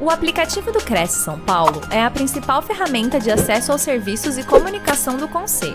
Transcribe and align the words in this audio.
O 0.00 0.10
aplicativo 0.10 0.70
do 0.70 0.78
Cresce 0.78 1.24
São 1.24 1.40
Paulo 1.40 1.80
é 1.90 2.00
a 2.00 2.08
principal 2.08 2.62
ferramenta 2.62 3.18
de 3.18 3.32
acesso 3.32 3.72
aos 3.72 3.80
serviços 3.80 4.38
e 4.38 4.44
comunicação 4.44 5.16
do 5.16 5.26
Conselho. 5.26 5.74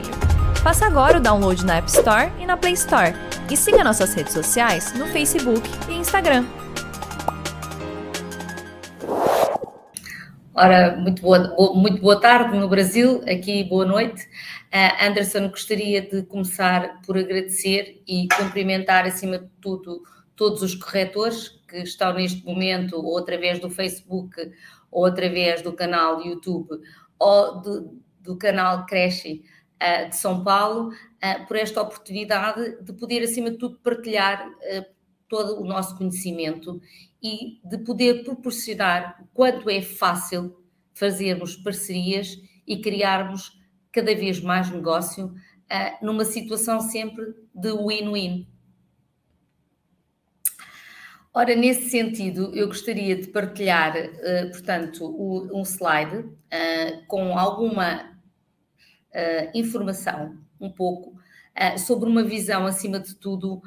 Faça 0.64 0.86
agora 0.86 1.18
o 1.18 1.22
download 1.22 1.66
na 1.66 1.76
App 1.76 1.90
Store 1.90 2.32
e 2.40 2.46
na 2.46 2.56
Play 2.56 2.72
Store. 2.72 3.14
E 3.52 3.58
siga 3.58 3.84
nossas 3.84 4.14
redes 4.14 4.32
sociais 4.32 4.94
no 4.94 5.08
Facebook 5.08 5.70
e 5.90 5.96
Instagram. 5.96 6.46
Ora, 10.56 10.96
muito 10.96 11.22
boa, 11.22 11.54
muito 11.74 12.02
boa 12.02 12.18
tarde 12.22 12.58
no 12.58 12.70
Brasil, 12.70 13.22
aqui 13.28 13.66
boa 13.66 13.84
noite. 13.84 14.24
Uh, 14.74 15.06
Anderson, 15.06 15.50
gostaria 15.50 16.02
de 16.02 16.24
começar 16.24 17.02
por 17.06 17.18
agradecer 17.18 18.02
e 18.08 18.30
cumprimentar, 18.38 19.06
acima 19.06 19.40
de 19.40 19.50
tudo, 19.60 20.02
todos 20.34 20.62
os 20.62 20.76
corretores 20.76 21.62
que 21.74 21.80
estão 21.80 22.14
neste 22.14 22.46
momento, 22.46 22.96
ou 22.96 23.18
através 23.18 23.60
do 23.60 23.70
Facebook, 23.70 24.36
ou 24.92 25.06
através 25.06 25.64
do 25.64 25.74
canal 25.74 26.22
YouTube, 26.22 26.70
ou 27.18 27.62
do, 27.62 28.00
do 28.22 28.38
canal 28.38 28.86
Cresce 28.86 29.44
uh, 29.82 30.08
de 30.08 30.16
São 30.16 30.44
Paulo, 30.44 30.90
uh, 30.90 31.48
por 31.48 31.58
esta 31.58 31.82
oportunidade 31.82 32.80
de 32.84 32.94
poder, 32.94 33.24
acima 33.24 33.50
de 33.50 33.58
tudo, 33.58 33.80
partilhar 33.80 34.48
uh, 34.48 34.86
todo 35.28 35.60
o 35.60 35.66
nosso 35.66 35.98
conhecimento 35.98 36.80
e 37.22 37.60
de 37.64 37.80
poder 37.80 38.24
proporcionar 38.24 39.26
quanto 39.34 39.68
é 39.68 39.82
fácil 39.82 40.56
fazermos 40.94 41.56
parcerias 41.56 42.38
e 42.68 42.80
criarmos 42.80 43.60
cada 43.92 44.14
vez 44.14 44.40
mais 44.40 44.70
negócio 44.70 45.34
numa 46.04 46.24
situação 46.24 46.80
sempre 46.80 47.34
de 47.56 47.72
win-win 47.72 48.48
Ora, 51.36 51.56
nesse 51.56 51.90
sentido, 51.90 52.52
eu 52.54 52.68
gostaria 52.68 53.16
de 53.16 53.28
partilhar, 53.28 53.96
uh, 53.98 54.52
portanto, 54.52 55.04
o, 55.04 55.60
um 55.60 55.64
slide 55.64 56.18
uh, 56.18 57.08
com 57.08 57.36
alguma 57.36 58.04
uh, 58.04 59.50
informação, 59.56 60.38
um 60.62 60.70
pouco, 60.70 61.22
sobre 61.78 62.10
uma 62.10 62.24
visão, 62.24 62.66
acima 62.66 63.00
de 63.00 63.16
tudo, 63.16 63.62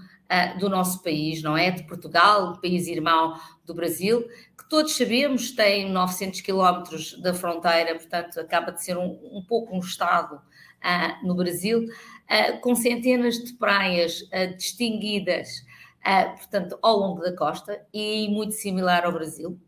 do 0.58 0.68
nosso 0.68 1.04
país, 1.04 1.40
não 1.40 1.56
é? 1.56 1.70
De 1.70 1.84
Portugal, 1.84 2.60
país 2.60 2.88
irmão 2.88 3.38
do 3.64 3.72
Brasil, 3.72 4.26
que 4.58 4.68
todos 4.68 4.96
sabemos 4.96 5.52
tem 5.52 5.88
900 5.88 6.40
quilómetros 6.40 7.16
da 7.22 7.32
fronteira, 7.32 7.94
portanto, 7.94 8.40
acaba 8.40 8.72
de 8.72 8.82
ser 8.82 8.98
um, 8.98 9.16
um 9.30 9.40
pouco 9.46 9.72
um 9.72 9.78
Estado 9.78 10.40
no 11.22 11.36
Brasil, 11.36 11.86
com 12.60 12.74
centenas 12.74 13.36
de 13.36 13.52
praias 13.52 14.28
distinguidas 14.58 15.64
portanto, 16.38 16.78
ao 16.80 16.98
longo 16.98 17.20
da 17.20 17.34
costa 17.34 17.84
e 17.92 18.28
muito 18.28 18.54
similar 18.54 19.04
ao 19.04 19.12
Brasil. 19.12 19.58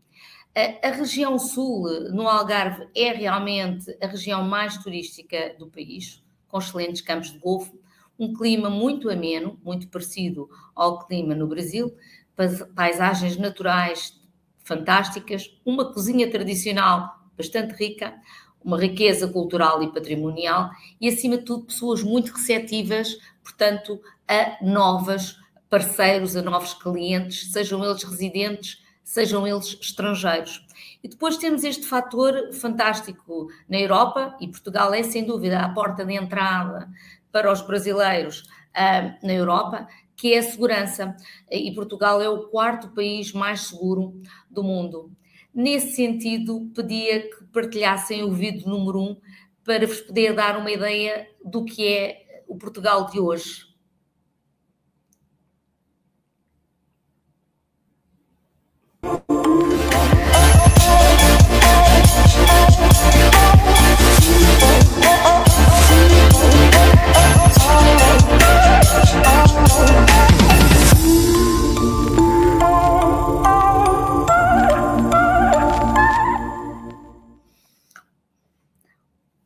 Uh, 0.57 0.87
a 0.87 0.91
região 0.91 1.37
sul, 1.37 2.11
no 2.11 2.27
Algarve, 2.27 2.87
é 2.95 3.11
realmente 3.11 3.95
a 4.01 4.07
região 4.07 4.43
mais 4.43 4.77
turística 4.77 5.55
do 5.59 5.67
país, 5.67 6.23
com 6.47 6.57
excelentes 6.57 7.01
campos 7.01 7.31
de 7.31 7.39
golfe, 7.39 7.77
um 8.17 8.33
clima 8.33 8.69
muito 8.69 9.09
ameno, 9.09 9.59
muito 9.63 9.87
parecido 9.87 10.49
ao 10.75 11.05
clima 11.05 11.33
no 11.33 11.47
Brasil, 11.47 11.95
paisagens 12.75 13.37
naturais 13.37 14.19
fantásticas, 14.59 15.49
uma 15.65 15.93
cozinha 15.93 16.29
tradicional 16.29 17.19
bastante 17.37 17.73
rica, 17.73 18.13
uma 18.61 18.77
riqueza 18.77 19.27
cultural 19.27 19.81
e 19.81 19.91
patrimonial 19.93 20.69
e, 20.99 21.07
acima 21.07 21.37
de 21.37 21.45
tudo, 21.45 21.65
pessoas 21.65 22.03
muito 22.03 22.33
receptivas, 22.33 23.17
portanto, 23.41 24.01
a 24.27 24.63
novas 24.63 25.38
parceiros, 25.69 26.35
a 26.35 26.41
novos 26.41 26.73
clientes, 26.73 27.51
sejam 27.51 27.83
eles 27.85 28.03
residentes, 28.03 28.83
sejam 29.03 29.47
eles 29.47 29.77
estrangeiros. 29.79 30.65
E 31.03 31.07
depois 31.07 31.37
temos 31.37 31.63
este 31.63 31.85
fator 31.85 32.53
fantástico 32.53 33.47
na 33.67 33.79
Europa, 33.79 34.35
e 34.39 34.47
Portugal 34.47 34.93
é 34.93 35.03
sem 35.03 35.25
dúvida 35.25 35.59
a 35.59 35.69
porta 35.69 36.03
de 36.05 36.13
entrada 36.13 36.89
para 37.31 37.51
os 37.51 37.61
brasileiros 37.61 38.41
uh, 38.75 39.25
na 39.25 39.33
Europa, 39.33 39.87
que 40.15 40.33
é 40.33 40.39
a 40.39 40.43
segurança. 40.43 41.15
E 41.49 41.71
Portugal 41.73 42.21
é 42.21 42.27
o 42.27 42.47
quarto 42.49 42.89
país 42.89 43.31
mais 43.31 43.61
seguro 43.61 44.19
do 44.49 44.63
mundo. 44.63 45.11
Nesse 45.53 45.95
sentido, 45.95 46.69
pedia 46.75 47.21
que 47.21 47.45
partilhassem 47.45 48.23
o 48.23 48.31
vídeo 48.31 48.67
número 48.67 48.99
um 48.99 49.17
para 49.63 49.87
vos 49.87 50.01
poder 50.01 50.33
dar 50.33 50.57
uma 50.57 50.71
ideia 50.71 51.27
do 51.43 51.63
que 51.63 51.87
é 51.87 52.43
o 52.47 52.57
Portugal 52.57 53.09
de 53.09 53.19
hoje. 53.19 53.68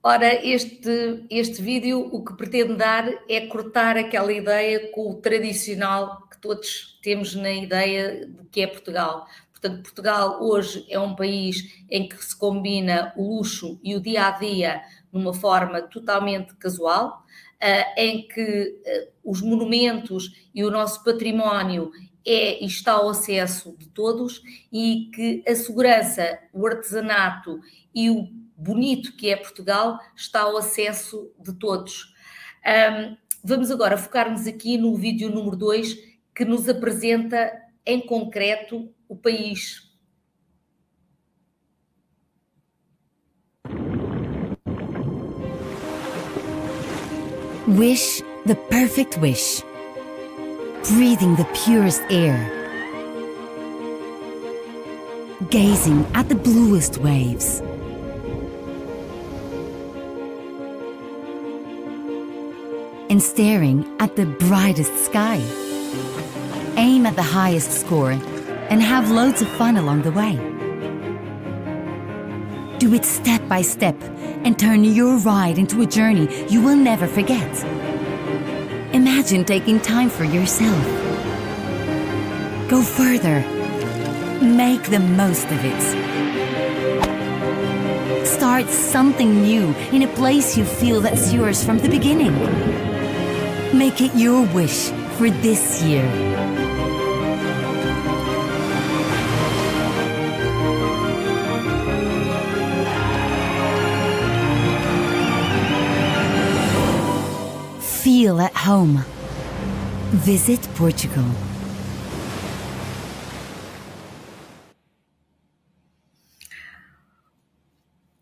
Ora, 0.06 0.46
este, 0.46 1.26
este 1.30 1.62
vídeo 1.62 2.10
o 2.12 2.24
que 2.24 2.36
pretende 2.36 2.76
dar 2.76 3.10
é 3.30 3.48
cortar 3.48 3.98
aquela 3.98 4.32
ideia 4.32 4.92
com 4.92 5.10
o 5.10 5.16
tradicional 5.16 6.28
que 6.30 6.38
todos 6.40 7.00
temos 7.02 7.34
na 7.34 7.52
ideia 7.52 8.28
de 8.28 8.46
que 8.52 8.62
é 8.62 8.68
Portugal. 8.68 9.26
Portanto, 9.52 9.82
Portugal 9.82 10.44
hoje 10.44 10.86
é 10.90 11.00
um 11.00 11.16
país 11.16 11.84
em 11.90 12.08
que 12.08 12.24
se 12.24 12.38
combina 12.38 13.14
o 13.16 13.38
luxo 13.38 13.80
e 13.82 13.96
o 13.96 14.02
dia 14.02 14.28
a 14.28 14.32
dia 14.32 14.84
numa 15.14 15.34
forma 15.34 15.82
totalmente 15.84 16.56
casual, 16.56 17.24
eh, 17.60 18.04
em 18.04 18.28
que 18.28 18.82
eh, 18.84 19.10
os 19.24 19.42
monumentos 19.42 20.50
e 20.54 20.64
o 20.64 20.72
nosso 20.72 21.04
património 21.04 21.92
é 22.26 22.62
e 22.64 22.66
está 22.66 22.94
ao 22.94 23.10
acesso 23.10 23.76
de 23.78 23.88
todos 23.88 24.42
e 24.72 25.12
que 25.14 25.44
a 25.48 25.56
segurança, 25.56 26.40
o 26.52 26.66
artesanato 26.66 27.60
e 27.94 28.10
o 28.10 28.28
bonito 28.58 29.16
que 29.16 29.30
é 29.30 29.36
Portugal 29.36 30.00
está 30.16 30.42
ao 30.42 30.58
acesso 30.58 31.32
de 31.38 31.54
todos. 31.54 32.14
Vamos 33.44 33.70
agora 33.70 33.98
focar-nos 33.98 34.48
aqui 34.48 34.78
no 34.78 34.96
vídeo 34.96 35.30
número 35.30 35.58
2 35.58 35.98
que 36.34 36.46
nos 36.46 36.70
apresenta 36.70 37.52
em 37.86 38.00
concreto 38.00 38.90
o 39.10 39.18
país. 39.18 39.93
Wish 47.74 48.22
the 48.46 48.54
perfect 48.70 49.18
wish. 49.18 49.64
Breathing 50.90 51.36
the 51.38 51.48
purest 51.66 52.04
air. 52.12 52.38
Gazing 55.50 56.06
at 56.14 56.30
the 56.30 56.36
bluest 56.36 57.00
waves. 57.00 57.62
And 63.10 63.24
staring 63.24 63.92
at 64.00 64.18
the 64.18 64.28
brightest 64.28 65.06
sky. 65.06 65.42
Aim 66.78 67.08
at 67.08 67.16
the 67.16 67.24
highest 67.24 67.72
score 67.72 68.12
and 68.12 68.84
have 68.84 69.10
loads 69.10 69.42
of 69.42 69.48
fun 69.48 69.78
along 69.78 70.04
the 70.04 70.12
way. 70.12 70.53
Do 72.84 72.94
it 72.94 73.06
step 73.06 73.48
by 73.48 73.62
step 73.62 73.96
and 74.44 74.60
turn 74.60 74.84
your 74.84 75.16
ride 75.20 75.58
into 75.58 75.82
a 75.84 75.86
journey 75.86 76.28
you 76.50 76.62
will 76.62 76.76
never 76.76 77.08
forget. 77.08 77.50
Imagine 78.94 79.46
taking 79.46 79.80
time 79.80 80.10
for 80.10 80.26
yourself. 80.26 80.84
Go 82.68 82.82
further. 82.82 83.40
Make 84.42 84.84
the 84.90 85.00
most 85.00 85.46
of 85.46 85.64
it. 85.64 85.82
Start 88.28 88.68
something 88.68 89.42
new 89.44 89.74
in 89.94 90.02
a 90.02 90.14
place 90.16 90.58
you 90.58 90.66
feel 90.66 91.00
that's 91.00 91.32
yours 91.32 91.64
from 91.64 91.78
the 91.78 91.88
beginning. 91.88 92.38
Make 93.72 94.02
it 94.02 94.14
your 94.14 94.46
wish 94.48 94.90
for 95.18 95.30
this 95.30 95.82
year. 95.84 96.33
Feel 108.34 108.42
at 108.42 108.68
home. 108.68 109.00
Visit 110.26 110.68
Portugal. 110.70 111.24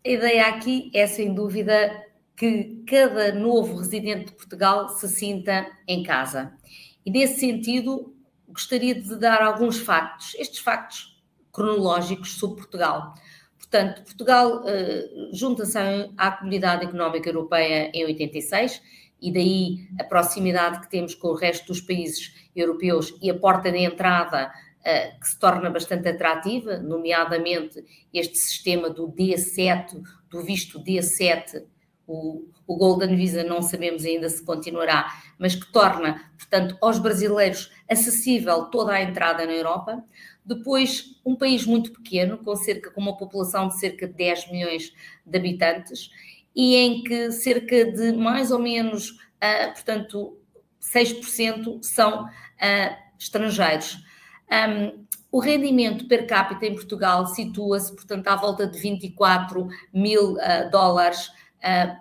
A 0.04 0.08
ideia 0.08 0.48
aqui 0.48 0.90
é, 0.94 1.06
sem 1.06 1.32
dúvida, 1.32 2.04
que 2.36 2.84
cada 2.86 3.32
novo 3.32 3.78
residente 3.78 4.26
de 4.26 4.32
Portugal 4.32 4.90
se 4.90 5.08
sinta 5.08 5.66
em 5.88 6.02
casa. 6.02 6.52
E, 7.06 7.10
nesse 7.10 7.40
sentido, 7.40 8.14
gostaria 8.48 8.94
de 8.94 9.16
dar 9.16 9.40
alguns 9.40 9.78
factos. 9.78 10.34
Estes 10.34 10.58
factos 10.58 11.22
cronológicos 11.50 12.34
sobre 12.38 12.56
Portugal. 12.56 13.14
Portanto, 13.58 14.02
Portugal 14.02 14.62
junta-se 15.32 15.78
à 16.18 16.32
Comunidade 16.32 16.84
Económica 16.84 17.30
Europeia 17.30 17.90
em 17.94 18.04
86 18.04 18.82
e 19.22 19.32
daí 19.32 19.88
a 20.00 20.04
proximidade 20.04 20.80
que 20.80 20.90
temos 20.90 21.14
com 21.14 21.28
o 21.28 21.36
resto 21.36 21.68
dos 21.68 21.80
países 21.80 22.34
europeus 22.54 23.14
e 23.22 23.30
a 23.30 23.38
porta 23.38 23.70
de 23.70 23.78
entrada 23.78 24.52
uh, 24.80 25.20
que 25.20 25.28
se 25.28 25.38
torna 25.38 25.70
bastante 25.70 26.08
atrativa, 26.08 26.78
nomeadamente 26.78 27.84
este 28.12 28.36
sistema 28.36 28.90
do 28.90 29.08
D7, 29.08 30.02
do 30.28 30.42
visto 30.42 30.82
D7, 30.82 31.64
o, 32.06 32.48
o 32.66 32.76
Golden 32.76 33.16
Visa 33.16 33.44
não 33.44 33.62
sabemos 33.62 34.04
ainda 34.04 34.28
se 34.28 34.44
continuará, 34.44 35.06
mas 35.38 35.54
que 35.54 35.70
torna, 35.72 36.30
portanto, 36.36 36.76
aos 36.80 36.98
brasileiros 36.98 37.70
acessível 37.88 38.64
toda 38.66 38.92
a 38.92 39.02
entrada 39.02 39.46
na 39.46 39.52
Europa. 39.52 40.04
Depois, 40.44 41.20
um 41.24 41.36
país 41.36 41.64
muito 41.64 41.92
pequeno, 41.92 42.38
com 42.38 42.56
cerca 42.56 42.90
com 42.90 43.00
uma 43.00 43.16
população 43.16 43.68
de 43.68 43.78
cerca 43.78 44.08
de 44.08 44.14
10 44.14 44.50
milhões 44.50 44.92
de 45.24 45.38
habitantes, 45.38 46.10
e 46.54 46.76
em 46.76 47.02
que 47.02 47.32
cerca 47.32 47.92
de 47.92 48.12
mais 48.12 48.50
ou 48.50 48.58
menos, 48.58 49.10
uh, 49.10 49.72
portanto, 49.72 50.38
6% 50.80 51.82
são 51.82 52.24
uh, 52.24 52.96
estrangeiros. 53.18 53.98
Um, 54.50 55.06
o 55.30 55.38
rendimento 55.38 56.06
per 56.06 56.26
capita 56.26 56.66
em 56.66 56.74
Portugal 56.74 57.26
situa-se, 57.26 57.94
portanto, 57.94 58.28
à 58.28 58.36
volta 58.36 58.66
de 58.66 58.78
24 58.78 59.66
mil 59.92 60.34
uh, 60.34 60.70
dólares, 60.70 61.28
uh, 61.64 61.96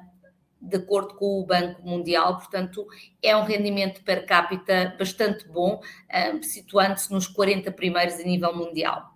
de 0.60 0.78
acordo 0.78 1.16
com 1.16 1.40
o 1.40 1.46
Banco 1.46 1.82
Mundial, 1.82 2.38
portanto, 2.38 2.86
é 3.24 3.36
um 3.36 3.44
rendimento 3.44 4.04
per 4.04 4.26
capita 4.26 4.94
bastante 5.00 5.48
bom, 5.48 5.76
uh, 5.80 6.44
situando-se 6.44 7.10
nos 7.12 7.26
40 7.26 7.72
primeiros 7.72 8.16
a 8.16 8.24
nível 8.24 8.54
mundial. 8.54 9.16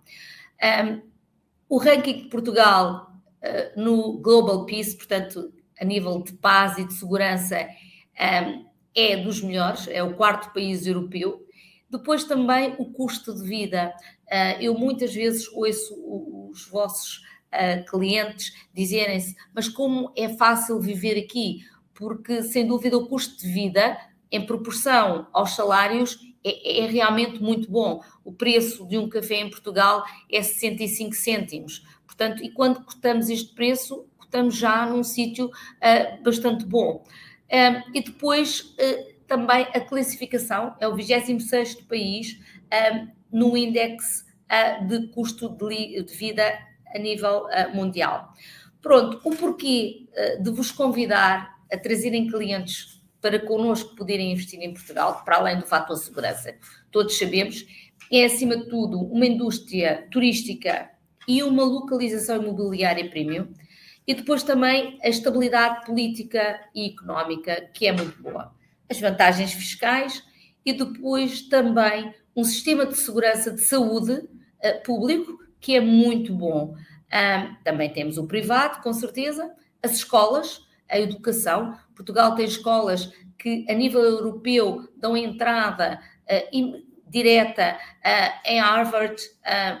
Um, 0.62 1.02
o 1.68 1.78
ranking 1.78 2.22
de 2.22 2.28
Portugal 2.30 3.15
no 3.76 4.18
Global 4.18 4.64
Peace, 4.66 4.96
portanto, 4.96 5.52
a 5.80 5.84
nível 5.84 6.22
de 6.22 6.32
paz 6.34 6.78
e 6.78 6.84
de 6.84 6.94
segurança, 6.94 7.68
um, 8.18 8.66
é 8.94 9.16
dos 9.16 9.42
melhores, 9.42 9.86
é 9.88 10.02
o 10.02 10.14
quarto 10.14 10.52
país 10.52 10.86
europeu. 10.86 11.44
Depois 11.90 12.24
também 12.24 12.74
o 12.78 12.86
custo 12.86 13.34
de 13.34 13.46
vida. 13.46 13.92
Uh, 14.26 14.60
eu 14.60 14.74
muitas 14.74 15.14
vezes 15.14 15.46
ouço 15.52 15.94
os 16.50 16.66
vossos 16.68 17.18
uh, 17.52 17.84
clientes 17.88 18.52
dizerem-se, 18.74 19.36
mas 19.54 19.68
como 19.68 20.12
é 20.16 20.28
fácil 20.30 20.80
viver 20.80 21.18
aqui? 21.18 21.60
Porque, 21.94 22.42
sem 22.42 22.66
dúvida, 22.66 22.96
o 22.96 23.06
custo 23.06 23.38
de 23.38 23.52
vida, 23.52 23.96
em 24.32 24.44
proporção 24.44 25.28
aos 25.32 25.54
salários, 25.54 26.18
é, 26.44 26.84
é 26.84 26.86
realmente 26.86 27.42
muito 27.42 27.70
bom. 27.70 28.00
O 28.24 28.32
preço 28.32 28.86
de 28.86 28.96
um 28.96 29.08
café 29.08 29.40
em 29.40 29.50
Portugal 29.50 30.04
é 30.30 30.42
65 30.42 31.14
cêntimos. 31.14 31.82
Portanto, 32.06 32.42
e 32.42 32.50
quando 32.50 32.82
cortamos 32.84 33.28
este 33.28 33.54
preço, 33.54 34.06
cortamos 34.16 34.56
já 34.56 34.86
num 34.86 35.02
sítio 35.02 35.46
uh, 35.46 36.22
bastante 36.22 36.64
bom. 36.64 37.04
Um, 37.52 37.92
e 37.94 38.02
depois 38.02 38.60
uh, 38.60 39.14
também 39.26 39.66
a 39.74 39.80
classificação, 39.80 40.74
é 40.80 40.88
o 40.88 40.94
26 40.94 41.82
país 41.82 42.38
um, 42.92 43.08
no 43.30 43.56
índice 43.56 44.24
uh, 44.50 44.86
de 44.86 45.08
custo 45.08 45.48
de, 45.48 46.02
de, 46.02 46.14
vida 46.14 46.58
a 46.94 46.98
nível 46.98 47.46
mundial. 47.74 48.32
Pronto, 48.80 49.20
o 49.24 49.34
porquê 49.34 50.06
de 50.40 50.50
vos 50.50 50.70
convidar 50.70 51.58
a 51.70 51.76
trazerem 51.76 52.28
clientes 52.28 53.02
para 53.20 53.40
connosco 53.40 53.96
poderem 53.96 54.32
investir 54.32 54.60
em 54.62 54.72
Portugal, 54.72 55.22
para 55.24 55.36
além 55.36 55.58
do 55.58 55.66
fator 55.66 55.96
segurança, 55.96 56.54
todos 56.92 57.18
sabemos, 57.18 57.66
é 58.10 58.24
acima 58.24 58.56
de 58.56 58.66
tudo 58.68 59.00
uma 59.00 59.26
indústria 59.26 60.06
turística 60.12 60.88
e 61.26 61.42
uma 61.42 61.64
localização 61.64 62.42
imobiliária 62.42 63.08
premium 63.10 63.48
e 64.06 64.14
depois 64.14 64.42
também 64.42 64.98
a 65.02 65.08
estabilidade 65.08 65.84
política 65.84 66.60
e 66.74 66.90
económica, 66.90 67.68
que 67.74 67.86
é 67.86 67.92
muito 67.92 68.22
boa. 68.22 68.54
As 68.88 69.00
vantagens 69.00 69.52
fiscais 69.52 70.22
e 70.64 70.72
depois 70.72 71.42
também 71.42 72.14
um 72.34 72.44
sistema 72.44 72.86
de 72.86 72.96
segurança 72.96 73.50
de 73.50 73.60
saúde 73.60 74.12
uh, 74.12 74.82
público, 74.84 75.38
que 75.60 75.74
é 75.74 75.80
muito 75.80 76.32
bom. 76.32 76.76
Também 77.64 77.90
temos 77.92 78.18
o 78.18 78.26
privado, 78.26 78.82
com 78.82 78.92
certeza, 78.92 79.50
as 79.82 79.92
escolas, 79.92 80.60
a 80.88 80.98
educação. 81.00 81.76
Portugal 81.94 82.34
tem 82.34 82.44
escolas 82.44 83.10
que, 83.38 83.64
a 83.68 83.72
nível 83.72 84.02
europeu, 84.02 84.88
dão 84.96 85.16
entrada 85.16 86.00
uh, 86.30 86.56
direta 87.06 87.78
uh, 88.04 88.48
em 88.48 88.60
Harvard, 88.60 89.22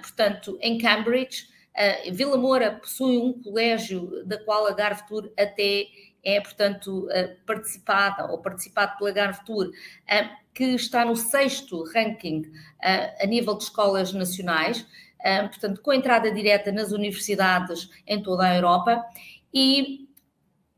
portanto, 0.02 0.58
em 0.60 0.78
Cambridge 0.78 1.48
Uh, 1.76 2.10
Vila 2.14 2.38
Moura 2.38 2.72
possui 2.72 3.18
um 3.18 3.34
colégio 3.34 4.24
da 4.24 4.42
qual 4.42 4.66
a 4.66 4.72
Garvetur 4.72 5.30
até 5.38 5.84
é, 6.24 6.40
portanto, 6.40 7.06
participada 7.46 8.32
ou 8.32 8.38
participado 8.38 8.96
pela 8.96 9.12
Garvetur, 9.12 9.66
uh, 9.66 10.36
que 10.54 10.64
está 10.74 11.04
no 11.04 11.14
sexto 11.14 11.84
ranking 11.92 12.50
a 12.80 13.26
nível 13.26 13.58
de 13.58 13.64
escolas 13.64 14.10
nacionais, 14.14 14.86
portanto, 15.50 15.82
com 15.82 15.92
entrada 15.92 16.32
direta 16.32 16.72
nas 16.72 16.92
universidades 16.92 17.90
em 18.06 18.22
toda 18.22 18.44
a 18.44 18.56
Europa, 18.56 19.04
e 19.52 20.08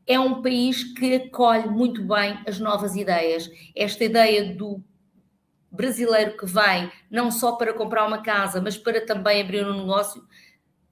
é 0.05 0.19
um 0.19 0.41
país 0.41 0.83
que 0.83 1.15
acolhe 1.15 1.69
muito 1.69 2.03
bem 2.03 2.37
as 2.45 2.59
novas 2.59 2.97
ideias. 2.97 3.49
Esta 3.73 4.03
ideia 4.03 4.53
do 4.53 4.83
brasileiro 5.71 6.35
que 6.37 6.45
vem 6.45 6.91
não 7.09 7.29
só 7.31 7.53
para 7.53 7.73
comprar 7.73 8.05
uma 8.07 8.21
casa, 8.21 8.61
mas 8.61 8.77
para 8.77 9.05
também 9.05 9.41
abrir 9.41 9.65
um 9.65 9.79
negócio, 9.79 10.23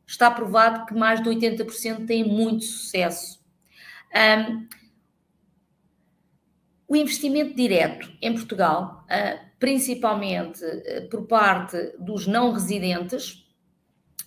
está 0.06 0.32
provado 0.32 0.86
que 0.86 0.94
mais 0.94 1.22
de 1.22 1.30
80% 1.30 2.06
têm 2.06 2.24
muito 2.24 2.64
sucesso. 2.64 3.40
Um, 4.16 4.68
o 6.88 6.96
investimento 6.96 7.54
direto 7.54 8.10
em 8.22 8.34
Portugal, 8.34 9.06
uh, 9.06 9.46
principalmente 9.60 10.64
uh, 10.64 11.10
por 11.10 11.28
parte 11.28 11.78
dos 12.00 12.26
não 12.26 12.54
residentes, 12.54 13.46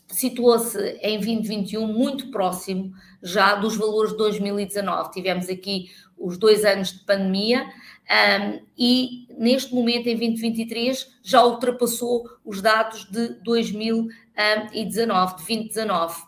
situou-se 0.09 0.79
em 1.01 1.19
2021 1.19 1.87
muito 1.87 2.31
próximo 2.31 2.93
já 3.23 3.55
dos 3.55 3.77
valores 3.77 4.13
de 4.13 4.19
2019. 4.19 5.13
Tivemos 5.13 5.49
aqui 5.49 5.91
os 6.19 6.37
dois 6.37 6.65
anos 6.65 6.93
de 6.93 7.05
pandemia 7.05 7.67
um, 8.11 8.67
e 8.77 9.29
neste 9.39 9.73
momento, 9.73 10.09
em 10.09 10.17
2023, 10.17 11.19
já 11.23 11.45
ultrapassou 11.45 12.29
os 12.45 12.61
dados 12.61 13.05
de 13.09 13.35
2019, 13.45 15.37
de 15.37 15.45
2019. 15.47 16.23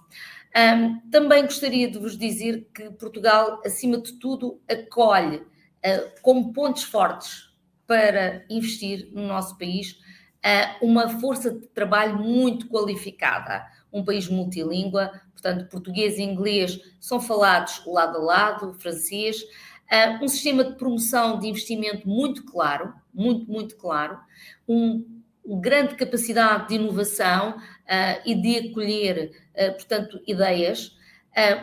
Um, 0.54 1.00
também 1.10 1.42
gostaria 1.42 1.90
de 1.90 1.98
vos 1.98 2.16
dizer 2.16 2.68
que 2.72 2.90
Portugal, 2.90 3.60
acima 3.64 3.98
de 3.98 4.12
tudo, 4.12 4.60
acolhe 4.70 5.38
uh, 5.38 6.22
como 6.22 6.52
pontos 6.52 6.84
fortes 6.84 7.50
para 7.86 8.44
investir 8.48 9.08
no 9.12 9.26
nosso 9.26 9.58
país 9.58 9.98
uh, 10.44 10.86
uma 10.86 11.08
força 11.08 11.50
de 11.50 11.66
trabalho 11.68 12.16
muito 12.16 12.68
qualificada. 12.68 13.66
Um 13.92 14.04
país 14.04 14.28
multilíngua, 14.28 15.10
portanto, 15.32 15.68
português 15.68 16.16
e 16.18 16.22
inglês 16.22 16.78
são 17.00 17.20
falados 17.20 17.82
lado 17.86 18.18
a 18.18 18.20
lado, 18.20 18.74
francês, 18.74 19.42
um 20.22 20.28
sistema 20.28 20.64
de 20.64 20.76
promoção 20.76 21.38
de 21.38 21.48
investimento 21.48 22.08
muito 22.08 22.44
claro, 22.44 22.94
muito, 23.12 23.50
muito 23.50 23.76
claro, 23.76 24.18
um, 24.66 25.04
uma 25.44 25.60
grande 25.60 25.94
capacidade 25.96 26.68
de 26.68 26.74
inovação 26.76 27.50
uh, 27.50 28.22
e 28.24 28.34
de 28.34 28.70
acolher, 28.70 29.32
uh, 29.54 29.72
portanto, 29.72 30.20
ideias, 30.26 30.96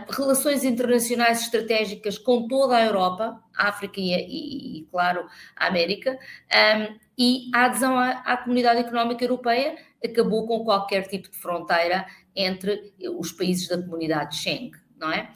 relações 0.10 0.64
internacionais 0.64 1.42
estratégicas 1.42 2.18
com 2.18 2.48
toda 2.48 2.76
a 2.76 2.84
Europa, 2.84 3.40
África 3.56 4.00
e, 4.00 4.12
e, 4.12 4.80
e 4.80 4.86
claro, 4.86 5.28
a 5.56 5.68
América, 5.68 6.18
um, 6.18 6.98
e 7.16 7.52
a 7.54 7.66
adesão 7.66 7.96
à, 7.96 8.10
à 8.26 8.38
comunidade 8.38 8.80
económica 8.80 9.24
europeia 9.24 9.78
acabou 10.04 10.48
com 10.48 10.64
qualquer 10.64 11.08
tipo 11.08 11.30
de 11.30 11.38
fronteira 11.38 12.08
entre 12.36 12.94
os 13.20 13.32
países 13.32 13.68
da 13.68 13.78
comunidade 13.80 14.38
Schengen, 14.38 14.72
não 14.98 15.12
é? 15.12 15.32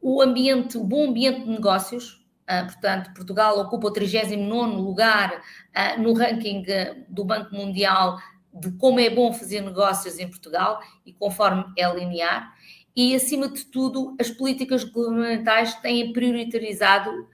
O 0.00 0.20
ambiente, 0.20 0.76
o 0.76 0.82
bom 0.82 1.10
ambiente 1.10 1.44
de 1.44 1.50
negócios, 1.50 2.25
Uh, 2.25 2.25
portanto, 2.64 3.12
Portugal 3.12 3.58
ocupa 3.58 3.88
o 3.88 3.92
39 3.92 4.76
lugar 4.76 5.32
uh, 5.34 6.00
no 6.00 6.12
ranking 6.12 6.60
uh, 6.62 7.04
do 7.08 7.24
Banco 7.24 7.54
Mundial 7.54 8.18
de 8.54 8.70
como 8.72 9.00
é 9.00 9.10
bom 9.10 9.32
fazer 9.32 9.60
negócios 9.60 10.18
em 10.18 10.28
Portugal 10.28 10.80
e 11.04 11.12
conforme 11.12 11.64
é 11.76 11.92
linear. 11.92 12.54
E, 12.94 13.14
acima 13.14 13.48
de 13.48 13.66
tudo, 13.66 14.16
as 14.18 14.30
políticas 14.30 14.82
governamentais 14.82 15.74
têm 15.74 16.10
priorizado 16.14 17.28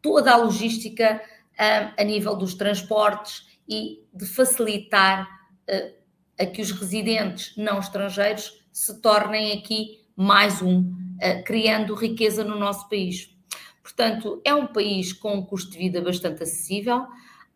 toda 0.00 0.30
a 0.30 0.36
logística 0.36 1.20
a 1.58 2.04
nível 2.04 2.36
dos 2.36 2.54
transportes 2.54 3.48
e 3.68 4.06
de 4.14 4.24
facilitar 4.24 5.28
a 6.38 6.46
que 6.46 6.62
os 6.62 6.70
residentes 6.70 7.56
não 7.56 7.80
estrangeiros 7.80 8.64
se 8.70 9.00
tornem 9.00 9.58
aqui 9.58 10.06
mais 10.14 10.62
um, 10.62 10.94
criando 11.44 11.96
riqueza 11.96 12.44
no 12.44 12.56
nosso 12.56 12.88
país. 12.88 13.31
Portanto, 13.82 14.40
é 14.44 14.54
um 14.54 14.66
país 14.66 15.12
com 15.12 15.34
um 15.34 15.44
custo 15.44 15.72
de 15.72 15.78
vida 15.78 16.00
bastante 16.00 16.42
acessível. 16.42 17.06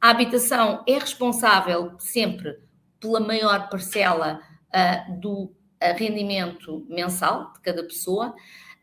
A 0.00 0.11
habitação 0.11 0.83
é 0.87 0.99
responsável 0.99 1.95
sempre 1.99 2.59
pela 3.00 3.21
maior 3.21 3.68
parcela 3.68 4.40
uh, 4.68 5.21
do 5.21 5.52
rendimento 5.95 6.87
mensal 6.88 7.52
de 7.52 7.61
cada 7.61 7.83
pessoa, 7.85 8.35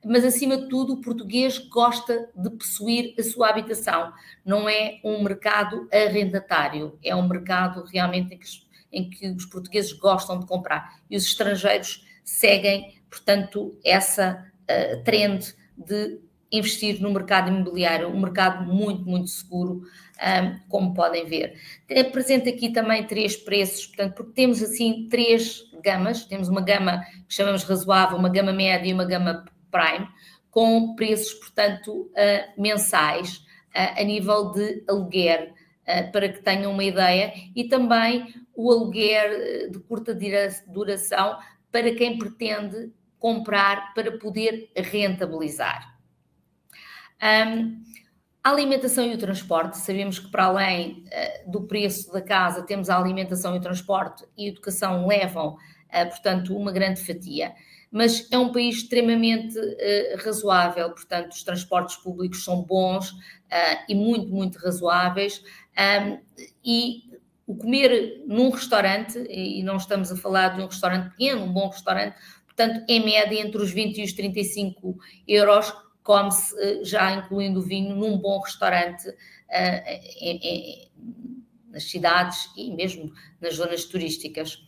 mas 0.05 0.25
acima 0.25 0.57
de 0.57 0.67
tudo 0.67 0.93
o 0.93 1.01
português 1.01 1.57
gosta 1.57 2.29
de 2.35 2.49
possuir 2.51 3.15
a 3.17 3.23
sua 3.23 3.49
habitação. 3.49 4.11
Não 4.45 4.67
é 4.67 4.99
um 5.03 5.23
mercado 5.23 5.87
arrendatário, 5.91 6.97
é 7.03 7.15
um 7.15 7.27
mercado 7.27 7.83
realmente 7.85 8.33
em 8.33 8.37
que, 8.37 8.47
em 8.91 9.09
que 9.09 9.29
os 9.29 9.45
portugueses 9.45 9.93
gostam 9.93 10.39
de 10.39 10.45
comprar 10.45 10.99
e 11.09 11.15
os 11.15 11.25
estrangeiros 11.25 12.05
seguem, 12.23 13.01
portanto, 13.09 13.77
essa 13.83 14.45
uh, 14.63 15.03
trend 15.03 15.55
de 15.77 16.19
investir 16.53 17.01
no 17.01 17.11
mercado 17.11 17.49
imobiliário, 17.49 18.07
um 18.07 18.19
mercado 18.19 18.71
muito, 18.71 19.03
muito 19.09 19.27
seguro, 19.27 19.81
um, 20.21 20.59
como 20.69 20.93
podem 20.93 21.25
ver. 21.25 21.59
Apresento 21.99 22.47
aqui 22.47 22.71
também 22.71 23.05
três 23.05 23.35
preços, 23.35 23.87
portanto, 23.87 24.13
porque 24.13 24.33
temos 24.33 24.61
assim 24.61 25.07
três 25.09 25.63
gamas, 25.83 26.25
temos 26.25 26.47
uma 26.47 26.61
gama 26.61 27.03
que 27.27 27.33
chamamos 27.33 27.63
razoável, 27.63 28.17
uma 28.17 28.29
gama 28.29 28.53
média 28.53 28.87
e 28.87 28.93
uma 28.93 29.03
gama 29.03 29.43
prime, 29.71 30.07
com 30.51 30.93
preços, 30.95 31.33
portanto, 31.33 31.91
uh, 31.91 32.61
mensais 32.61 33.37
uh, 33.75 33.99
a 33.99 34.03
nível 34.03 34.51
de 34.51 34.83
aluguer, 34.87 35.51
uh, 35.87 36.11
para 36.11 36.29
que 36.29 36.43
tenham 36.43 36.71
uma 36.71 36.83
ideia, 36.83 37.33
e 37.55 37.63
também 37.63 38.31
o 38.55 38.71
aluguer 38.71 39.71
de 39.71 39.79
curta 39.79 40.15
duração 40.67 41.39
para 41.71 41.91
quem 41.95 42.19
pretende 42.19 42.91
comprar 43.17 43.95
para 43.95 44.11
poder 44.19 44.69
rentabilizar. 44.75 45.92
Um, 47.23 47.81
a 48.43 48.49
alimentação 48.49 49.05
e 49.05 49.13
o 49.13 49.17
transporte, 49.17 49.77
sabemos 49.77 50.19
que 50.19 50.29
para 50.29 50.43
além 50.43 51.05
uh, 51.07 51.49
do 51.49 51.61
preço 51.61 52.11
da 52.11 52.21
casa, 52.21 52.61
temos 52.63 52.89
a 52.89 52.97
alimentação 52.97 53.55
e 53.55 53.57
o 53.57 53.61
transporte 53.61 54.25
e 54.37 54.47
a 54.47 54.49
educação 54.49 55.07
levam, 55.07 55.53
uh, 55.53 56.09
portanto, 56.09 56.53
uma 56.55 56.73
grande 56.73 57.01
fatia. 57.01 57.53
Mas 57.89 58.29
é 58.29 58.37
um 58.37 58.51
país 58.51 58.77
extremamente 58.77 59.57
uh, 59.57 60.17
razoável, 60.25 60.89
portanto, 60.89 61.31
os 61.31 61.43
transportes 61.43 61.95
públicos 61.95 62.43
são 62.43 62.61
bons 62.61 63.15
e 63.87 63.93
muito, 63.93 64.33
muito 64.33 64.57
razoáveis. 64.57 65.43
Um, 65.77 66.19
e 66.65 67.03
o 67.45 67.55
comer 67.55 68.23
num 68.25 68.49
restaurante, 68.49 69.19
e 69.29 69.61
não 69.61 69.77
estamos 69.77 70.11
a 70.11 70.17
falar 70.17 70.55
de 70.55 70.61
um 70.61 70.65
restaurante 70.65 71.11
pequeno, 71.11 71.43
um 71.43 71.53
bom 71.53 71.69
restaurante, 71.69 72.15
portanto, 72.45 72.83
em 72.89 73.05
média 73.05 73.39
entre 73.39 73.61
os 73.61 73.71
20 73.71 73.99
e 73.99 74.03
os 74.03 74.13
35 74.13 74.97
euros, 75.27 75.71
come-se, 76.03 76.55
eh, 76.59 76.83
já 76.83 77.13
incluindo 77.13 77.59
o 77.59 77.63
vinho, 77.63 77.95
num 77.95 78.17
bom 78.17 78.39
restaurante 78.41 79.09
uh, 79.09 80.91
nas 81.69 81.83
cidades 81.89 82.49
e 82.55 82.71
mesmo 82.71 83.11
nas 83.41 83.55
zonas 83.55 83.85
turísticas. 83.85 84.63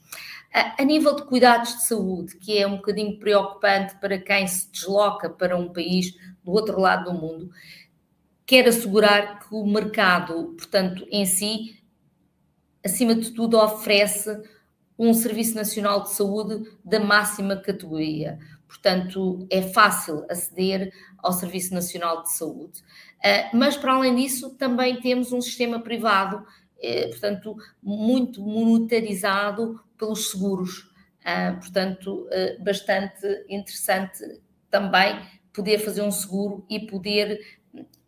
A 0.52 0.84
nível 0.86 1.16
de 1.18 1.24
cuidados 1.24 1.76
de 1.76 1.86
saúde, 1.86 2.38
que 2.38 2.58
é 2.58 2.66
um 2.66 2.78
bocadinho 2.78 3.20
preocupante 3.20 3.96
para 4.00 4.18
quem 4.18 4.48
se 4.48 4.72
desloca 4.72 5.30
para 5.30 5.58
um 5.58 5.72
país 5.72 6.16
do 6.46 6.54
outro 6.54 6.80
lado 6.80 7.12
do 7.12 7.20
mundo, 7.20 7.52
quer 8.46 8.66
assegurar 8.66 9.40
que 9.40 9.54
o 9.54 9.66
mercado, 9.66 10.56
portanto, 10.58 11.06
em 11.12 11.26
si, 11.26 11.84
acima 12.84 13.14
de 13.14 13.32
tudo, 13.32 13.58
oferece 13.58 14.42
um 14.98 15.14
Serviço 15.14 15.56
Nacional 15.56 16.04
de 16.04 16.12
Saúde 16.12 16.72
da 16.86 17.02
máxima 17.02 17.58
categoria. 17.58 18.40
Portanto, 18.76 19.48
é 19.50 19.62
fácil 19.62 20.26
aceder 20.30 20.94
ao 21.18 21.32
Serviço 21.32 21.74
Nacional 21.74 22.24
de 22.24 22.34
Saúde. 22.34 22.84
Ah, 23.24 23.50
mas, 23.54 23.78
para 23.78 23.94
além 23.94 24.16
disso, 24.16 24.56
também 24.58 25.00
temos 25.00 25.32
um 25.32 25.42
sistema 25.42 25.80
privado, 25.80 26.46
eh, 26.82 27.08
portanto, 27.08 27.56
muito 27.82 28.42
monetarizado 28.42 29.80
pelos 29.98 30.30
seguros. 30.30 30.92
Ah, 31.24 31.58
portanto, 31.60 32.28
ah, 32.32 32.64
bastante 32.64 33.26
interessante 33.50 34.42
também 34.70 35.20
poder 35.54 35.80
fazer 35.80 36.02
um 36.02 36.12
seguro 36.12 36.66
e 36.70 36.86
poder 36.86 37.40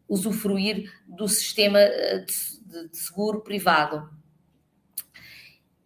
usufruir 0.08 0.92
do 1.08 1.28
sistema 1.28 1.80
de 1.80 2.98
seguro 2.98 3.42
privado. 3.42 4.10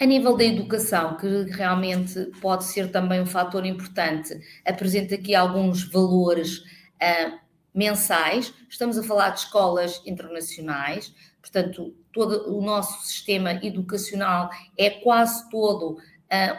A 0.01 0.05
nível 0.07 0.35
da 0.35 0.43
educação, 0.43 1.15
que 1.15 1.43
realmente 1.51 2.31
pode 2.41 2.63
ser 2.63 2.89
também 2.89 3.21
um 3.21 3.25
fator 3.27 3.63
importante, 3.67 4.33
apresenta 4.65 5.13
aqui 5.13 5.35
alguns 5.35 5.83
valores 5.83 6.57
uh, 6.57 7.37
mensais. 7.71 8.51
Estamos 8.67 8.97
a 8.97 9.03
falar 9.03 9.29
de 9.29 9.41
escolas 9.41 10.01
internacionais, 10.03 11.13
portanto, 11.39 11.93
todo 12.11 12.51
o 12.51 12.63
nosso 12.63 13.05
sistema 13.05 13.63
educacional 13.63 14.49
é 14.75 14.89
quase 14.89 15.47
todo 15.51 15.91
uh, 15.91 15.99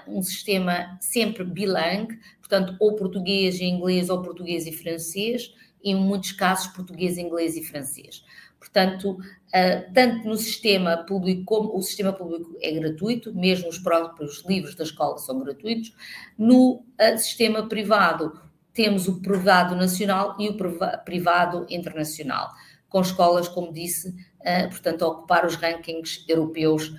um 0.07 0.23
sistema 0.23 0.97
sempre 1.01 1.43
bilingue, 1.43 2.21
portanto, 2.39 2.77
ou 2.79 2.95
português 2.95 3.59
e 3.59 3.65
inglês, 3.65 4.09
ou 4.09 4.23
português 4.23 4.69
e 4.69 4.73
francês, 4.73 5.53
e 5.83 5.91
em 5.91 5.97
muitos 5.97 6.31
casos 6.31 6.69
português, 6.69 7.19
inglês 7.19 7.57
e 7.57 7.65
francês. 7.65 8.25
Portanto, 8.61 9.19
uh, 9.55 9.93
tanto 9.93 10.27
no 10.27 10.37
sistema 10.37 10.99
público 10.99 11.45
como 11.45 11.77
o 11.77 11.83
sistema 11.83 12.13
público 12.13 12.57
é 12.61 12.73
gratuito, 12.73 13.35
mesmo 13.35 13.69
os 13.69 13.79
próprios 13.79 14.45
livros 14.47 14.75
da 14.75 14.85
escola 14.85 15.19
são 15.19 15.39
gratuitos. 15.41 15.95
No 16.37 16.85
uh, 17.01 17.19
sistema 17.19 17.69
privado, 17.69 18.41
temos 18.73 19.07
o 19.07 19.21
privado 19.21 19.77
nacional 19.77 20.37
e 20.39 20.49
o 20.49 20.57
privado 21.05 21.67
internacional, 21.69 22.51
com 22.89 23.01
escolas, 23.01 23.49
como 23.49 23.73
disse, 23.73 24.09
uh, 24.09 24.69
portanto, 24.71 25.05
a 25.05 25.09
ocupar 25.09 25.45
os 25.45 25.57
rankings 25.57 26.25
europeus 26.29 26.93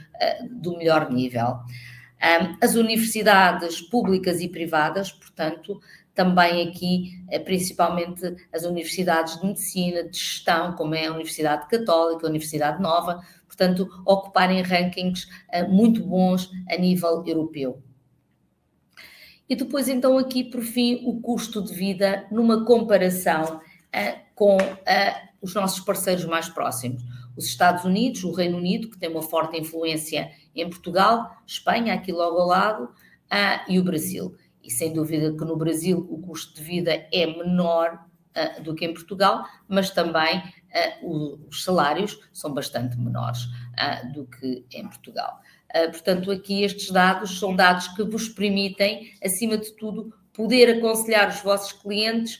do 0.49 0.77
melhor 0.77 1.11
nível. 1.11 1.59
Um, 2.23 2.57
as 2.61 2.75
universidades 2.75 3.81
públicas 3.81 4.39
e 4.39 4.47
privadas, 4.47 5.11
portanto, 5.11 5.81
também 6.13 6.67
aqui, 6.67 7.23
eh, 7.29 7.39
principalmente 7.39 8.21
as 8.53 8.63
universidades 8.63 9.39
de 9.39 9.47
medicina, 9.47 10.03
de 10.03 10.17
gestão, 10.17 10.73
como 10.73 10.93
é 10.93 11.07
a 11.07 11.11
Universidade 11.11 11.67
Católica, 11.67 12.27
a 12.27 12.29
Universidade 12.29 12.81
Nova, 12.81 13.21
portanto, 13.47 13.87
ocuparem 14.05 14.61
rankings 14.61 15.27
eh, 15.51 15.67
muito 15.67 16.03
bons 16.03 16.51
a 16.69 16.77
nível 16.77 17.23
europeu. 17.25 17.81
E 19.49 19.55
depois, 19.55 19.89
então, 19.89 20.17
aqui, 20.17 20.43
por 20.43 20.61
fim, 20.61 21.01
o 21.05 21.19
custo 21.19 21.61
de 21.61 21.73
vida 21.73 22.25
numa 22.31 22.63
comparação 22.63 23.57
uh, 23.57 24.19
com 24.33 24.57
os 25.41 25.53
nossos 25.53 25.81
parceiros 25.81 26.25
mais 26.25 26.47
próximos. 26.47 27.03
Os 27.35 27.45
Estados 27.45 27.83
Unidos, 27.83 28.23
o 28.23 28.31
Reino 28.31 28.57
Unido, 28.57 28.89
que 28.89 28.97
tem 28.97 29.09
uma 29.09 29.21
forte 29.21 29.59
influência 29.59 30.31
em 30.55 30.67
Portugal, 30.69 31.29
Espanha, 31.45 31.93
aqui 31.93 32.11
logo 32.11 32.39
ao 32.39 32.47
lado, 32.47 32.89
e 33.67 33.77
o 33.77 33.83
Brasil 33.83 34.35
e 34.63 34.71
sem 34.71 34.93
dúvida 34.93 35.35
que 35.35 35.45
no 35.45 35.57
Brasil 35.57 36.07
o 36.09 36.19
custo 36.19 36.55
de 36.55 36.63
vida 36.63 37.07
é 37.11 37.25
menor 37.25 38.07
uh, 38.35 38.61
do 38.61 38.73
que 38.73 38.85
em 38.85 38.93
Portugal, 38.93 39.45
mas 39.67 39.89
também 39.89 40.39
uh, 40.39 41.47
os 41.47 41.63
salários 41.63 42.19
são 42.31 42.53
bastante 42.53 42.97
menores 42.97 43.43
uh, 43.45 44.11
do 44.13 44.25
que 44.25 44.65
em 44.71 44.87
Portugal. 44.87 45.39
portanto, 45.91 46.31
aqui 46.31 46.63
estes 46.63 46.91
dados 46.91 47.39
são 47.39 47.55
dados 47.55 47.87
que 47.89 48.03
vos 48.03 48.29
permitem, 48.29 49.11
acima 49.23 49.57
de 49.57 49.71
tudo, 49.73 50.13
poder 50.31 50.77
aconselhar 50.77 51.29
os 51.29 51.41
vossos 51.41 51.73
clientes 51.73 52.39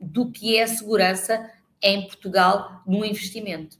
do 0.00 0.30
que 0.30 0.56
é 0.56 0.62
a 0.62 0.66
segurança 0.66 1.50
em 1.82 2.06
Portugal 2.06 2.82
no 2.86 3.04
investimento. 3.04 3.78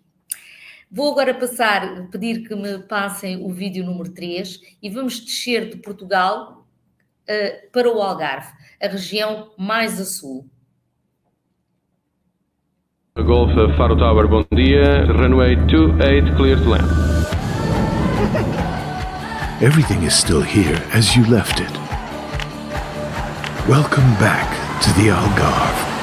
Vou 0.90 1.10
agora 1.10 1.34
passar, 1.34 2.08
pedir 2.10 2.46
que 2.46 2.54
me 2.54 2.78
passem 2.78 3.44
o 3.44 3.52
vídeo 3.52 3.84
número 3.84 4.12
3 4.12 4.60
e 4.80 4.88
vamos 4.88 5.20
descer 5.20 5.68
de 5.70 5.78
Portugal 5.78 6.65
uh, 7.28 7.70
para 7.72 7.90
o 7.90 8.00
Algarve, 8.00 8.52
a 8.82 8.88
região 8.88 9.50
mais 9.58 10.00
a 10.00 10.04
sul. 10.04 10.48
Golf 13.16 13.50
Faro 13.76 13.96
Tower, 13.96 14.28
bom 14.28 14.44
dia. 14.54 15.06
Runway 15.06 15.56
28, 15.66 16.36
clear 16.36 16.56
to 16.56 16.68
land. 16.68 16.84
Everything 19.62 20.02
is 20.02 20.14
still 20.14 20.42
here 20.42 20.76
as 20.92 21.16
you 21.16 21.24
left 21.24 21.60
it. 21.60 21.72
Welcome 23.66 24.04
back 24.20 24.46
to 24.82 24.92
the 25.00 25.08
Algarve. 25.08 25.96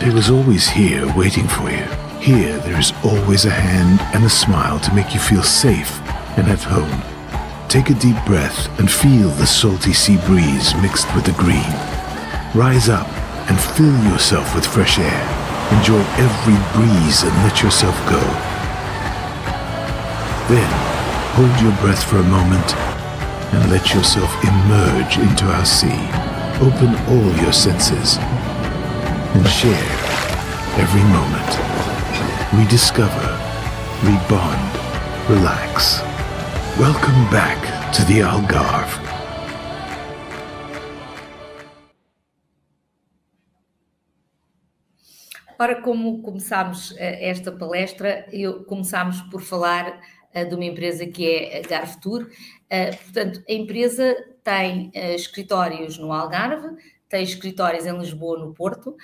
It 0.00 0.14
was 0.14 0.30
always 0.30 0.66
here 0.66 1.06
waiting 1.14 1.46
for 1.46 1.70
you. 1.70 1.84
Here, 2.20 2.56
there 2.60 2.80
is 2.80 2.92
always 3.04 3.44
a 3.44 3.50
hand 3.50 4.00
and 4.14 4.24
a 4.24 4.30
smile 4.30 4.80
to 4.80 4.94
make 4.94 5.12
you 5.12 5.20
feel 5.20 5.42
safe 5.42 6.00
and 6.38 6.48
at 6.48 6.62
home. 6.62 7.17
Take 7.68 7.90
a 7.90 7.94
deep 7.94 8.16
breath 8.24 8.66
and 8.80 8.90
feel 8.90 9.28
the 9.28 9.46
salty 9.46 9.92
sea 9.92 10.16
breeze 10.24 10.74
mixed 10.76 11.14
with 11.14 11.26
the 11.26 11.36
green. 11.36 11.68
Rise 12.54 12.88
up 12.88 13.06
and 13.50 13.60
fill 13.60 13.92
yourself 14.10 14.54
with 14.54 14.64
fresh 14.64 14.98
air. 14.98 15.22
Enjoy 15.76 16.00
every 16.16 16.56
breeze 16.72 17.22
and 17.24 17.34
let 17.44 17.62
yourself 17.62 17.94
go. 18.08 18.20
Then, 20.48 20.70
hold 21.36 21.60
your 21.60 21.76
breath 21.82 22.02
for 22.08 22.16
a 22.16 22.22
moment 22.22 22.74
and 23.52 23.70
let 23.70 23.92
yourself 23.92 24.32
emerge 24.44 25.18
into 25.18 25.44
our 25.44 25.66
sea. 25.66 26.00
Open 26.64 26.96
all 27.12 27.36
your 27.44 27.52
senses 27.52 28.16
and 29.36 29.46
share 29.46 29.88
every 30.80 31.04
moment. 31.12 31.50
Rediscover, 32.56 33.28
rebond, 34.00 35.28
relax. 35.28 36.07
Welcome 36.78 37.28
back 37.32 37.60
to 37.96 38.06
the 38.06 38.22
Algarve. 38.22 39.00
Ora, 45.58 45.82
como 45.82 46.22
começámos 46.22 46.94
eh, 46.96 47.30
esta 47.30 47.50
palestra, 47.50 48.28
eu, 48.30 48.62
começámos 48.62 49.20
por 49.22 49.42
falar 49.42 50.00
eh, 50.32 50.44
de 50.44 50.54
uma 50.54 50.66
empresa 50.66 51.04
que 51.04 51.28
é 51.28 51.58
a 51.58 51.62
Garfutur. 51.68 52.26
Tour. 52.26 52.30
Eh, 52.70 52.92
portanto, 52.92 53.42
a 53.48 53.52
empresa 53.52 54.16
tem 54.44 54.92
escritórios 54.94 55.98
no 55.98 56.12
Algarve, 56.12 56.76
tem 57.08 57.24
escritórios 57.24 57.86
em 57.86 57.98
Lisboa, 57.98 58.38
no 58.38 58.54
Porto 58.54 58.96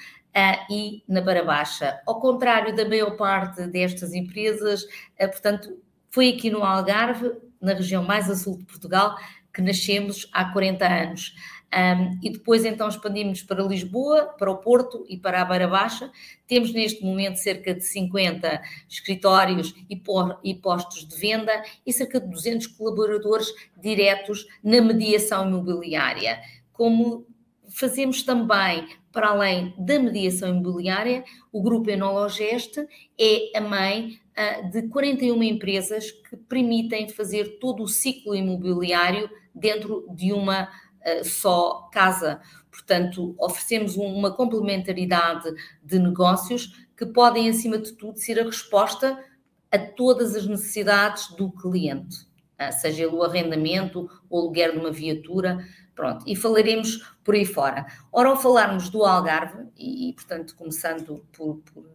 e 0.70 1.02
na 1.08 1.20
Barabaixa. 1.20 2.00
Ao 2.06 2.20
contrário 2.20 2.72
da 2.76 2.88
maior 2.88 3.16
parte 3.16 3.66
destas 3.66 4.14
empresas, 4.14 4.86
portanto, 5.18 5.76
foi 6.08 6.28
aqui 6.28 6.48
no 6.48 6.62
Algarve 6.62 7.32
na 7.64 7.74
região 7.74 8.04
mais 8.04 8.30
a 8.30 8.36
sul 8.36 8.58
de 8.58 8.64
Portugal, 8.64 9.16
que 9.52 9.62
nascemos 9.62 10.28
há 10.32 10.44
40 10.46 10.86
anos. 10.86 11.34
Um, 11.74 12.20
e 12.22 12.30
depois 12.30 12.64
então 12.64 12.88
expandimos 12.88 13.42
para 13.42 13.64
Lisboa, 13.64 14.26
para 14.38 14.48
o 14.48 14.58
Porto 14.58 15.04
e 15.08 15.16
para 15.16 15.42
a 15.42 15.44
Beira 15.44 15.66
Baixa. 15.66 16.10
Temos 16.46 16.72
neste 16.72 17.02
momento 17.04 17.36
cerca 17.36 17.74
de 17.74 17.82
50 17.82 18.62
escritórios 18.88 19.74
e, 19.90 20.00
e 20.44 20.54
postos 20.54 21.08
de 21.08 21.16
venda 21.16 21.52
e 21.84 21.92
cerca 21.92 22.20
de 22.20 22.28
200 22.28 22.68
colaboradores 22.68 23.48
diretos 23.76 24.46
na 24.62 24.80
mediação 24.80 25.48
imobiliária. 25.48 26.40
Como 26.72 27.26
fazemos 27.74 28.22
também, 28.22 28.88
para 29.12 29.28
além 29.28 29.74
da 29.78 29.98
mediação 29.98 30.48
imobiliária, 30.48 31.24
o 31.52 31.62
Grupo 31.62 31.90
Enologeste 31.90 32.86
é 33.18 33.58
a 33.58 33.60
mãe 33.60 34.20
uh, 34.36 34.70
de 34.70 34.88
41 34.88 35.42
empresas 35.42 36.10
que 36.10 36.36
permitem 36.36 37.08
fazer 37.08 37.58
todo 37.58 37.82
o 37.82 37.88
ciclo 37.88 38.34
imobiliário 38.34 39.28
dentro 39.54 40.06
de 40.14 40.32
uma 40.32 40.68
eh, 41.04 41.22
só 41.22 41.88
casa. 41.92 42.40
Portanto, 42.70 43.34
oferecemos 43.38 43.96
uma 43.96 44.34
complementaridade 44.34 45.52
de 45.82 45.98
negócios 45.98 46.88
que 46.96 47.04
podem, 47.04 47.48
acima 47.48 47.78
de 47.78 47.92
tudo, 47.92 48.18
ser 48.18 48.40
a 48.40 48.44
resposta 48.44 49.22
a 49.70 49.78
todas 49.78 50.34
as 50.34 50.46
necessidades 50.46 51.28
do 51.36 51.52
cliente, 51.52 52.16
eh, 52.58 52.72
seja 52.72 53.02
ele 53.02 53.14
o 53.14 53.22
arrendamento, 53.22 54.08
o 54.30 54.38
aluguer 54.38 54.72
de 54.72 54.78
uma 54.78 54.90
viatura, 54.90 55.62
pronto, 55.94 56.24
e 56.26 56.34
falaremos 56.36 57.14
por 57.22 57.34
aí 57.34 57.44
fora. 57.44 57.86
Ora, 58.12 58.30
ao 58.30 58.36
falarmos 58.40 58.88
do 58.88 59.04
Algarve, 59.04 59.68
e, 59.76 60.12
portanto, 60.14 60.54
começando 60.56 61.24
por, 61.32 61.60
por 61.72 61.88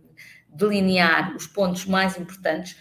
delinear 0.48 1.36
os 1.36 1.48
pontos 1.48 1.86
mais 1.86 2.18
importantes, 2.18 2.76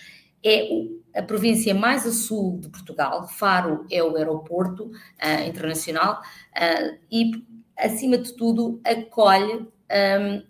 é 0.44 0.68
a 1.14 1.22
província 1.22 1.74
mais 1.74 2.06
a 2.06 2.12
sul 2.12 2.58
de 2.58 2.68
Portugal. 2.68 3.28
Faro 3.28 3.84
é 3.90 4.02
o 4.02 4.16
aeroporto 4.16 4.84
uh, 4.84 5.48
internacional 5.48 6.22
uh, 6.56 6.98
e, 7.10 7.44
acima 7.76 8.18
de 8.18 8.32
tudo, 8.34 8.80
acolhe 8.84 9.68
um, 9.90 10.42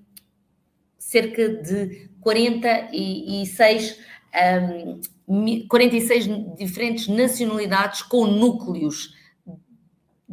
cerca 0.98 1.48
de 1.48 2.10
46, 2.20 3.98
um, 5.26 5.66
46 5.68 6.56
diferentes 6.56 7.08
nacionalidades 7.08 8.02
com 8.02 8.26
núcleos 8.26 9.17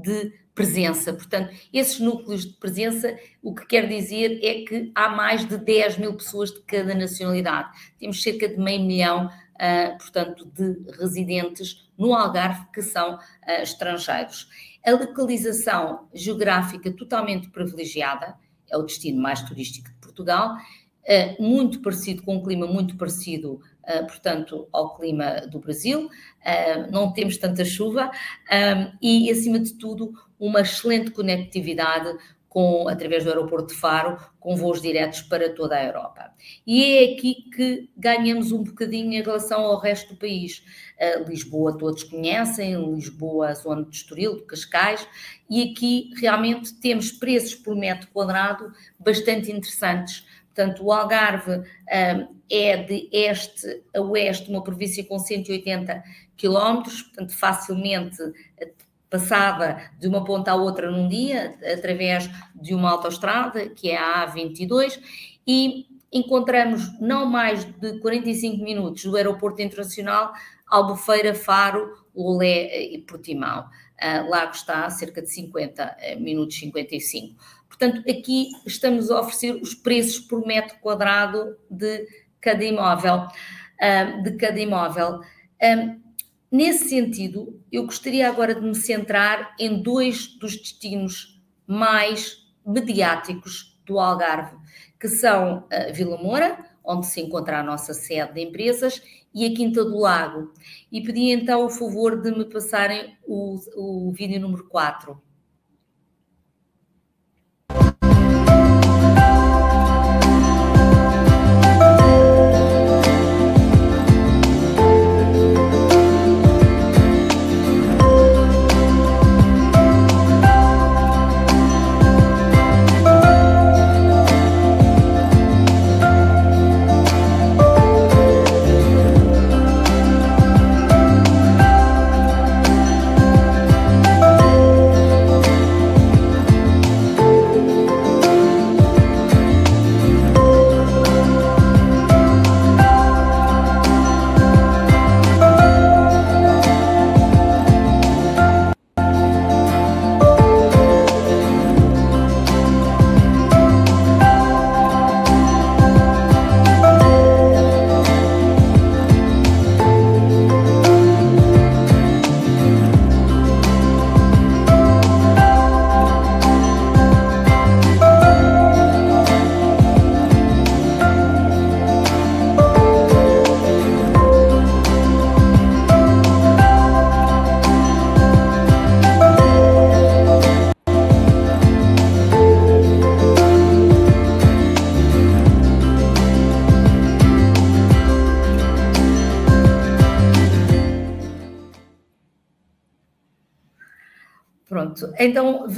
de 0.06 0.34
presença. 0.54 1.12
Portanto, 1.12 1.54
esses 1.74 2.00
núcleos 2.00 2.46
de 2.46 2.54
presença, 2.54 3.18
o 3.44 3.54
que 3.54 3.66
quer 3.66 3.88
dizer 3.88 4.40
é 4.42 4.64
que 4.64 4.92
há 4.96 5.10
mais 5.10 5.46
de 5.46 5.58
10 5.58 5.98
mil 5.98 6.14
pessoas 6.14 6.52
de 6.52 6.62
cada 6.62 6.96
nacionalidade. 6.96 7.70
Temos 8.00 8.24
cerca 8.24 8.48
de 8.48 8.58
meio 8.58 8.84
milhão 8.84 9.30
uh, 9.56 9.98
portanto, 9.98 10.46
de 10.54 10.78
residentes 11.00 11.90
no 11.98 12.14
Algarve 12.14 12.66
que 12.74 12.82
são 12.82 13.16
uh, 13.16 13.20
estrangeiros. 13.62 14.50
A 14.86 14.92
localização 14.92 16.08
geográfica 16.14 16.92
totalmente 16.92 17.50
privilegiada, 17.50 18.36
é 18.70 18.78
o 18.78 18.84
destino 18.84 19.22
mais 19.22 19.42
turístico 19.42 19.90
de 19.90 19.96
Portugal, 19.96 20.56
uh, 20.56 21.44
muito 21.44 21.82
parecido 21.82 22.24
com 22.24 22.36
um 22.36 22.44
clima 22.44 22.68
muito 22.68 22.96
parecido 22.96 23.62
portanto, 24.08 24.68
ao 24.72 24.96
clima 24.98 25.42
do 25.50 25.60
Brasil, 25.60 26.06
uh, 26.06 26.92
não 26.92 27.14
temos 27.14 27.38
tanta 27.38 27.64
chuva 27.64 28.10
um, 28.52 28.98
e, 29.02 29.30
acima 29.32 29.60
de 29.60 29.74
tudo, 29.74 30.12
uma 30.40 30.62
excelente 30.62 31.12
conectividade 31.12 32.18
com, 32.50 32.88
através 32.88 33.24
do 33.24 33.30
aeroporto 33.30 33.74
de 33.74 33.80
Faro, 33.80 34.18
com 34.40 34.56
voos 34.56 34.82
diretos 34.82 35.22
para 35.22 35.54
toda 35.54 35.76
a 35.76 35.84
Europa. 35.84 36.32
E 36.66 36.96
é 36.96 37.14
aqui 37.14 37.50
que 37.54 37.90
ganhamos 37.98 38.54
um 38.54 38.64
bocadinho 38.64 39.12
em 39.12 39.22
relação 39.22 39.60
ao 39.60 39.78
resto 39.78 40.14
do 40.14 40.20
país. 40.20 40.64
Lisboa 41.28 41.78
todos 41.78 42.04
conhecem, 42.04 42.76
Lisboa, 42.94 43.54
zona 43.56 43.84
de 43.84 43.98
Estoril, 43.98 44.38
de 44.38 44.44
Cascais, 44.44 45.06
e 45.50 45.64
aqui 45.64 46.12
realmente 46.16 46.74
temos 46.76 47.12
preços 47.12 47.56
por 47.56 47.76
metro 47.76 48.08
quadrado 48.14 48.72
bastante 48.98 49.52
interessantes. 49.52 50.26
Portanto, 50.54 50.86
o 50.86 50.94
Algarve 50.94 51.62
é 52.50 52.78
de 52.78 53.10
este 53.12 53.84
a 53.96 54.02
oeste 54.02 54.50
uma 54.50 54.64
província 54.64 55.04
com 55.04 55.18
180 55.18 56.04
quilómetros, 56.38 57.02
portanto, 57.02 57.34
facilmente 57.34 58.18
passava 59.10 59.82
de 59.98 60.08
uma 60.08 60.24
ponta 60.24 60.52
à 60.52 60.56
outra 60.56 60.92
num 60.92 61.08
dia, 61.08 61.56
através 61.74 62.30
de 62.54 62.74
uma 62.74 62.90
autoestrada, 62.92 63.70
que 63.70 63.90
é 63.90 63.98
a 63.98 64.28
A22, 64.28 65.00
e 65.48 65.86
encontramos 66.12 67.00
não 67.00 67.26
mais 67.26 67.66
de 67.66 68.00
45 68.00 68.64
minutos 68.64 69.04
do 69.04 69.16
aeroporto 69.16 69.62
internacional 69.62 70.34
Albufeira, 70.68 71.34
Faro, 71.34 72.06
Lolé 72.16 72.94
e 72.94 72.98
Portimão. 73.00 73.70
Uh, 74.02 74.30
Lago 74.30 74.52
está 74.52 74.90
cerca 74.90 75.22
de 75.22 75.30
50 75.32 75.98
eh, 76.00 76.16
minutos, 76.16 76.58
55. 76.60 77.36
Portanto, 77.68 78.00
aqui 78.10 78.50
estamos 78.66 79.10
a 79.10 79.20
oferecer 79.20 79.56
os 79.56 79.74
preços 79.74 80.20
por 80.20 80.46
metro 80.46 80.78
quadrado 80.80 81.58
de 81.70 82.06
cada 82.46 82.64
imóvel. 82.64 83.28
Uh, 83.82 84.24
de 84.24 84.32
cada 84.38 84.60
imóvel. 84.60 85.20
Um, 85.62 86.06
Nesse 86.52 86.88
sentido, 86.88 87.62
eu 87.70 87.86
gostaria 87.86 88.30
agora 88.30 88.56
de 88.56 88.62
me 88.62 88.76
centrar 88.76 89.54
em 89.60 89.82
dois 89.82 90.28
dos 90.38 90.56
destinos 90.56 91.44
mais 91.68 92.48
mediáticos 92.66 93.78
do 93.86 94.00
Algarve, 94.00 94.56
que 94.98 95.10
são 95.10 95.68
a 95.70 95.92
Vila 95.92 96.18
Moura, 96.18 96.58
onde 96.82 97.08
se 97.08 97.20
encontra 97.20 97.60
a 97.60 97.64
nossa 97.64 97.94
sede 97.94 98.36
de 98.36 98.42
empresas, 98.42 99.02
e 99.34 99.46
a 99.46 99.54
Quinta 99.54 99.84
do 99.84 100.00
Lago. 100.00 100.54
E 100.90 101.02
pedi 101.02 101.32
então 101.32 101.66
o 101.66 101.70
favor 101.70 102.22
de 102.22 102.32
me 102.32 102.46
passarem 102.46 103.18
o, 103.28 103.60
o 103.76 104.14
vídeo 104.14 104.40
número 104.40 104.66
4. 104.70 105.22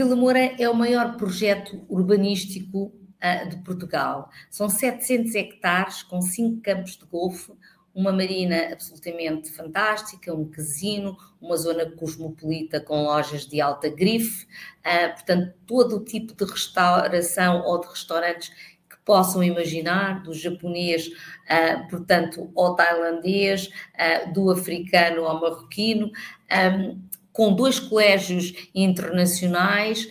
Vila 0.07 0.15
Moura 0.15 0.39
é 0.39 0.69
o 0.69 0.73
maior 0.73 1.17
projeto 1.17 1.85
urbanístico 1.89 2.93
uh, 3.21 3.49
de 3.49 3.57
Portugal. 3.57 4.29
São 4.49 4.69
700 4.69 5.35
hectares 5.35 6.01
com 6.01 6.21
cinco 6.21 6.61
campos 6.61 6.95
de 6.95 7.05
golfe, 7.05 7.51
uma 7.93 8.13
marina 8.13 8.71
absolutamente 8.71 9.51
fantástica, 9.51 10.33
um 10.33 10.49
casino, 10.49 11.17
uma 11.41 11.57
zona 11.57 11.91
cosmopolita 11.91 12.79
com 12.79 13.03
lojas 13.03 13.45
de 13.45 13.59
alta 13.59 13.89
grife, 13.89 14.45
uh, 14.79 15.13
portanto, 15.13 15.53
todo 15.65 15.97
o 15.97 16.05
tipo 16.05 16.33
de 16.33 16.49
restauração 16.49 17.63
ou 17.65 17.81
de 17.81 17.87
restaurantes 17.87 18.47
que 18.89 18.95
possam 19.03 19.43
imaginar, 19.43 20.23
do 20.23 20.33
japonês, 20.33 21.07
uh, 21.07 21.85
portanto, 21.89 22.49
ao 22.55 22.77
tailandês, 22.77 23.67
uh, 23.67 24.31
do 24.31 24.51
africano 24.51 25.25
ao 25.25 25.41
marroquino. 25.41 26.13
Um, 26.49 27.06
com 27.37 27.53
dois 27.53 27.79
colégios 27.79 28.51
internacionais, 28.73 30.09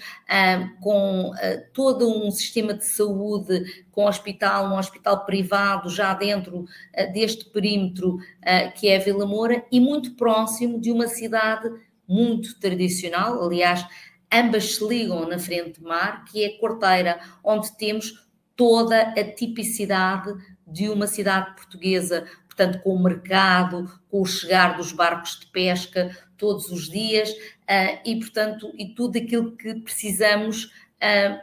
com 0.81 1.33
ah, 1.35 1.61
todo 1.75 2.09
um 2.09 2.31
sistema 2.31 2.73
de 2.73 2.87
saúde, 2.87 3.85
com 3.91 4.07
hospital, 4.07 4.69
um 4.73 4.79
hospital 4.79 5.25
privado 5.27 5.91
já 5.91 6.15
dentro 6.15 6.67
ah, 6.97 7.07
deste 7.07 7.47
perímetro 7.47 8.19
ah, 8.41 8.69
que 8.69 8.87
é 8.87 9.01
Vila 9.01 9.27
Moura 9.27 9.65
e 9.73 9.81
muito 9.81 10.15
próximo 10.15 10.81
de 10.81 10.93
uma 10.93 11.09
cidade 11.09 11.69
muito 12.07 12.61
tradicional, 12.61 13.45
aliás, 13.45 13.85
ambas 14.33 14.77
se 14.77 14.87
ligam 14.87 15.27
na 15.27 15.41
frente 15.41 15.81
de 15.81 15.85
mar, 15.85 16.25
que 16.27 16.45
é 16.45 16.51
Corteira, 16.59 17.19
onde 17.43 17.77
temos 17.77 18.25
toda 18.55 19.01
a 19.03 19.25
tipicidade 19.35 20.33
de 20.65 20.89
uma 20.89 21.09
cidade 21.09 21.57
portuguesa, 21.57 22.25
portanto, 22.57 22.83
com 22.83 22.95
o 22.95 23.03
mercado, 23.03 24.01
com 24.11 24.23
o 24.23 24.27
chegar 24.27 24.79
dos 24.79 24.91
barcos 24.91 25.39
de 25.39 25.47
pesca 25.49 26.17
todos 26.39 26.71
os 26.71 26.89
dias 26.89 27.31
uh, 27.31 28.01
e, 28.05 28.17
portanto, 28.19 28.73
e 28.79 28.95
tudo 28.95 29.19
aquilo 29.19 29.55
que 29.57 29.75
precisamos 29.75 30.65
uh, 30.65 31.39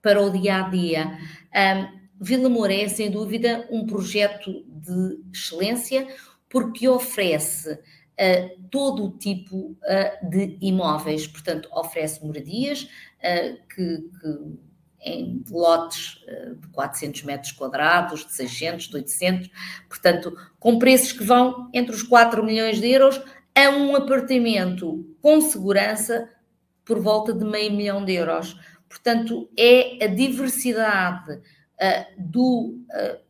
para 0.00 0.22
o 0.22 0.30
dia 0.30 0.64
a 0.64 0.68
dia. 0.68 1.18
Um, 1.52 2.06
Vila 2.18 2.48
Moura 2.48 2.72
é, 2.72 2.88
sem 2.88 3.10
dúvida, 3.10 3.66
um 3.70 3.84
projeto 3.86 4.64
de 4.68 5.20
excelência 5.34 6.06
porque 6.48 6.88
oferece 6.88 7.72
uh, 7.72 8.60
todo 8.70 9.04
o 9.04 9.18
tipo 9.18 9.76
de 10.22 10.56
imóveis, 10.60 11.26
portanto, 11.26 11.68
oferece 11.72 12.24
moradias 12.24 12.88
que, 13.74 13.98
que 13.98 14.58
em 15.06 15.44
lotes 15.48 16.22
eh, 16.26 16.54
de 16.60 16.68
400 16.68 17.22
metros 17.22 17.52
quadrados, 17.52 18.26
de 18.26 18.32
600, 18.32 18.88
de 18.88 18.96
800, 18.96 19.50
portanto, 19.88 20.36
com 20.58 20.78
preços 20.78 21.12
que 21.12 21.22
vão 21.22 21.70
entre 21.72 21.94
os 21.94 22.02
4 22.02 22.44
milhões 22.44 22.80
de 22.80 22.90
euros 22.90 23.20
a 23.54 23.70
um 23.70 23.94
apartamento 23.94 25.06
com 25.22 25.40
segurança 25.40 26.28
por 26.84 27.00
volta 27.00 27.32
de 27.32 27.44
meio 27.44 27.72
milhão 27.72 28.04
de 28.04 28.14
euros. 28.14 28.58
Portanto, 28.88 29.48
é 29.56 30.04
a 30.04 30.08
diversidade 30.08 31.32
uh, 31.34 31.42
do 32.18 32.80
uh, 32.90 33.20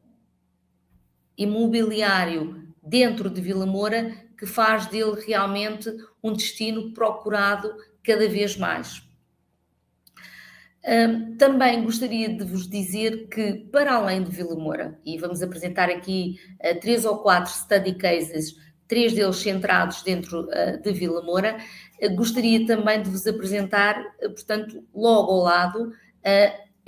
imobiliário 1.37 2.73
dentro 2.83 3.29
de 3.29 3.41
Vila 3.41 3.67
Moura 3.67 4.13
que 4.39 4.47
faz 4.47 4.87
dele 4.87 5.21
realmente 5.27 5.95
um 6.23 6.33
destino 6.33 6.93
procurado 6.93 7.75
cada 8.03 8.29
vez 8.29 8.57
mais. 8.57 9.06
Um, 10.87 11.37
também 11.37 11.83
gostaria 11.83 12.29
de 12.29 12.45
vos 12.45 12.69
dizer 12.69 13.27
que, 13.27 13.55
para 13.73 13.95
além 13.95 14.23
de 14.23 14.31
Vila 14.31 14.55
Moura, 14.55 14.97
e 15.05 15.19
vamos 15.19 15.43
apresentar 15.43 15.91
aqui 15.91 16.39
uh, 16.61 16.79
três 16.79 17.05
ou 17.05 17.19
quatro 17.19 17.53
study 17.53 17.95
cases, 17.95 18.55
três 18.87 19.13
deles 19.13 19.35
centrados 19.35 20.05
dentro 20.05 20.43
uh, 20.43 20.81
de 20.81 20.93
Vila 20.93 21.23
Moura, 21.23 21.57
uh, 22.01 22.15
gostaria 22.15 22.65
também 22.65 23.03
de 23.03 23.11
vos 23.11 23.27
apresentar, 23.27 24.01
portanto, 24.21 24.87
logo 24.95 25.33
ao 25.33 25.41
lado, 25.41 25.93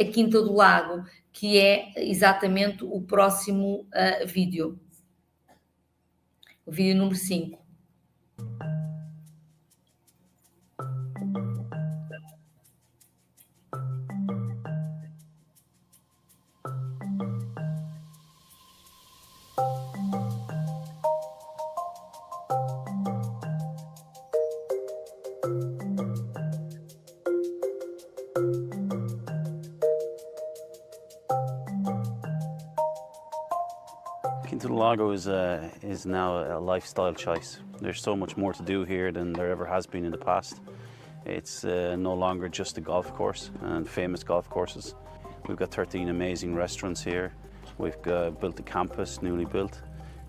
a 0.00 0.04
Quinta 0.04 0.42
do 0.42 0.52
Lago, 0.52 1.04
que 1.32 1.58
é 1.58 1.92
exatamente 1.96 2.84
o 2.84 3.00
próximo 3.00 3.86
vídeo. 4.26 4.78
O 6.66 6.72
vídeo 6.72 6.96
número 6.96 7.16
5. 7.16 7.57
Lago 34.78 35.10
is, 35.10 35.26
a, 35.26 35.70
is 35.82 36.06
now 36.06 36.56
a 36.56 36.60
lifestyle 36.60 37.12
choice. 37.12 37.58
There's 37.80 38.00
so 38.00 38.16
much 38.16 38.36
more 38.36 38.52
to 38.54 38.62
do 38.62 38.84
here 38.84 39.12
than 39.12 39.32
there 39.32 39.50
ever 39.50 39.66
has 39.66 39.86
been 39.86 40.04
in 40.04 40.12
the 40.12 40.18
past. 40.18 40.60
It's 41.26 41.64
uh, 41.64 41.96
no 41.98 42.14
longer 42.14 42.48
just 42.48 42.78
a 42.78 42.80
golf 42.80 43.12
course 43.12 43.50
and 43.60 43.86
famous 43.86 44.22
golf 44.22 44.48
courses. 44.48 44.94
We've 45.46 45.58
got 45.58 45.72
13 45.72 46.08
amazing 46.08 46.54
restaurants 46.54 47.02
here. 47.02 47.34
We've 47.76 48.00
got, 48.02 48.40
built 48.40 48.58
a 48.60 48.62
campus, 48.62 49.20
newly 49.20 49.44
built. 49.44 49.82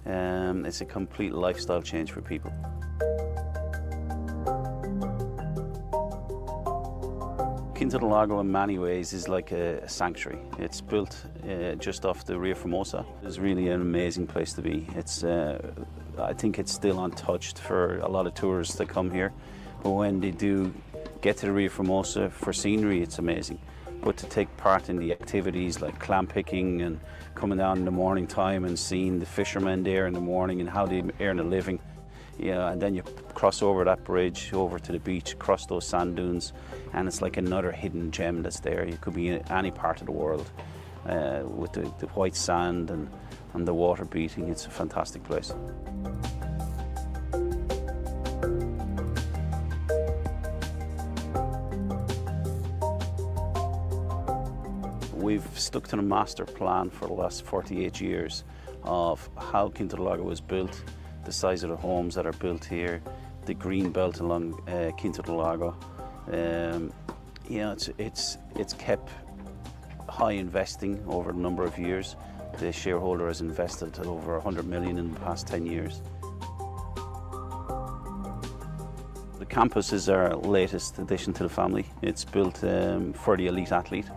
Um, 0.05 0.65
it's 0.65 0.81
a 0.81 0.85
complete 0.85 1.33
lifestyle 1.33 1.81
change 1.81 2.11
for 2.11 2.21
people. 2.21 2.51
Quinta 7.89 8.05
del 8.05 8.39
in 8.39 8.51
many 8.51 8.77
ways 8.77 9.13
is 9.13 9.27
like 9.27 9.51
a, 9.51 9.79
a 9.79 9.89
sanctuary. 9.89 10.37
It's 10.59 10.79
built 10.79 11.25
uh, 11.43 11.73
just 11.73 12.05
off 12.05 12.23
the 12.23 12.37
Rio 12.37 12.53
Formosa. 12.53 13.03
It's 13.23 13.39
really 13.39 13.69
an 13.69 13.81
amazing 13.81 14.27
place 14.27 14.53
to 14.53 14.61
be. 14.61 14.85
It's, 14.95 15.23
uh, 15.23 15.59
I 16.19 16.33
think 16.33 16.59
it's 16.59 16.71
still 16.71 17.03
untouched 17.03 17.57
for 17.57 17.97
a 17.97 18.07
lot 18.07 18.27
of 18.27 18.35
tourists 18.35 18.75
that 18.75 18.89
come 18.89 19.09
here. 19.09 19.33
But 19.81 19.89
when 19.89 20.19
they 20.19 20.29
do 20.29 20.71
get 21.21 21.37
to 21.37 21.47
the 21.47 21.51
Rio 21.51 21.69
Formosa 21.69 22.29
for 22.29 22.53
scenery, 22.53 23.01
it's 23.01 23.17
amazing. 23.17 23.59
But 24.03 24.17
to 24.17 24.27
take 24.27 24.55
part 24.55 24.89
in 24.89 24.97
the 24.97 25.11
activities 25.11 25.81
like 25.81 25.97
clam 25.99 26.27
picking 26.27 26.83
and 26.83 26.99
coming 27.33 27.57
down 27.57 27.79
in 27.79 27.85
the 27.85 27.91
morning 27.91 28.27
time 28.27 28.65
and 28.65 28.77
seeing 28.77 29.17
the 29.17 29.25
fishermen 29.25 29.81
there 29.81 30.05
in 30.05 30.13
the 30.13 30.21
morning 30.21 30.61
and 30.61 30.69
how 30.69 30.85
they 30.85 31.01
earn 31.19 31.39
a 31.39 31.43
living, 31.43 31.79
yeah, 32.39 32.71
and 32.71 32.81
then 32.81 32.95
you 32.95 33.03
cross 33.33 33.61
over 33.61 33.83
that 33.83 34.03
bridge 34.05 34.51
over 34.53 34.79
to 34.79 34.91
the 34.93 34.99
beach, 34.99 35.33
across 35.33 35.65
those 35.65 35.85
sand 35.85 36.15
dunes, 36.15 36.53
and 36.93 37.07
it's 37.07 37.21
like 37.21 37.35
another 37.35 37.71
hidden 37.71 38.11
gem 38.11 38.41
that's 38.41 38.61
there. 38.61 38.87
You 38.87 38.97
could 38.97 39.13
be 39.13 39.27
in 39.27 39.51
any 39.51 39.71
part 39.71 39.99
of 39.99 40.05
the 40.05 40.13
world 40.13 40.49
uh, 41.05 41.41
with 41.43 41.73
the, 41.73 41.91
the 41.99 42.07
white 42.07 42.35
sand 42.35 42.91
and, 42.91 43.09
and 43.53 43.67
the 43.67 43.73
water 43.73 44.05
beating. 44.05 44.49
It's 44.49 44.65
a 44.65 44.69
fantastic 44.69 45.23
place. 45.23 45.53
We've 55.13 55.59
stuck 55.59 55.87
to 55.89 55.97
the 55.97 56.01
master 56.01 56.45
plan 56.45 56.89
for 56.89 57.07
the 57.07 57.13
last 57.13 57.43
48 57.43 57.99
years 57.99 58.45
of 58.83 59.29
how 59.37 59.69
Quinta 59.69 59.97
was 59.97 60.39
built, 60.39 60.81
the 61.29 61.33
size 61.33 61.61
of 61.61 61.69
the 61.69 61.75
homes 61.75 62.15
that 62.15 62.25
are 62.25 62.33
built 62.33 62.65
here, 62.65 63.03
the 63.45 63.53
green 63.53 63.91
belt 63.91 64.19
along 64.19 64.59
uh, 64.67 64.89
Quinta 64.99 65.21
Lago. 65.31 65.77
Um, 66.31 66.91
you 67.47 67.59
know, 67.59 67.71
it's, 67.71 67.87
it's, 67.99 68.39
it's 68.55 68.73
kept 68.73 69.11
high 70.07 70.31
investing 70.31 70.99
over 71.07 71.29
a 71.29 71.33
number 71.33 71.63
of 71.63 71.77
years. 71.77 72.15
The 72.57 72.71
shareholder 72.71 73.27
has 73.27 73.41
invested 73.41 73.99
over 73.99 74.39
100 74.39 74.65
million 74.65 74.97
in 74.97 75.13
the 75.13 75.19
past 75.19 75.45
10 75.45 75.67
years. 75.67 76.01
The 79.37 79.45
campus 79.47 79.93
is 79.93 80.09
our 80.09 80.35
latest 80.35 80.97
addition 80.97 81.31
to 81.33 81.43
the 81.43 81.49
family. 81.49 81.85
It's 82.01 82.25
built 82.25 82.63
um, 82.63 83.13
for 83.13 83.37
the 83.37 83.45
elite 83.45 83.71
athlete, 83.71 84.09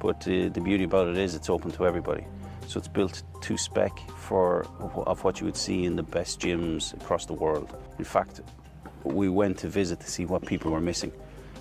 but 0.00 0.18
uh, 0.28 0.50
the 0.50 0.60
beauty 0.62 0.84
about 0.84 1.08
it 1.08 1.18
is 1.18 1.34
it's 1.34 1.50
open 1.50 1.72
to 1.72 1.84
everybody. 1.84 2.24
So 2.70 2.78
it's 2.78 2.86
built 2.86 3.24
to 3.40 3.56
spec 3.58 3.90
for 4.16 4.64
of 4.78 5.24
what 5.24 5.40
you 5.40 5.46
would 5.46 5.56
see 5.56 5.86
in 5.86 5.96
the 5.96 6.04
best 6.04 6.38
gyms 6.38 6.94
across 6.94 7.26
the 7.26 7.32
world. 7.32 7.76
In 7.98 8.04
fact, 8.04 8.42
we 9.02 9.28
went 9.28 9.58
to 9.58 9.68
visit 9.68 9.98
to 9.98 10.08
see 10.08 10.24
what 10.24 10.46
people 10.46 10.70
were 10.70 10.80
missing, 10.80 11.10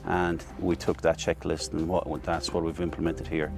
and 0.05 0.45
we 0.59 0.75
took 0.75 1.01
that 1.01 1.17
checklist, 1.17 1.73
and 1.73 1.87
what, 1.87 2.21
that's 2.21 2.53
what 2.53 2.63
we've 2.63 2.79
implemented 2.79 3.25
here. 3.25 3.51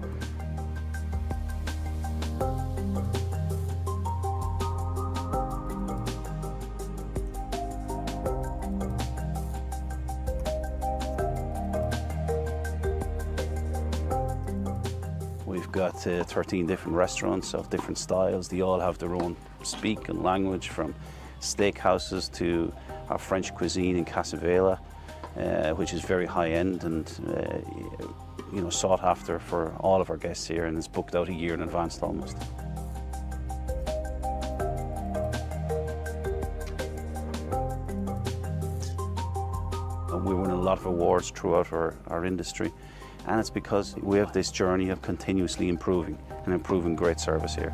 Uh, 16.08 16.24
13 16.24 16.68
different 16.68 16.98
restaurants 16.98 17.54
of 17.54 17.70
different 17.70 17.98
styles. 17.98 18.48
They 18.48 18.62
all 18.62 18.80
have 18.80 18.98
their 18.98 19.16
own 19.16 19.36
speak 19.64 20.10
and 20.10 20.24
language 20.24 20.70
from 20.70 20.94
steakhouses 21.40 22.32
to 22.34 22.74
our 23.10 23.18
French 23.18 23.54
cuisine 23.54 23.96
in 23.96 24.06
Casavela, 24.06 24.80
uh, 25.38 25.72
which 25.72 25.94
is 25.94 26.02
very 26.02 26.26
high 26.26 26.52
end 26.52 26.84
and 26.84 27.08
uh, 27.28 27.58
you 28.54 28.62
know, 28.62 28.70
sought 28.70 29.04
after 29.04 29.40
for 29.40 29.74
all 29.80 30.02
of 30.02 30.10
our 30.10 30.18
guests 30.18 30.48
here 30.48 30.66
and 30.66 30.78
is 30.78 30.88
booked 30.88 31.16
out 31.16 31.30
a 31.30 31.34
year 31.34 31.54
in 31.54 31.62
advance 31.62 32.00
almost. 32.00 32.38
We 40.24 40.36
win 40.36 40.52
a 40.52 40.56
lot 40.56 40.78
of 40.78 40.86
awards 40.86 41.32
throughout 41.32 41.74
our, 41.74 41.96
our 42.08 42.26
industry 42.26 42.72
and 43.28 43.40
it's 43.40 43.50
because 43.50 43.96
we 43.98 44.18
have 44.18 44.34
this 44.34 44.52
journey 44.52 44.90
of 44.90 45.02
continuously 45.02 45.70
improving 45.70 46.18
and 46.46 46.54
improving 46.54 46.96
great 46.96 47.20
service 47.20 47.56
here. 47.56 47.74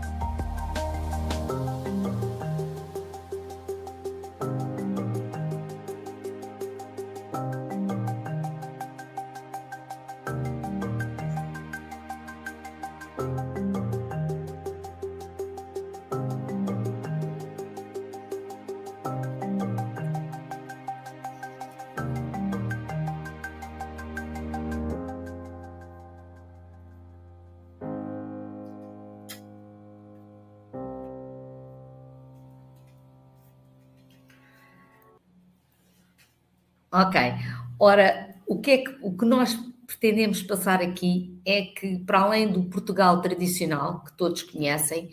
Que, 38.68 38.72
é 38.72 38.78
que, 38.80 38.98
o 39.02 39.16
que 39.16 39.24
nós 39.24 39.58
pretendemos 39.86 40.44
passar 40.44 40.82
aqui 40.82 41.40
é 41.46 41.62
que, 41.62 42.00
para 42.00 42.20
além 42.20 42.52
do 42.52 42.64
Portugal 42.64 43.22
tradicional, 43.22 44.04
que 44.04 44.12
todos 44.18 44.44
conhecem, 44.44 45.10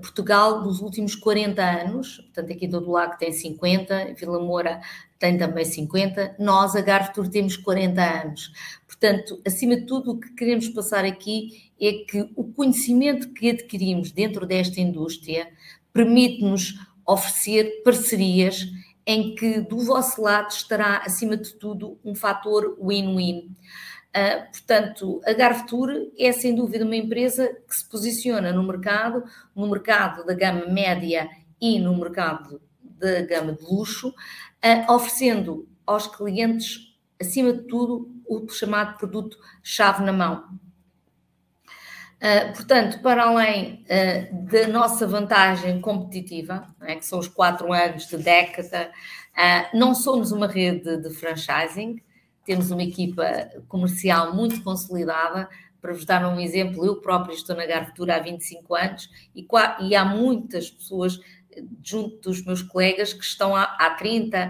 Portugal 0.00 0.62
nos 0.62 0.80
últimos 0.80 1.16
40 1.16 1.60
anos, 1.60 2.18
portanto 2.18 2.52
aqui 2.52 2.68
do 2.68 2.88
Lago 2.88 3.18
tem 3.18 3.32
50, 3.32 4.14
Vila 4.14 4.38
Moura 4.38 4.80
tem 5.18 5.36
também 5.36 5.64
50, 5.64 6.36
nós, 6.38 6.76
a 6.76 6.80
Garfitur, 6.80 7.28
temos 7.28 7.56
40 7.56 8.00
anos. 8.00 8.52
Portanto, 8.86 9.42
acima 9.44 9.74
de 9.74 9.84
tudo, 9.84 10.12
o 10.12 10.20
que 10.20 10.32
queremos 10.34 10.68
passar 10.68 11.04
aqui 11.04 11.72
é 11.80 12.04
que 12.08 12.30
o 12.36 12.44
conhecimento 12.52 13.32
que 13.32 13.50
adquirimos 13.50 14.12
dentro 14.12 14.46
desta 14.46 14.80
indústria 14.80 15.48
permite-nos 15.92 16.78
oferecer 17.04 17.82
parcerias 17.82 18.64
em 19.06 19.34
que 19.34 19.60
do 19.60 19.78
vosso 19.78 20.22
lado 20.22 20.50
estará, 20.50 20.98
acima 20.98 21.36
de 21.36 21.54
tudo, 21.54 21.98
um 22.04 22.14
fator 22.14 22.76
win-win. 22.80 23.54
Uh, 24.14 24.50
portanto, 24.50 25.20
a 25.24 25.32
Garvetur 25.32 25.90
é 26.18 26.30
sem 26.32 26.54
dúvida 26.54 26.84
uma 26.84 26.96
empresa 26.96 27.48
que 27.66 27.74
se 27.74 27.88
posiciona 27.88 28.52
no 28.52 28.62
mercado, 28.62 29.24
no 29.56 29.68
mercado 29.68 30.24
da 30.24 30.34
gama 30.34 30.66
média 30.66 31.28
e 31.60 31.78
no 31.78 31.96
mercado 31.96 32.60
da 32.82 33.22
gama 33.22 33.52
de 33.52 33.64
luxo, 33.64 34.08
uh, 34.08 34.92
oferecendo 34.92 35.66
aos 35.86 36.06
clientes, 36.06 36.94
acima 37.20 37.52
de 37.52 37.62
tudo, 37.62 38.14
o 38.28 38.48
chamado 38.48 38.98
produto 38.98 39.38
chave 39.62 40.04
na 40.04 40.12
mão. 40.12 40.44
Uh, 42.22 42.52
portanto, 42.54 43.02
para 43.02 43.24
além 43.24 43.84
uh, 43.84 44.44
da 44.46 44.68
nossa 44.68 45.08
vantagem 45.08 45.80
competitiva, 45.80 46.72
é, 46.82 46.94
que 46.94 47.04
são 47.04 47.18
os 47.18 47.26
quatro 47.26 47.72
anos 47.72 48.06
de 48.06 48.16
década, 48.16 48.92
uh, 49.32 49.76
não 49.76 49.92
somos 49.92 50.30
uma 50.30 50.46
rede 50.46 50.98
de 50.98 51.10
franchising, 51.10 52.00
temos 52.44 52.70
uma 52.70 52.84
equipa 52.84 53.24
comercial 53.66 54.36
muito 54.36 54.62
consolidada. 54.62 55.48
Para 55.80 55.94
vos 55.94 56.04
dar 56.04 56.24
um 56.24 56.38
exemplo, 56.38 56.86
eu 56.86 57.00
próprio 57.00 57.34
estou 57.34 57.56
na 57.56 57.66
Garvetura 57.66 58.14
há 58.14 58.20
25 58.20 58.72
anos 58.76 59.10
e, 59.34 59.44
e, 59.80 59.96
há 59.96 60.04
muitas 60.04 60.70
pessoas 60.70 61.18
junto 61.82 62.20
dos 62.20 62.44
meus 62.44 62.62
colegas 62.62 63.12
que 63.12 63.24
estão 63.24 63.56
há, 63.56 63.64
há 63.64 63.90
30. 63.90 64.48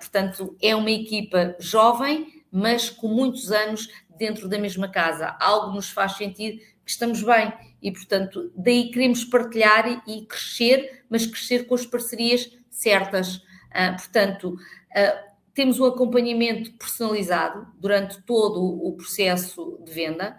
portanto, 0.00 0.56
é 0.60 0.74
uma 0.74 0.90
equipa 0.90 1.54
jovem, 1.60 2.42
mas 2.50 2.90
com 2.90 3.06
muitos 3.06 3.52
anos 3.52 3.88
dentro 4.18 4.48
da 4.48 4.58
mesma 4.58 4.88
casa. 4.88 5.36
Algo 5.38 5.72
nos 5.74 5.90
faz 5.90 6.16
sentir 6.16 6.60
que 6.88 6.92
estamos 6.92 7.22
bem 7.22 7.52
e, 7.82 7.92
portanto, 7.92 8.50
daí 8.56 8.90
queremos 8.90 9.22
partilhar 9.22 10.02
e 10.06 10.24
crescer, 10.24 11.04
mas 11.10 11.26
crescer 11.26 11.66
com 11.66 11.74
as 11.74 11.84
parcerias 11.84 12.50
certas. 12.70 13.36
Uh, 13.36 13.94
portanto, 13.98 14.54
uh, 14.54 15.28
temos 15.52 15.78
um 15.78 15.84
acompanhamento 15.84 16.72
personalizado 16.72 17.66
durante 17.78 18.22
todo 18.22 18.64
o 18.64 18.94
processo 18.96 19.78
de 19.84 19.92
venda, 19.92 20.38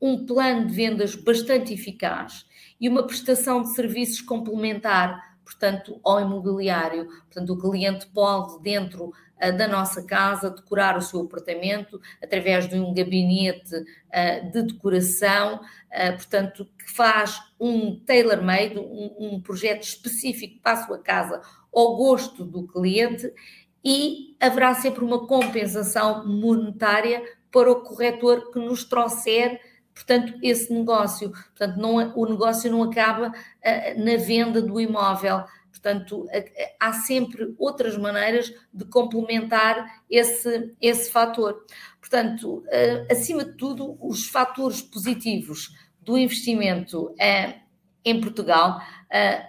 um 0.00 0.24
plano 0.24 0.68
de 0.68 0.72
vendas 0.72 1.14
bastante 1.14 1.74
eficaz 1.74 2.46
e 2.80 2.88
uma 2.88 3.06
prestação 3.06 3.60
de 3.60 3.74
serviços 3.74 4.22
complementar 4.22 5.30
portanto, 5.44 6.00
ao 6.04 6.20
imobiliário. 6.20 7.06
Portanto, 7.06 7.52
o 7.52 7.58
cliente 7.58 8.06
pode, 8.06 8.62
dentro 8.62 9.12
da 9.52 9.66
nossa 9.66 10.02
casa, 10.04 10.50
decorar 10.50 10.96
o 10.96 11.02
seu 11.02 11.20
apartamento 11.20 12.00
através 12.22 12.68
de 12.68 12.78
um 12.78 12.92
gabinete 12.92 13.74
uh, 13.74 14.50
de 14.50 14.62
decoração, 14.62 15.56
uh, 15.56 16.12
portanto, 16.16 16.68
que 16.78 16.90
faz 16.90 17.40
um 17.58 17.98
tailor-made, 18.00 18.78
um, 18.78 19.16
um 19.18 19.40
projeto 19.40 19.82
específico 19.82 20.60
para 20.62 20.78
a 20.78 20.86
sua 20.86 20.98
casa 20.98 21.40
ao 21.72 21.96
gosto 21.96 22.44
do 22.44 22.66
cliente 22.66 23.32
e 23.84 24.36
haverá 24.40 24.74
sempre 24.74 25.04
uma 25.04 25.26
compensação 25.26 26.26
monetária 26.26 27.22
para 27.50 27.70
o 27.70 27.82
corretor 27.82 28.50
que 28.52 28.58
nos 28.58 28.84
trouxer 28.84 29.60
portanto, 29.94 30.34
esse 30.42 30.72
negócio. 30.72 31.30
Portanto, 31.30 31.76
não, 31.76 31.96
o 32.16 32.26
negócio 32.26 32.70
não 32.70 32.82
acaba 32.82 33.28
uh, 33.28 34.04
na 34.04 34.16
venda 34.16 34.60
do 34.62 34.80
imóvel. 34.80 35.44
Portanto, 35.70 36.26
há 36.78 36.92
sempre 36.92 37.54
outras 37.58 37.96
maneiras 37.96 38.52
de 38.72 38.84
complementar 38.84 40.02
esse, 40.10 40.74
esse 40.80 41.10
fator. 41.10 41.64
Portanto, 41.98 42.62
acima 43.10 43.44
de 43.44 43.56
tudo, 43.56 43.96
os 44.00 44.28
fatores 44.28 44.82
positivos 44.82 45.74
do 46.00 46.18
investimento 46.18 47.14
em 48.04 48.20
Portugal, 48.20 48.80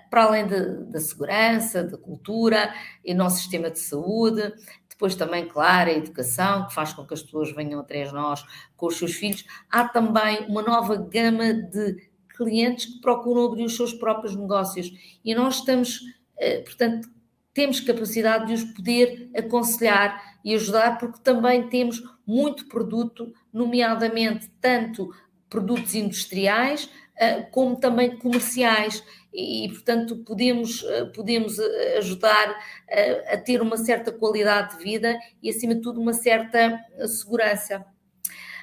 para 0.10 0.24
além 0.24 0.48
da 0.48 1.00
segurança, 1.00 1.84
da 1.84 1.98
cultura 1.98 2.74
e 3.04 3.14
nosso 3.14 3.38
sistema 3.38 3.70
de 3.70 3.80
saúde, 3.80 4.54
depois 4.90 5.16
também, 5.16 5.48
claro, 5.48 5.90
a 5.90 5.94
educação, 5.94 6.68
que 6.68 6.76
faz 6.76 6.94
com 6.94 7.04
que 7.08 7.14
as 7.16 7.24
pessoas 7.24 7.52
venham 7.56 7.80
atrás 7.80 8.10
de 8.10 8.14
nós 8.14 8.46
com 8.78 8.86
os 8.86 8.98
seus 8.98 9.14
filhos. 9.14 9.44
Há 9.68 9.88
também 9.88 10.46
uma 10.48 10.62
nova 10.62 10.96
gama 10.96 11.52
de 11.54 12.11
clientes 12.42 12.86
que 12.86 13.02
procuram 13.02 13.46
abrir 13.46 13.66
os 13.66 13.76
seus 13.76 13.94
próprios 13.94 14.36
negócios 14.36 14.92
e 15.24 15.36
nós 15.36 15.58
estamos, 15.58 16.00
eh, 16.40 16.62
portanto, 16.62 17.08
temos 17.54 17.80
capacidade 17.80 18.48
de 18.48 18.54
os 18.54 18.64
poder 18.74 19.30
aconselhar 19.38 20.40
e 20.44 20.56
ajudar, 20.56 20.98
porque 20.98 21.20
também 21.22 21.70
temos 21.70 22.02
muito 22.26 22.68
produto, 22.68 23.32
nomeadamente 23.54 24.50
tanto 24.60 25.14
produtos 25.48 25.94
industriais 25.94 26.90
eh, 27.16 27.42
como 27.52 27.76
também 27.76 28.18
comerciais 28.18 29.04
e, 29.32 29.70
portanto, 29.70 30.18
podemos, 30.26 30.84
eh, 30.84 31.06
podemos 31.14 31.60
ajudar 32.00 32.58
a, 32.90 33.34
a 33.34 33.38
ter 33.38 33.62
uma 33.62 33.78
certa 33.78 34.12
qualidade 34.12 34.78
de 34.78 34.84
vida 34.84 35.20
e, 35.44 35.50
acima 35.50 35.76
de 35.76 35.82
tudo, 35.82 36.02
uma 36.02 36.14
certa 36.14 36.80
segurança. 37.08 37.86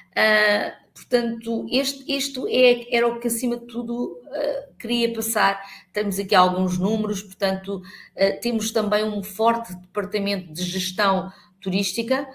Uh, 0.09 0.88
portanto, 0.99 1.65
este, 1.71 2.03
isto 2.11 2.45
é, 2.49 2.93
era 2.95 3.07
o 3.07 3.19
que, 3.19 3.27
acima 3.27 3.57
de 3.57 3.65
tudo, 3.65 4.19
uh, 4.25 4.75
queria 4.77 5.13
passar. 5.13 5.61
Temos 5.93 6.19
aqui 6.19 6.35
alguns 6.35 6.77
números, 6.77 7.23
portanto, 7.23 7.77
uh, 7.77 8.41
temos 8.41 8.71
também 8.71 9.03
um 9.03 9.23
forte 9.23 9.73
departamento 9.75 10.51
de 10.51 10.63
gestão 10.63 11.31
turística, 11.61 12.27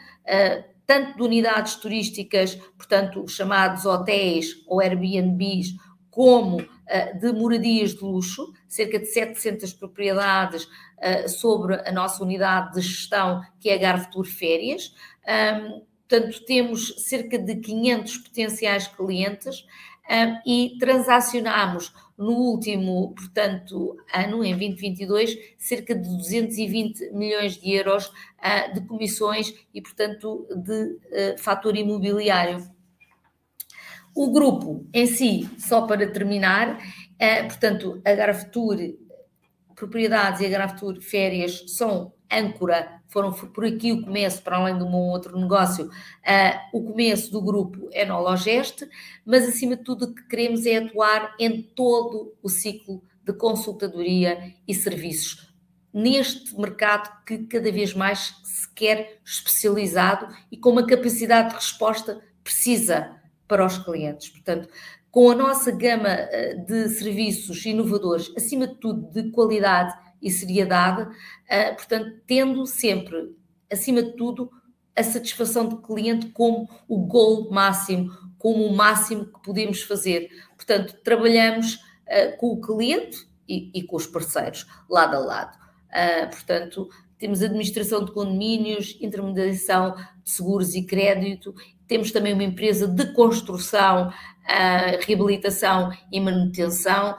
tanto 0.86 1.16
de 1.16 1.22
unidades 1.22 1.76
turísticas, 1.76 2.56
portanto, 2.76 3.26
chamados 3.26 3.86
hotéis 3.86 4.62
ou 4.66 4.80
Airbnbs, 4.80 5.74
como 6.14 6.60
uh, 6.60 7.18
de 7.18 7.32
moradias 7.32 7.92
de 7.92 8.04
luxo, 8.04 8.52
cerca 8.68 9.00
de 9.00 9.06
700 9.06 9.72
propriedades 9.72 10.64
uh, 10.64 11.28
sobre 11.28 11.74
a 11.74 11.90
nossa 11.90 12.22
unidade 12.22 12.74
de 12.74 12.80
gestão, 12.82 13.42
que 13.58 13.68
é 13.68 13.74
a 13.74 13.78
Garvetur 13.78 14.24
Férias. 14.24 14.94
Um, 15.26 15.82
portanto, 16.08 16.44
temos 16.44 16.94
cerca 16.98 17.38
de 17.38 17.56
500 17.56 18.18
potenciais 18.18 18.86
clientes 18.86 19.66
um, 20.10 20.50
e 20.50 20.76
transacionamos 20.78 21.92
no 22.16 22.32
último, 22.32 23.12
portanto, 23.14 23.96
ano, 24.12 24.44
em 24.44 24.56
2022, 24.56 25.36
cerca 25.58 25.94
de 25.94 26.08
220 26.16 27.10
milhões 27.12 27.56
de 27.56 27.72
euros 27.72 28.06
uh, 28.06 28.72
de 28.72 28.86
comissões 28.86 29.52
e, 29.72 29.80
portanto, 29.80 30.46
de 30.54 31.36
fator 31.38 31.76
imobiliário. 31.76 32.72
O 34.14 34.30
grupo 34.30 34.86
em 34.92 35.06
si, 35.06 35.50
só 35.58 35.86
para 35.86 36.08
terminar, 36.08 36.78
é, 37.18 37.42
portanto, 37.42 38.00
a 38.04 38.14
Graftur 38.14 38.76
Propriedades 39.74 40.40
e 40.40 40.46
a 40.46 40.48
Graftur 40.48 41.00
Férias 41.00 41.64
são 41.66 42.12
âncora 42.38 43.00
foram 43.08 43.32
por 43.32 43.64
aqui 43.64 43.92
o 43.92 44.02
começo, 44.02 44.42
para 44.42 44.56
além 44.56 44.76
de 44.76 44.84
um 44.84 44.94
outro 44.94 45.38
negócio, 45.38 45.86
uh, 45.86 45.90
o 46.72 46.82
começo 46.82 47.30
do 47.30 47.40
grupo 47.40 47.88
Enologeste, 47.92 48.88
mas 49.24 49.48
acima 49.48 49.76
de 49.76 49.84
tudo 49.84 50.06
o 50.06 50.14
que 50.14 50.26
queremos 50.26 50.66
é 50.66 50.78
atuar 50.78 51.34
em 51.38 51.62
todo 51.62 52.34
o 52.42 52.48
ciclo 52.48 53.02
de 53.22 53.32
consultadoria 53.32 54.54
e 54.66 54.74
serviços, 54.74 55.54
neste 55.92 56.58
mercado 56.58 57.24
que 57.24 57.38
cada 57.38 57.70
vez 57.70 57.94
mais 57.94 58.34
se 58.42 58.68
quer 58.74 59.20
especializado 59.24 60.28
e 60.50 60.56
com 60.56 60.70
uma 60.70 60.86
capacidade 60.86 61.50
de 61.50 61.54
resposta 61.54 62.20
precisa 62.42 63.16
para 63.46 63.64
os 63.64 63.78
clientes. 63.78 64.28
Portanto, 64.28 64.68
com 65.10 65.30
a 65.30 65.34
nossa 65.36 65.70
gama 65.70 66.08
ah, 66.08 66.54
de 66.66 66.88
serviços 66.88 67.64
inovadores, 67.64 68.32
acima 68.36 68.66
de 68.66 68.74
tudo 68.74 69.08
de 69.12 69.30
qualidade 69.30 69.94
e 70.24 70.30
seriedade, 70.30 71.02
uh, 71.02 71.74
portanto, 71.76 72.20
tendo 72.26 72.66
sempre, 72.66 73.36
acima 73.70 74.02
de 74.02 74.16
tudo, 74.16 74.50
a 74.96 75.02
satisfação 75.02 75.68
do 75.68 75.82
cliente 75.82 76.28
como 76.28 76.68
o 76.88 76.98
gol 77.06 77.50
máximo, 77.50 78.10
como 78.38 78.66
o 78.66 78.74
máximo 78.74 79.26
que 79.26 79.42
podemos 79.42 79.82
fazer. 79.82 80.28
Portanto, 80.56 80.96
trabalhamos 81.04 81.74
uh, 81.74 82.36
com 82.38 82.48
o 82.48 82.60
cliente 82.60 83.28
e, 83.48 83.70
e, 83.74 83.82
com 83.82 83.96
os 83.96 84.06
parceiros, 84.06 84.66
lado 84.88 85.16
a 85.16 85.18
lado. 85.18 85.58
Uh, 85.90 86.30
portanto, 86.30 86.88
temos 87.18 87.42
administração 87.42 88.04
de 88.04 88.12
condomínios, 88.12 88.96
intermediação 89.00 89.94
de 90.22 90.30
seguros 90.30 90.74
e 90.74 90.82
crédito, 90.82 91.54
temos 91.86 92.10
também 92.10 92.32
uma 92.32 92.44
empresa 92.44 92.88
de 92.88 93.12
construção, 93.12 94.08
uh, 94.08 95.06
reabilitação 95.06 95.92
e 96.10 96.20
manutenção, 96.20 97.16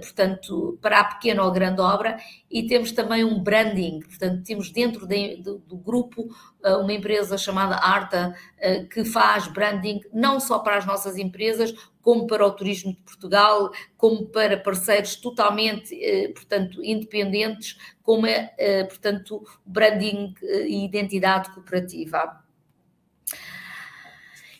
portanto, 0.00 0.78
para 0.82 1.00
a 1.00 1.04
pequena 1.04 1.44
ou 1.44 1.52
grande 1.52 1.80
obra, 1.80 2.18
e 2.50 2.66
temos 2.66 2.90
também 2.90 3.24
um 3.24 3.40
branding, 3.40 4.00
portanto, 4.00 4.42
temos 4.44 4.70
dentro 4.70 5.06
de, 5.06 5.36
do, 5.36 5.58
do, 5.58 5.76
grupo 5.76 6.22
uh, 6.64 6.78
uma 6.78 6.92
empresa 6.92 7.38
chamada 7.38 7.76
Arta, 7.76 8.34
uh, 8.58 8.88
que 8.88 9.04
faz 9.04 9.46
branding 9.46 10.00
não 10.12 10.40
só 10.40 10.58
para 10.58 10.76
as 10.76 10.84
nossas 10.84 11.16
empresas, 11.16 11.72
como 12.02 12.26
para 12.26 12.44
o 12.44 12.50
turismo 12.50 12.92
de 12.92 13.00
Portugal, 13.02 13.70
como 13.96 14.26
para 14.26 14.56
parceiros 14.56 15.16
totalmente, 15.16 15.94
portanto, 16.34 16.82
independentes, 16.82 17.76
como 18.02 18.26
é, 18.26 18.54
portanto, 18.84 19.46
branding 19.66 20.34
e 20.42 20.82
identidade 20.82 21.50
cooperativa. 21.50 22.42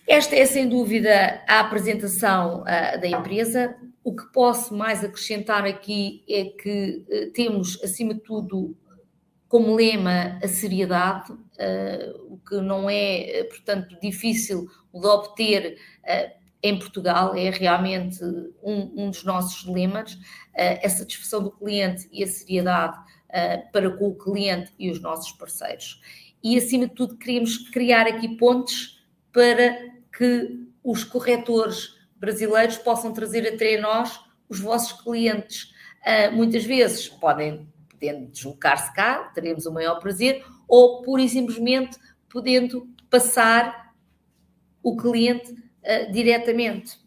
Esta 0.07 0.37
é, 0.37 0.45
sem 0.45 0.69
dúvida, 0.69 1.43
a 1.49 1.61
apresentação 1.61 2.63
da 2.63 3.09
empresa. 3.09 3.75
O 4.03 4.15
que 4.15 4.25
posso 4.33 4.75
mais 4.75 5.05
acrescentar 5.05 5.65
aqui 5.65 6.25
é 6.29 6.45
que 6.47 7.05
uh, 7.09 7.33
temos, 7.33 7.83
acima 7.83 8.15
de 8.15 8.21
tudo, 8.21 8.77
como 9.49 9.75
lema 9.75 10.39
a 10.43 10.49
seriedade, 10.49 11.33
uh, 11.33 12.33
o 12.33 12.39
que 12.39 12.57
não 12.57 12.89
é, 12.89 13.45
portanto, 13.45 13.99
difícil 14.01 14.69
de 14.93 15.07
obter 15.07 15.79
em 16.63 16.79
Portugal, 16.79 17.35
é 17.35 17.51
realmente 17.51 18.23
um, 18.63 19.05
um 19.05 19.11
dos 19.11 19.25
nossos 19.25 19.67
lemas, 19.67 20.19
a 20.85 20.89
satisfação 20.91 21.43
do 21.43 21.51
cliente 21.51 22.07
e 22.13 22.23
a 22.23 22.27
seriedade 22.27 22.99
para 23.73 23.91
com 23.97 24.09
o 24.09 24.15
cliente 24.15 24.71
e 24.79 24.91
os 24.91 25.01
nossos 25.01 25.33
parceiros. 25.33 26.01
E, 26.43 26.59
acima 26.59 26.87
de 26.87 26.95
tudo, 26.95 27.17
queremos 27.17 27.57
criar 27.71 28.07
aqui 28.07 28.37
pontes 28.37 29.01
para 29.33 29.75
que 30.17 30.67
os 30.83 31.05
corretores 31.05 32.00
brasileiros 32.21 32.77
possam 32.79 33.13
trazer 33.13 33.49
até 33.49 33.81
nós 33.81 34.21
os 34.49 34.61
vossos 34.61 34.93
clientes. 35.03 35.73
Uh, 36.01 36.33
muitas 36.33 36.65
vezes 36.65 37.09
podem 37.09 37.69
podendo 37.89 38.31
deslocar-se 38.31 38.93
cá, 38.95 39.31
teremos 39.35 39.67
o 39.67 39.73
maior 39.73 39.99
prazer, 40.01 40.45
ou 40.67 41.03
pura 41.03 41.23
e 41.23 41.29
simplesmente 41.29 41.99
podendo 42.29 42.89
passar 43.11 43.93
o 44.83 44.97
cliente 44.97 45.53
uh, 45.53 46.11
diretamente. 46.11 46.99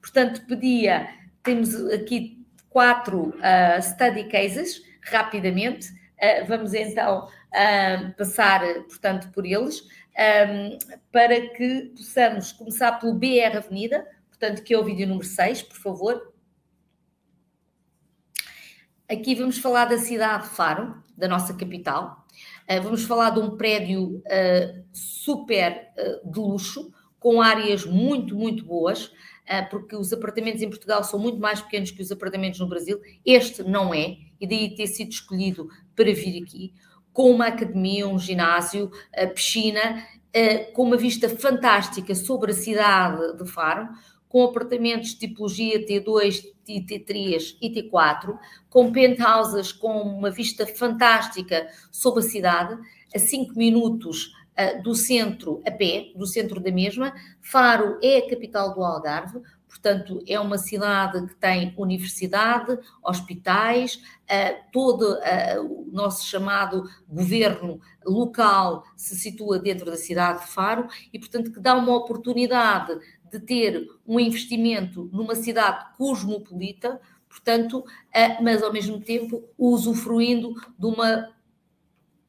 Portanto, 0.00 0.44
pedia, 0.46 1.08
temos 1.42 1.74
aqui 1.90 2.44
quatro 2.68 3.28
uh, 3.28 3.82
study 3.82 4.24
cases, 4.24 4.82
rapidamente, 5.02 5.88
uh, 5.90 6.46
vamos 6.46 6.74
então 6.74 7.28
passar, 8.16 8.62
portanto, 8.88 9.30
por 9.30 9.44
eles 9.44 9.82
um, 10.12 10.78
para 11.10 11.38
que 11.48 11.92
possamos 11.94 12.52
começar 12.52 12.92
pelo 12.92 13.14
BR 13.14 13.58
Avenida, 13.58 14.06
portanto, 14.42 14.64
que 14.64 14.74
é 14.74 14.78
o 14.78 14.82
vídeo 14.82 15.06
número 15.06 15.24
6, 15.24 15.62
por 15.62 15.76
favor. 15.76 16.32
Aqui 19.08 19.36
vamos 19.36 19.58
falar 19.58 19.84
da 19.84 19.96
cidade 19.96 20.48
de 20.48 20.56
Faro, 20.56 21.00
da 21.16 21.28
nossa 21.28 21.54
capital. 21.54 22.26
Uh, 22.68 22.82
vamos 22.82 23.04
falar 23.04 23.30
de 23.30 23.38
um 23.38 23.56
prédio 23.56 24.16
uh, 24.16 24.84
super 24.92 25.92
uh, 25.96 26.28
de 26.28 26.40
luxo, 26.40 26.92
com 27.20 27.40
áreas 27.40 27.86
muito, 27.86 28.34
muito 28.34 28.64
boas, 28.64 29.12
porque 29.70 29.94
os 29.94 30.12
apartamentos 30.12 30.60
em 30.60 30.68
Portugal 30.68 31.04
são 31.04 31.20
muito 31.20 31.38
mais 31.38 31.60
pequenos 31.60 31.92
que 31.92 32.02
os 32.02 32.10
apartamentos 32.10 32.58
no 32.58 32.68
Brasil. 32.68 33.00
Este 33.24 33.62
não 33.62 33.94
é, 33.94 34.16
e 34.40 34.46
daí 34.46 34.74
ter 34.74 34.88
sido 34.88 35.10
escolhido 35.10 35.68
para 35.94 36.12
vir 36.12 36.42
aqui 36.42 36.74
com 37.12 37.30
uma 37.30 37.46
academia, 37.46 38.08
um 38.08 38.18
ginásio, 38.18 38.90
piscina, 39.34 40.04
com 40.72 40.82
uma 40.82 40.96
vista 40.96 41.28
fantástica 41.28 42.14
sobre 42.14 42.50
a 42.52 42.54
cidade 42.54 43.36
de 43.36 43.48
Faro, 43.48 43.88
com 44.32 44.44
apartamentos 44.44 45.10
de 45.10 45.18
tipologia 45.18 45.84
T2, 45.84 46.42
T3 46.66 47.58
e 47.60 47.70
T4, 47.70 48.38
com 48.70 48.90
penthouses 48.90 49.72
com 49.72 50.00
uma 50.00 50.30
vista 50.30 50.66
fantástica 50.66 51.68
sobre 51.90 52.20
a 52.20 52.26
cidade, 52.26 52.78
a 53.14 53.18
5 53.18 53.52
minutos 53.54 54.32
uh, 54.58 54.82
do 54.82 54.94
centro, 54.94 55.60
a 55.66 55.70
pé, 55.70 56.12
do 56.16 56.26
centro 56.26 56.60
da 56.60 56.72
mesma. 56.72 57.12
Faro 57.42 57.98
é 58.02 58.16
a 58.16 58.30
capital 58.30 58.74
do 58.74 58.82
Algarve, 58.82 59.42
Portanto, 59.72 60.22
é 60.28 60.38
uma 60.38 60.58
cidade 60.58 61.26
que 61.26 61.34
tem 61.36 61.74
universidade, 61.78 62.78
hospitais, 63.02 63.94
uh, 63.96 64.70
todo 64.70 65.14
uh, 65.14 65.88
o 65.88 65.90
nosso 65.90 66.26
chamado 66.26 66.84
governo 67.08 67.80
local 68.04 68.84
se 68.94 69.16
situa 69.16 69.58
dentro 69.58 69.86
da 69.86 69.96
cidade 69.96 70.42
de 70.42 70.48
Faro 70.48 70.86
e, 71.10 71.18
portanto, 71.18 71.50
que 71.50 71.58
dá 71.58 71.74
uma 71.74 71.96
oportunidade 71.96 73.00
de 73.32 73.40
ter 73.40 73.88
um 74.06 74.20
investimento 74.20 75.08
numa 75.12 75.34
cidade 75.34 75.96
cosmopolita, 75.96 77.00
portanto, 77.28 77.82
mas 78.42 78.62
ao 78.62 78.72
mesmo 78.72 79.00
tempo 79.00 79.42
usufruindo 79.56 80.54
de 80.78 80.86
uma 80.86 81.34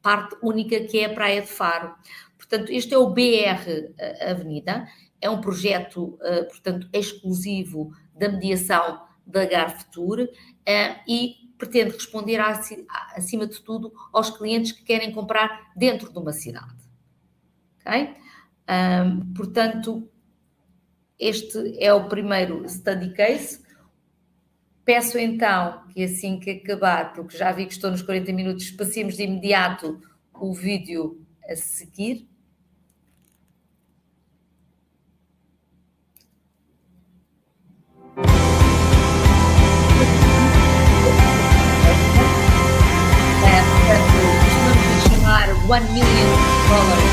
parte 0.00 0.34
única 0.42 0.80
que 0.80 0.98
é 0.98 1.04
a 1.04 1.14
Praia 1.14 1.42
de 1.42 1.48
Faro. 1.48 1.94
Portanto, 2.38 2.72
este 2.72 2.94
é 2.94 2.98
o 2.98 3.10
BR 3.10 3.92
Avenida 4.30 4.86
é 5.24 5.30
um 5.30 5.40
projeto, 5.40 6.18
uh, 6.20 6.46
portanto, 6.48 6.86
exclusivo 6.92 7.92
da 8.14 8.28
mediação 8.28 9.00
da 9.26 9.46
Garfetur 9.46 10.20
uh, 10.20 11.00
e 11.08 11.36
pretende 11.56 11.92
responder, 11.92 12.38
acima 13.16 13.46
de 13.46 13.58
tudo, 13.62 13.90
aos 14.12 14.28
clientes 14.28 14.72
que 14.72 14.84
querem 14.84 15.12
comprar 15.12 15.72
dentro 15.74 16.12
de 16.12 16.18
uma 16.18 16.32
cidade. 16.32 16.74
Ok? 17.80 18.16
Um, 18.68 19.32
portanto, 19.32 20.06
este 21.18 21.76
é 21.78 21.92
o 21.92 22.08
primeiro 22.08 22.68
study 22.68 23.12
case. 23.14 23.62
Peço 24.84 25.18
então 25.18 25.82
que 25.88 26.04
assim 26.04 26.38
que 26.38 26.50
acabar, 26.50 27.12
porque 27.14 27.36
já 27.36 27.50
vi 27.52 27.66
que 27.66 27.72
estou 27.72 27.90
nos 27.90 28.02
40 28.02 28.32
minutos, 28.32 28.70
passemos 28.70 29.16
de 29.16 29.22
imediato 29.22 30.00
o 30.34 30.52
vídeo 30.52 31.24
a 31.48 31.56
seguir. 31.56 32.28
One 45.66 45.82
Million 45.92 46.04
Dollars, 46.68 47.04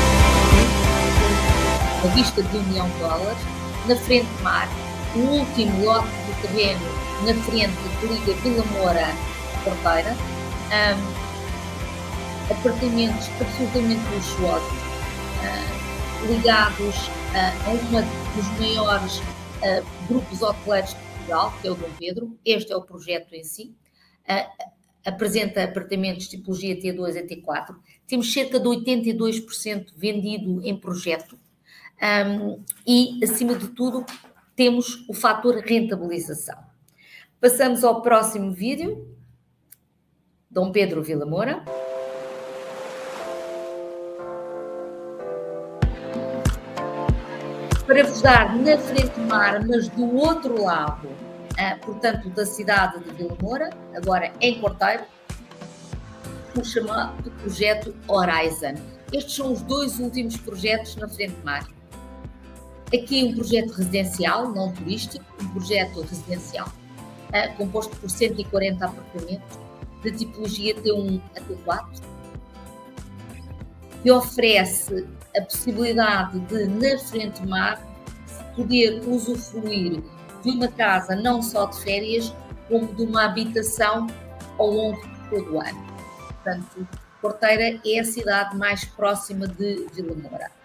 a 2.04 2.14
vista 2.14 2.42
de 2.42 2.56
um 2.58 2.62
milhão 2.64 2.86
de 2.86 2.98
dólares, 2.98 3.61
na 3.86 3.96
frente 3.96 4.26
de 4.26 4.42
mar, 4.42 4.68
o 5.14 5.18
último 5.18 5.84
lote 5.84 6.08
de 6.08 6.48
terreno 6.48 6.80
na 7.26 7.34
frente 7.44 7.76
que 8.00 8.06
liga 8.06 8.32
Vila 8.40 8.64
Moura 8.72 9.08
Porteira, 9.64 10.16
um, 10.72 12.52
apartamentos 12.52 13.28
absolutamente 13.40 14.02
luxuosos, 14.14 14.72
uh, 14.72 16.26
ligados 16.26 16.96
uh, 17.08 17.66
a 17.66 17.70
um 17.70 17.76
dos 18.36 18.58
maiores 18.58 19.18
uh, 19.18 20.06
grupos 20.08 20.42
hoteleiros 20.42 20.90
de 20.90 20.96
Portugal, 20.96 21.54
que 21.60 21.68
é 21.68 21.70
o 21.70 21.74
Dom 21.74 21.90
Pedro. 21.98 22.38
Este 22.44 22.72
é 22.72 22.76
o 22.76 22.82
projeto 22.82 23.34
em 23.34 23.44
si. 23.44 23.74
Uh, 24.28 24.72
apresenta 25.04 25.64
apartamentos 25.64 26.28
tipologia 26.28 26.76
T2 26.76 27.16
e 27.16 27.22
T4. 27.22 27.76
Temos 28.06 28.32
cerca 28.32 28.58
de 28.58 28.68
82% 28.68 29.92
vendido 29.96 30.60
em 30.64 30.76
projeto 30.76 31.38
um, 32.02 32.64
e, 32.86 33.20
acima 33.22 33.54
de 33.54 33.68
tudo, 33.68 34.04
temos 34.56 35.08
o 35.08 35.14
fator 35.14 35.56
rentabilização. 35.58 36.58
Passamos 37.40 37.84
ao 37.84 38.02
próximo 38.02 38.52
vídeo. 38.52 39.08
Dom 40.50 40.70
Pedro 40.70 41.02
Vila 41.02 41.24
Moura. 41.24 41.64
Para 47.86 48.04
vos 48.04 48.22
dar 48.22 48.56
na 48.56 48.78
frente 48.78 49.10
do 49.18 49.26
mar, 49.26 49.66
mas 49.66 49.88
do 49.88 50.14
outro 50.16 50.62
lado, 50.62 51.08
ah, 51.58 51.78
portanto, 51.84 52.28
da 52.30 52.44
cidade 52.46 53.02
de 53.02 53.10
Vila 53.12 53.36
Moura, 53.40 53.70
agora 53.94 54.32
em 54.40 54.60
Corteiro, 54.60 55.04
o 56.58 56.64
chamado 56.64 57.30
projeto 57.30 57.94
Horizon. 58.06 58.74
Estes 59.12 59.34
são 59.34 59.52
os 59.52 59.62
dois 59.62 59.98
últimos 59.98 60.36
projetos 60.36 60.96
na 60.96 61.08
frente 61.08 61.32
do 61.32 61.44
mar. 61.44 61.66
Aqui 62.94 63.24
um 63.24 63.34
projeto 63.34 63.70
residencial, 63.72 64.52
não 64.52 64.72
turístico, 64.72 65.24
um 65.40 65.48
projeto 65.48 66.02
residencial, 66.02 66.68
uh, 66.68 67.56
composto 67.56 67.96
por 67.96 68.10
140 68.10 68.84
apartamentos, 68.84 69.58
de 70.02 70.10
tipologia 70.12 70.74
T1 70.74 71.20
a 71.36 71.40
T4, 71.40 72.02
que 74.02 74.10
oferece 74.10 75.06
a 75.36 75.40
possibilidade 75.42 76.38
de, 76.40 76.66
na 76.66 76.98
frente 76.98 77.46
mar, 77.46 77.80
poder 78.54 79.00
usufruir 79.08 80.02
de 80.42 80.50
uma 80.50 80.68
casa 80.68 81.14
não 81.14 81.40
só 81.40 81.66
de 81.66 81.80
férias, 81.80 82.34
como 82.68 82.92
de 82.94 83.02
uma 83.04 83.24
habitação 83.24 84.06
ao 84.58 84.70
longo 84.70 85.00
de 85.00 85.30
todo 85.30 85.54
o 85.54 85.60
ano. 85.60 85.86
Portanto, 86.26 86.88
Porteira 87.20 87.80
é 87.86 88.00
a 88.00 88.04
cidade 88.04 88.56
mais 88.56 88.84
próxima 88.84 89.46
de 89.46 89.86
Vila 89.94 90.14
Moura. 90.16 90.61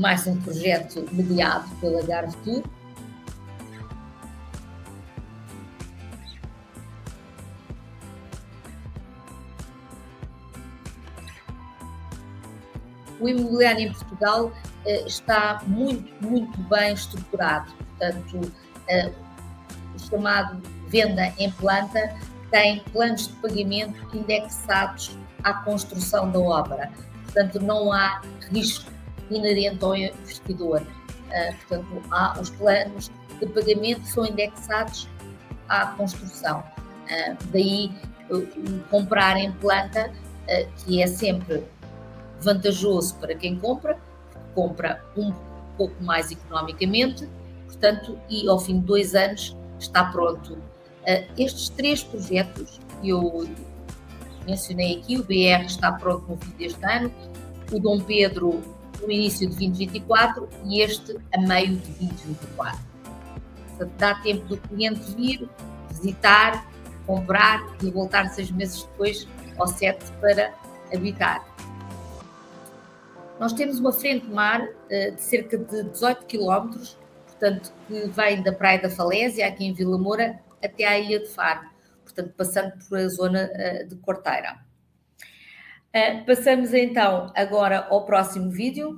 Mais 0.00 0.26
um 0.26 0.34
projeto 0.40 1.06
mediado 1.12 1.68
pela 1.76 2.00
Garve 2.00 2.34
Tour, 2.38 2.62
o 13.20 13.28
imobiliário 13.28 13.88
em 13.88 13.92
Portugal 13.92 14.50
eh, 14.86 15.04
está 15.06 15.60
muito, 15.66 16.10
muito 16.26 16.58
bem 16.62 16.94
estruturado. 16.94 17.70
Portanto, 17.98 18.52
eh, 18.88 19.12
o 19.94 19.98
chamado 19.98 20.62
venda 20.88 21.30
em 21.36 21.50
planta 21.50 22.16
tem 22.50 22.80
planos 22.90 23.28
de 23.28 23.34
pagamento 23.34 24.16
indexados 24.16 25.14
à 25.44 25.52
construção 25.52 26.30
da 26.30 26.38
obra. 26.38 26.90
Portanto, 27.26 27.60
não 27.60 27.92
há 27.92 28.22
risco 28.50 28.90
inerente 29.30 29.84
ao 29.84 29.96
investidor. 29.96 30.82
Eh, 31.30 31.52
portanto, 31.52 32.02
há, 32.10 32.38
os 32.40 32.50
planos 32.50 33.10
de 33.38 33.46
pagamento 33.46 34.04
são 34.06 34.26
indexados 34.26 35.08
à 35.68 35.86
construção. 35.88 36.62
daí, 37.52 37.90
comprar 38.90 39.36
em 39.36 39.50
planta, 39.52 40.12
que 40.78 41.02
é 41.02 41.06
sempre 41.08 41.64
vantajoso 42.40 43.16
para 43.16 43.34
quem 43.34 43.58
compra, 43.58 43.98
compra 44.54 45.02
um 45.16 45.32
pouco 45.76 46.02
mais 46.02 46.30
economicamente, 46.30 47.28
portanto, 47.66 48.18
e 48.28 48.48
ao 48.48 48.58
fim 48.58 48.80
de 48.80 48.86
dois 48.86 49.14
anos 49.14 49.56
está 49.78 50.04
pronto. 50.04 50.54
Uh, 50.54 51.24
estes 51.38 51.70
três 51.70 52.02
projetos 52.02 52.78
que 53.00 53.08
eu 53.08 53.48
mencionei 54.46 54.98
aqui, 54.98 55.16
o 55.16 55.24
BR 55.24 55.64
está 55.64 55.92
pronto 55.92 56.26
no 56.28 56.36
fim 56.36 56.50
deste 56.58 56.84
ano, 56.84 57.12
o 57.72 57.78
Dom 57.78 58.00
Pedro 58.00 58.62
no 59.02 59.10
início 59.10 59.48
de 59.48 59.56
2024 59.56 60.48
e 60.66 60.80
este 60.80 61.18
a 61.32 61.40
meio 61.40 61.76
de 61.76 61.88
2024. 61.92 62.80
Portanto, 63.68 63.92
dá 63.98 64.14
tempo 64.16 64.44
do 64.46 64.56
cliente 64.56 65.14
vir, 65.14 65.48
visitar, 65.90 66.66
comprar 67.06 67.66
e 67.82 67.90
voltar 67.90 68.28
seis 68.28 68.50
meses 68.50 68.82
depois 68.82 69.26
ao 69.58 69.66
set 69.66 69.98
para 70.20 70.54
habitar. 70.92 71.44
Nós 73.38 73.52
temos 73.54 73.78
uma 73.78 73.92
frente 73.92 74.26
mar 74.26 74.62
uh, 74.62 75.14
de 75.14 75.22
cerca 75.22 75.56
de 75.56 75.84
18 75.84 76.26
quilómetros, 76.26 76.98
portanto, 77.26 77.72
que 77.88 78.06
vem 78.08 78.42
da 78.42 78.52
Praia 78.52 78.80
da 78.80 78.90
Falésia, 78.90 79.46
aqui 79.46 79.64
em 79.64 79.72
Vila 79.72 79.96
Moura, 79.96 80.38
até 80.62 80.84
à 80.84 80.98
Ilha 80.98 81.20
de 81.20 81.28
Faro, 81.28 81.62
portanto, 82.04 82.34
passando 82.36 82.72
por 82.86 82.98
a 82.98 83.08
zona 83.08 83.50
uh, 83.50 83.88
de 83.88 83.96
Corteira. 83.96 84.69
Uh, 85.92 86.24
passamos 86.24 86.72
então 86.72 87.32
agora 87.34 87.86
ao 87.88 88.04
próximo 88.04 88.48
vídeo. 88.48 88.96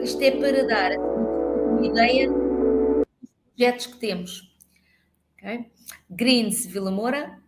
Isto 0.00 0.22
é 0.22 0.30
para 0.30 0.64
dar 0.64 0.92
uma 0.92 1.84
ideia 1.84 2.28
dos 2.28 3.06
projetos 3.56 3.86
que 3.86 3.96
temos. 3.96 4.56
Okay? 5.36 5.66
Greens 6.08 6.64
Vila 6.64 6.92
Moura, 6.92 7.40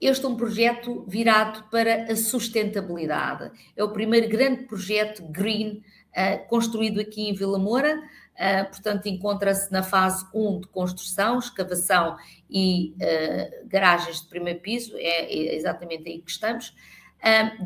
este 0.00 0.24
é 0.24 0.28
um 0.28 0.36
projeto 0.36 1.04
virado 1.06 1.68
para 1.70 2.04
a 2.04 2.16
sustentabilidade. 2.16 3.50
É 3.76 3.84
o 3.84 3.92
primeiro 3.92 4.26
grande 4.26 4.64
projeto 4.64 5.22
green 5.24 5.82
uh, 6.16 6.48
construído 6.48 6.98
aqui 6.98 7.28
em 7.28 7.34
Vila 7.34 7.58
Moura. 7.58 8.00
Uh, 8.34 8.70
portanto, 8.70 9.06
encontra-se 9.06 9.70
na 9.70 9.82
fase 9.82 10.24
1 10.34 10.60
de 10.60 10.68
construção, 10.68 11.38
escavação 11.38 12.16
e 12.48 12.94
uh, 12.96 13.68
garagens 13.68 14.22
de 14.22 14.28
primeiro 14.28 14.60
piso, 14.60 14.96
é, 14.96 15.24
é, 15.24 15.54
exatamente 15.56 16.08
aí 16.08 16.20
que 16.20 16.30
estamos, 16.30 16.74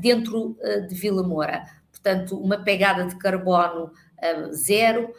dentro 0.00 0.58
de 0.88 0.94
Vila 0.96 1.22
Moura. 1.22 1.62
Portanto, 1.92 2.36
uma 2.36 2.58
pegada 2.58 3.04
de 3.04 3.16
carbono 3.16 3.92
zero, 4.52 5.14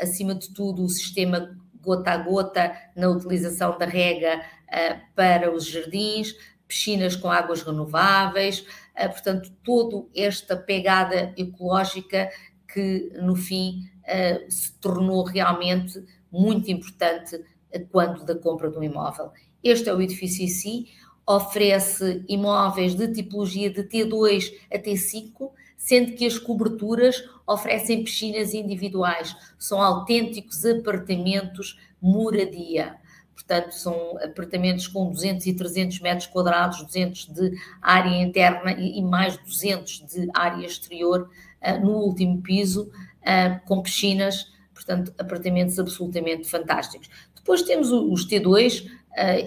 acima 0.00 0.34
de 0.34 0.52
tudo, 0.52 0.82
o 0.82 0.88
sistema 0.88 1.56
gota 1.82 2.10
a 2.12 2.16
gota 2.16 2.76
na 2.94 3.08
utilização 3.08 3.76
da 3.78 3.86
rega 3.86 4.40
uh, 4.40 5.00
para 5.14 5.50
os 5.50 5.66
jardins, 5.66 6.34
piscinas 6.66 7.16
com 7.16 7.30
águas 7.30 7.62
renováveis, 7.62 8.60
uh, 8.60 9.08
portanto, 9.08 9.50
toda 9.64 10.06
esta 10.14 10.56
pegada 10.56 11.32
ecológica 11.36 12.30
que, 12.72 13.10
no 13.20 13.34
fim, 13.34 13.90
uh, 14.10 14.50
se 14.50 14.72
tornou 14.74 15.24
realmente 15.24 16.04
muito 16.30 16.70
importante 16.70 17.42
quando 17.90 18.24
da 18.24 18.34
compra 18.34 18.68
do 18.68 18.82
imóvel. 18.82 19.30
Este 19.62 19.88
é 19.88 19.94
o 19.94 20.02
edifício 20.02 20.44
em 20.44 20.48
si, 20.48 20.88
oferece 21.26 22.24
imóveis 22.28 22.94
de 22.94 23.06
tipologia 23.12 23.70
de 23.70 23.84
T2 23.84 24.52
a 24.72 24.78
T5, 24.78 25.50
sendo 25.76 26.12
que 26.12 26.26
as 26.26 26.38
coberturas 26.38 27.22
oferecem 27.46 28.02
piscinas 28.02 28.52
individuais, 28.52 29.36
são 29.58 29.80
autênticos 29.80 30.64
apartamentos 30.64 31.78
moradia. 32.00 32.96
Portanto, 33.34 33.72
são 33.72 34.18
apartamentos 34.18 34.86
com 34.86 35.10
200 35.10 35.46
e 35.46 35.54
300 35.54 36.00
metros 36.00 36.26
quadrados, 36.26 36.82
200 36.82 37.26
de 37.28 37.58
área 37.80 38.22
interna 38.22 38.72
e, 38.72 39.00
mais 39.02 39.36
200 39.38 40.06
de 40.06 40.28
área 40.34 40.66
exterior 40.66 41.30
uh, 41.62 41.80
no 41.80 41.92
último 41.92 42.42
piso, 42.42 42.90
uh, 43.22 43.66
com 43.66 43.82
piscinas, 43.82 44.52
portanto, 44.74 45.12
apartamentos 45.18 45.78
absolutamente 45.78 46.48
fantásticos. 46.48 47.08
Depois 47.34 47.62
temos 47.62 47.90
os 47.90 48.26
T2 48.26 48.86
uh, 48.86 48.90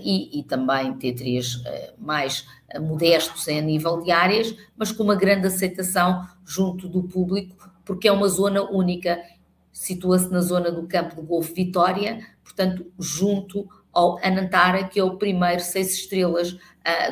e, 0.03 0.43
também 0.47 0.93
T3 0.93 1.93
mais 1.97 2.45
modestos 2.81 3.47
em 3.47 3.61
nível 3.61 4.01
de 4.01 4.11
áreas, 4.11 4.55
mas 4.75 4.91
com 4.91 5.03
uma 5.03 5.15
grande 5.15 5.47
aceitação 5.47 6.27
junto 6.43 6.87
do 6.87 7.03
público, 7.03 7.55
porque 7.85 8.07
é 8.07 8.11
uma 8.11 8.27
zona 8.27 8.63
única 8.63 9.19
situa-se 9.71 10.31
na 10.31 10.39
zona 10.39 10.71
do 10.71 10.87
campo 10.87 11.15
do 11.15 11.23
Golfo 11.23 11.53
Vitória, 11.53 12.19
portanto, 12.43 12.91
junto 12.99 13.67
ao 13.91 14.17
Anantara, 14.23 14.83
que 14.85 14.99
é 14.99 15.03
o 15.03 15.17
primeiro 15.17 15.61
seis 15.61 15.93
estrelas 15.93 16.57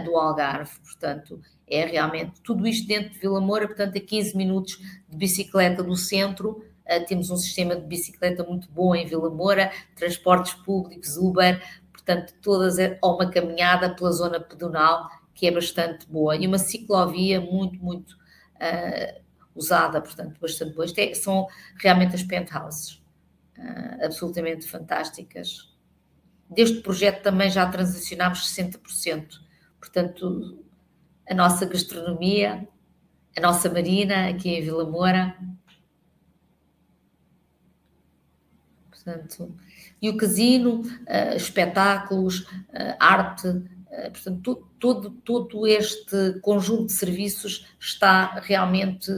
do 0.04 0.18
Algarve. 0.18 0.72
Portanto, 0.84 1.40
é 1.72 1.86
realmente 1.86 2.42
tudo 2.42 2.68
isto 2.68 2.88
dentro 2.88 3.12
de 3.12 3.20
Vila 3.20 3.40
Moura, 3.40 3.66
portanto, 3.66 3.98
a 3.98 4.02
15 4.02 4.36
minutos 4.36 4.78
de 5.10 5.18
bicicleta 5.18 5.82
do 5.82 5.96
centro. 5.96 6.64
Uh, 6.86 7.06
temos 7.08 7.30
um 7.30 7.38
sistema 7.38 7.76
de 7.76 7.88
bicicleta 7.88 8.44
muito 8.44 8.70
bom 8.70 8.94
em 8.94 9.06
Vila 9.06 9.30
Moura, 9.30 9.72
transportes 9.96 10.54
públicos, 10.54 11.16
Uber, 11.16 11.64
portanto, 11.92 12.34
todas 12.42 12.78
é, 12.78 13.00
uma 13.02 13.30
caminhada 13.30 13.96
pela 13.96 14.12
zona 14.12 14.40
pedonal, 14.40 15.10
que 15.34 15.48
é 15.48 15.52
bastante 15.52 16.06
boa, 16.08 16.36
e 16.36 16.46
uma 16.46 16.58
ciclovia 16.58 17.40
muito, 17.40 17.82
muito 17.84 18.12
uh, 18.12 19.22
usada, 19.56 20.02
portanto, 20.02 20.38
bastante 20.40 20.74
boa. 20.74 20.86
É, 20.98 21.14
são 21.14 21.48
realmente 21.78 22.16
as 22.16 22.24
penthouses, 22.24 23.02
uh, 23.58 24.06
absolutamente 24.06 24.68
fantásticas. 24.68 25.72
Deste 26.50 26.82
projeto 26.82 27.24
também 27.24 27.50
já 27.50 27.66
transacionámos 27.66 28.54
60%. 28.54 29.40
Portanto, 29.80 30.64
a 31.32 31.34
nossa 31.34 31.66
gastronomia, 31.66 32.68
a 33.38 33.42
nossa 33.42 33.70
marina 33.70 34.28
aqui 34.28 34.50
em 34.50 34.62
Vila 34.62 34.84
Moura. 34.84 35.34
Portanto, 38.90 39.56
e 40.02 40.10
o 40.10 40.18
casino, 40.18 40.82
uh, 40.82 41.36
espetáculos, 41.36 42.42
uh, 42.42 42.96
arte, 43.00 43.48
uh, 43.48 44.12
portanto, 44.12 44.68
todo, 44.78 45.12
todo 45.12 45.66
este 45.66 46.34
conjunto 46.42 46.88
de 46.88 46.92
serviços 46.92 47.66
está 47.80 48.42
realmente 48.42 49.10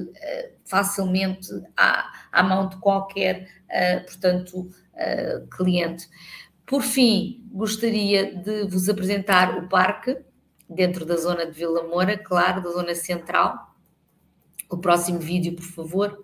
facilmente 0.65 1.49
à, 1.75 2.13
à, 2.31 2.43
mão 2.43 2.69
de 2.69 2.77
qualquer, 2.77 3.47
portanto, 4.05 4.69
cliente. 5.49 6.09
Por 6.65 6.81
fim, 6.81 7.47
gostaria 7.51 8.35
de 8.35 8.65
vos 8.65 8.89
apresentar 8.89 9.57
o 9.57 9.69
parque. 9.69 10.17
Dentro 10.69 11.05
da 11.05 11.17
zona 11.17 11.45
de 11.45 11.51
Vila 11.51 11.83
Moura, 11.83 12.17
claro, 12.17 12.61
da 12.61 12.69
zona 12.71 12.95
central. 12.95 13.75
O 14.69 14.77
próximo 14.77 15.19
vídeo, 15.19 15.55
por 15.55 15.65
favor. 15.65 16.23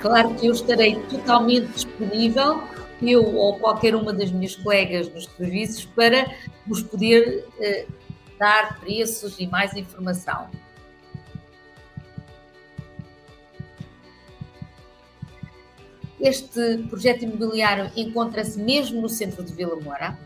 Claro 0.00 0.34
que 0.34 0.46
eu 0.46 0.52
estarei 0.52 1.00
totalmente 1.06 1.68
disponível, 1.68 2.62
eu 3.00 3.34
ou 3.34 3.58
qualquer 3.58 3.94
uma 3.94 4.12
das 4.12 4.30
minhas 4.30 4.54
colegas 4.54 5.08
nos 5.08 5.24
serviços, 5.24 5.86
para 5.86 6.26
vos 6.66 6.82
poder 6.82 7.48
eh, 7.58 7.86
dar 8.38 8.78
preços 8.80 9.38
e 9.38 9.46
mais 9.46 9.74
informação. 9.74 10.50
Este 16.20 16.78
projeto 16.88 17.24
imobiliário 17.24 17.90
encontra-se 17.96 18.58
mesmo 18.58 19.02
no 19.02 19.08
centro 19.08 19.44
de 19.44 19.52
Vila 19.52 19.76
Moura, 19.76 20.18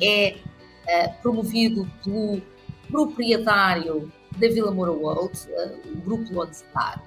é 0.00 0.36
uh, 0.36 1.22
promovido 1.22 1.90
pelo 2.02 2.40
proprietário 2.88 4.12
da 4.32 4.48
Vila 4.48 4.70
Moura 4.70 4.92
World, 4.92 5.38
uh, 5.48 5.92
o 5.92 5.96
Grupo 6.02 6.32
Lone 6.32 6.54
Star, 6.54 7.02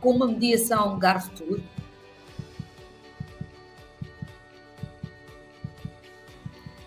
com 0.00 0.10
uma 0.10 0.26
mediação 0.26 0.98
Garf 0.98 1.30
Tour. 1.30 1.60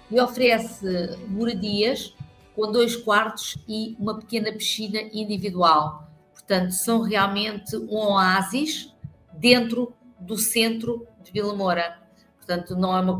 E 0.09 0.19
oferece 0.19 1.17
moradias 1.27 2.15
com 2.55 2.71
dois 2.71 2.95
quartos 2.95 3.57
e 3.67 3.95
uma 3.99 4.19
pequena 4.19 4.51
piscina 4.51 5.01
individual 5.11 6.03
Portanto, 6.45 6.71
são 6.73 7.01
realmente 7.01 7.75
um 7.77 7.95
oásis 7.95 8.93
dentro 9.31 9.93
do 10.19 10.37
centro 10.37 11.07
de 11.23 11.31
Vila 11.31 11.55
Moura. 11.55 12.02
Portanto, 12.45 12.75
não 12.75 12.95
é 12.95 12.99
uma, 12.99 13.17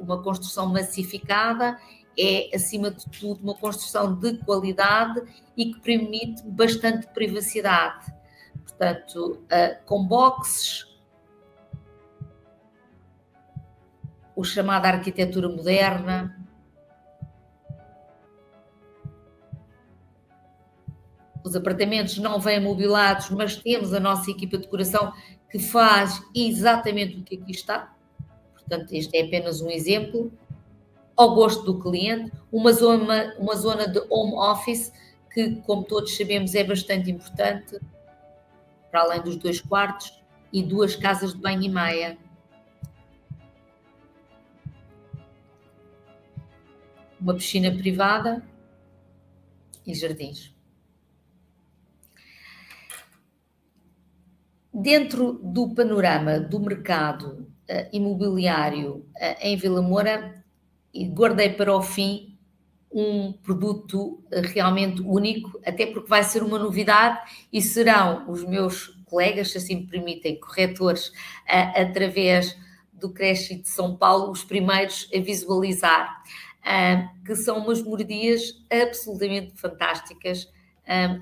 uma 0.00 0.22
construção 0.22 0.66
massificada, 0.66 1.78
é, 2.18 2.50
acima 2.52 2.90
de 2.90 3.04
tudo, 3.06 3.40
uma 3.42 3.54
construção 3.54 4.14
de 4.16 4.38
qualidade 4.38 5.22
e 5.56 5.72
que 5.72 5.80
permite 5.80 6.42
bastante 6.44 7.06
privacidade. 7.08 8.12
Portanto, 8.64 9.44
uh, 9.44 9.84
com 9.86 10.04
boxes, 10.04 10.84
o 14.34 14.42
chamado 14.42 14.86
arquitetura 14.86 15.48
moderna, 15.48 16.36
os 21.44 21.54
apartamentos 21.54 22.18
não 22.18 22.40
vêm 22.40 22.60
mobilados, 22.60 23.30
mas 23.30 23.56
temos 23.56 23.94
a 23.94 24.00
nossa 24.00 24.28
equipa 24.28 24.56
de 24.56 24.64
decoração 24.64 25.12
que 25.48 25.60
faz 25.60 26.20
exatamente 26.34 27.20
o 27.20 27.22
que 27.22 27.36
aqui 27.36 27.52
está. 27.52 27.95
Portanto, 28.66 28.92
este 28.92 29.16
é 29.16 29.22
apenas 29.24 29.60
um 29.60 29.70
exemplo. 29.70 30.32
Ao 31.16 31.34
gosto 31.34 31.62
do 31.62 31.78
cliente, 31.78 32.32
uma 32.52 32.72
zona, 32.72 33.34
uma 33.38 33.54
zona 33.54 33.88
de 33.88 34.00
home 34.10 34.34
office 34.34 34.92
que, 35.32 35.56
como 35.62 35.84
todos 35.84 36.14
sabemos, 36.16 36.54
é 36.54 36.64
bastante 36.64 37.10
importante, 37.10 37.78
para 38.90 39.02
além 39.02 39.22
dos 39.22 39.36
dois 39.36 39.60
quartos 39.60 40.20
e 40.52 40.62
duas 40.62 40.96
casas 40.96 41.32
de 41.32 41.40
banho 41.40 41.62
e 41.62 41.68
meia. 41.68 42.18
Uma 47.18 47.34
piscina 47.34 47.70
privada 47.70 48.42
e 49.86 49.94
jardins. 49.94 50.54
Dentro 54.72 55.40
do 55.42 55.74
panorama 55.74 56.38
do 56.38 56.60
mercado 56.60 57.55
imobiliário 57.92 59.06
uh, 59.16 59.36
em 59.40 59.56
Vila 59.56 59.82
Moura, 59.82 60.44
guardei 61.12 61.50
para 61.50 61.74
o 61.74 61.82
fim 61.82 62.38
um 62.90 63.32
produto 63.32 64.24
uh, 64.32 64.40
realmente 64.54 65.02
único, 65.02 65.60
até 65.64 65.86
porque 65.86 66.08
vai 66.08 66.22
ser 66.22 66.42
uma 66.42 66.58
novidade 66.58 67.18
e 67.52 67.60
serão 67.60 68.30
os 68.30 68.44
meus 68.44 68.96
colegas, 69.04 69.52
se 69.52 69.58
assim 69.58 69.76
me 69.76 69.86
permitem, 69.86 70.40
corretores, 70.40 71.12
através 71.46 72.58
do 72.92 73.12
Creche 73.12 73.54
de 73.54 73.68
São 73.68 73.96
Paulo, 73.96 74.32
os 74.32 74.42
primeiros 74.42 75.08
a 75.14 75.20
visualizar, 75.20 76.22
que 77.24 77.36
são 77.36 77.58
umas 77.58 77.80
moradias 77.80 78.52
absolutamente 78.68 79.52
fantásticas. 79.54 80.48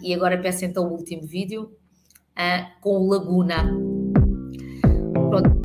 e 0.00 0.14
agora 0.14 0.38
peço 0.38 0.64
então 0.64 0.86
o 0.86 0.92
último 0.92 1.26
vídeo 1.26 1.76
com 2.80 3.00
o 3.00 3.06
Laguna. 3.06 3.70
Pronto, 5.12 5.63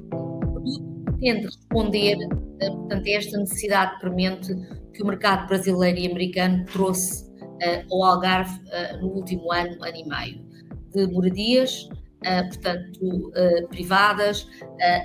tenta 1.19 1.47
responder 1.47 2.17
uh, 2.17 2.77
portanto, 2.77 3.05
a 3.05 3.09
esta 3.09 3.37
necessidade 3.37 3.99
premente 3.99 4.53
que 4.93 5.03
o 5.03 5.05
mercado 5.05 5.47
brasileiro 5.47 5.99
e 5.99 6.07
americano 6.07 6.65
trouxe 6.65 7.23
uh, 7.25 7.93
ao 7.93 8.03
Algarve 8.03 8.59
uh, 8.67 9.01
no 9.01 9.07
último 9.09 9.51
ano, 9.51 9.83
ano 9.83 9.97
e 9.97 10.07
meio, 10.07 10.49
de 10.93 11.07
moradias, 11.07 11.87
portanto, 12.49 13.31
privadas, 13.69 14.45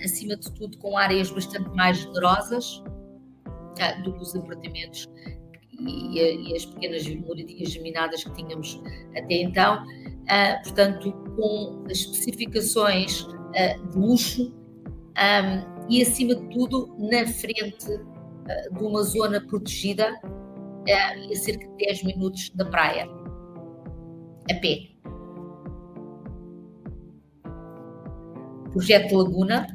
acima 0.02 0.34
de 0.34 0.50
tudo 0.54 0.76
com 0.78 0.98
áreas 0.98 1.30
bastante 1.30 1.68
mais 1.76 1.98
generosas 1.98 2.82
do 4.02 4.12
que 4.14 4.22
os 4.22 4.34
apartamentos 4.34 5.06
e, 5.78 6.50
e, 6.50 6.56
as 6.56 6.64
pequenas 6.64 7.06
moradias 7.06 7.70
geminadas 7.70 8.24
que 8.24 8.32
tínhamos 8.32 8.80
até 9.16 9.34
então 9.42 9.84
uh, 9.84 10.62
portanto, 10.62 11.12
com 11.36 11.84
especificações 11.88 13.22
uh, 13.22 13.90
de 13.90 13.98
luxo 13.98 14.52
um, 15.16 15.73
e, 15.88 16.02
acima 16.02 16.34
de 16.34 16.48
tudo, 16.48 16.94
na 16.98 17.26
frente 17.26 17.92
uh, 17.92 18.74
de 18.74 18.84
uma 18.84 19.02
zona 19.02 19.40
protegida 19.40 20.20
e 20.86 20.92
a 20.92 21.36
cerca 21.36 21.66
de 21.66 21.86
10 21.86 22.04
minutos 22.04 22.50
da 22.50 22.64
praia, 22.66 23.08
a 24.50 24.54
pé. 24.60 24.90
Projeto 28.72 29.16
Laguna. 29.16 29.66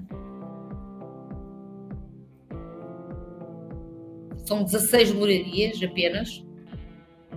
São 4.45 4.63
16 4.63 5.13
moradias 5.13 5.81
apenas. 5.81 6.43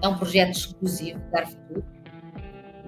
É 0.03 0.09
um 0.09 0.17
projeto 0.17 0.57
exclusivo 0.57 1.21
da 1.31 1.41
Arfutur 1.41 1.85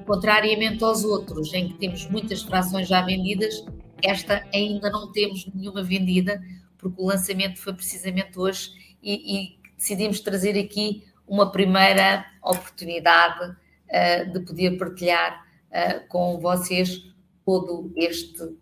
Contrariamente 0.07 0.85
aos 0.85 1.05
outros, 1.05 1.53
em 1.55 1.68
que 1.68 1.78
temos 1.78 2.07
muitas 2.11 2.43
frações 2.43 2.87
já 2.89 3.01
vendidas, 3.03 3.64
esta 4.03 4.45
ainda 4.53 4.90
não 4.90 5.11
temos 5.12 5.47
nenhuma 5.55 5.82
vendida, 5.82 6.42
porque 6.78 7.01
o 7.01 7.07
lançamento 7.07 7.59
foi 7.59 7.72
precisamente 7.72 8.38
hoje 8.38 8.70
e, 9.03 9.36
e 9.36 9.59
decidimos 9.76 10.20
trazer 10.20 10.59
aqui 10.59 11.05
uma 11.26 11.51
primeira 11.51 12.24
oportunidade 12.42 13.51
uh, 13.51 14.32
de 14.32 14.40
poder 14.40 14.76
partilhar 14.78 15.47
uh, 15.70 16.07
com 16.09 16.38
vocês 16.38 17.03
todo 17.45 17.92
este 17.97 18.42
uh, 18.42 18.55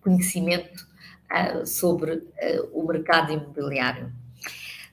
conhecimento 0.00 0.86
sobre 1.64 2.22
o 2.72 2.86
mercado 2.86 3.32
imobiliário. 3.32 4.12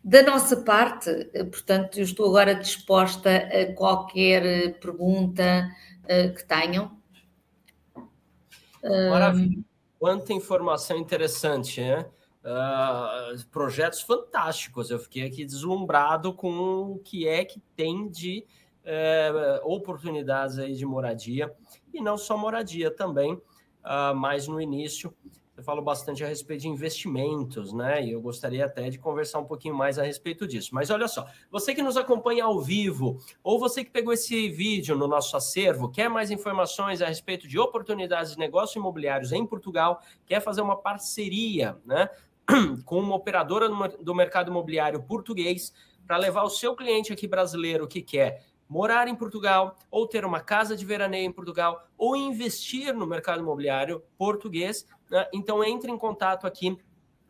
Da 0.03 0.23
nossa 0.23 0.57
parte, 0.63 1.25
portanto, 1.51 1.99
eu 1.99 2.03
estou 2.03 2.25
agora 2.25 2.55
disposta 2.55 3.29
a 3.29 3.71
qualquer 3.75 4.73
pergunta 4.79 5.69
que 6.35 6.43
tenham. 6.45 6.97
Maravilha. 8.83 9.63
Quanta 9.99 10.33
informação 10.33 10.97
interessante, 10.97 11.81
né? 11.81 12.05
Uh, 12.43 13.45
projetos 13.51 14.01
fantásticos. 14.01 14.91
Eu 14.91 14.99
fiquei 14.99 15.23
aqui 15.23 15.45
deslumbrado 15.45 16.33
com 16.33 16.91
o 16.91 16.99
que 16.99 17.25
é 17.25 17.45
que 17.45 17.61
tem 17.75 18.09
de 18.09 18.45
uh, 18.83 19.65
oportunidades 19.65 20.59
aí 20.59 20.73
de 20.75 20.85
moradia 20.85 21.53
e 21.93 22.01
não 22.01 22.17
só 22.17 22.37
moradia 22.37 22.91
também, 22.91 23.33
uh, 23.33 24.13
mais 24.13 24.47
no 24.47 24.59
início 24.59 25.13
você 25.63 25.65
falou 25.65 25.83
bastante 25.83 26.23
a 26.23 26.27
respeito 26.27 26.61
de 26.61 26.67
investimentos, 26.67 27.71
né? 27.71 28.03
E 28.03 28.11
eu 28.11 28.21
gostaria 28.21 28.65
até 28.65 28.89
de 28.89 28.99
conversar 28.99 29.39
um 29.39 29.45
pouquinho 29.45 29.73
mais 29.73 29.97
a 29.97 30.03
respeito 30.03 30.45
disso. 30.45 30.75
Mas 30.75 30.89
olha 30.89 31.07
só, 31.07 31.25
você 31.49 31.73
que 31.73 31.81
nos 31.81 31.95
acompanha 31.95 32.43
ao 32.43 32.59
vivo, 32.59 33.17
ou 33.41 33.57
você 33.57 33.83
que 33.83 33.89
pegou 33.89 34.13
esse 34.13 34.49
vídeo 34.49 34.95
no 34.95 35.07
nosso 35.07 35.37
acervo, 35.37 35.89
quer 35.89 36.09
mais 36.09 36.29
informações 36.29 37.01
a 37.01 37.07
respeito 37.07 37.47
de 37.47 37.57
oportunidades 37.57 38.33
de 38.33 38.39
negócios 38.39 38.75
imobiliários 38.75 39.31
em 39.31 39.45
Portugal, 39.45 40.01
quer 40.25 40.41
fazer 40.41 40.61
uma 40.61 40.75
parceria, 40.75 41.77
né? 41.85 42.09
Com 42.83 42.99
uma 42.99 43.15
operadora 43.15 43.69
do 44.01 44.13
mercado 44.13 44.51
imobiliário 44.51 45.01
português 45.01 45.73
para 46.05 46.17
levar 46.17 46.43
o 46.43 46.49
seu 46.49 46.75
cliente 46.75 47.13
aqui 47.13 47.25
brasileiro 47.25 47.87
que 47.87 48.01
quer 48.01 48.43
morar 48.73 49.07
em 49.07 49.15
Portugal, 49.15 49.75
ou 49.91 50.07
ter 50.07 50.25
uma 50.25 50.39
casa 50.39 50.75
de 50.75 50.83
veraneio 50.83 51.27
em 51.27 51.31
Portugal, 51.31 51.87
ou 51.95 52.15
investir 52.15 52.91
no 52.91 53.05
mercado 53.05 53.39
imobiliário 53.39 54.01
português, 54.17 54.87
né? 55.13 55.27
Então, 55.31 55.63
entre 55.63 55.89
em 55.91 55.97
contato 55.97 56.47
aqui 56.47 56.75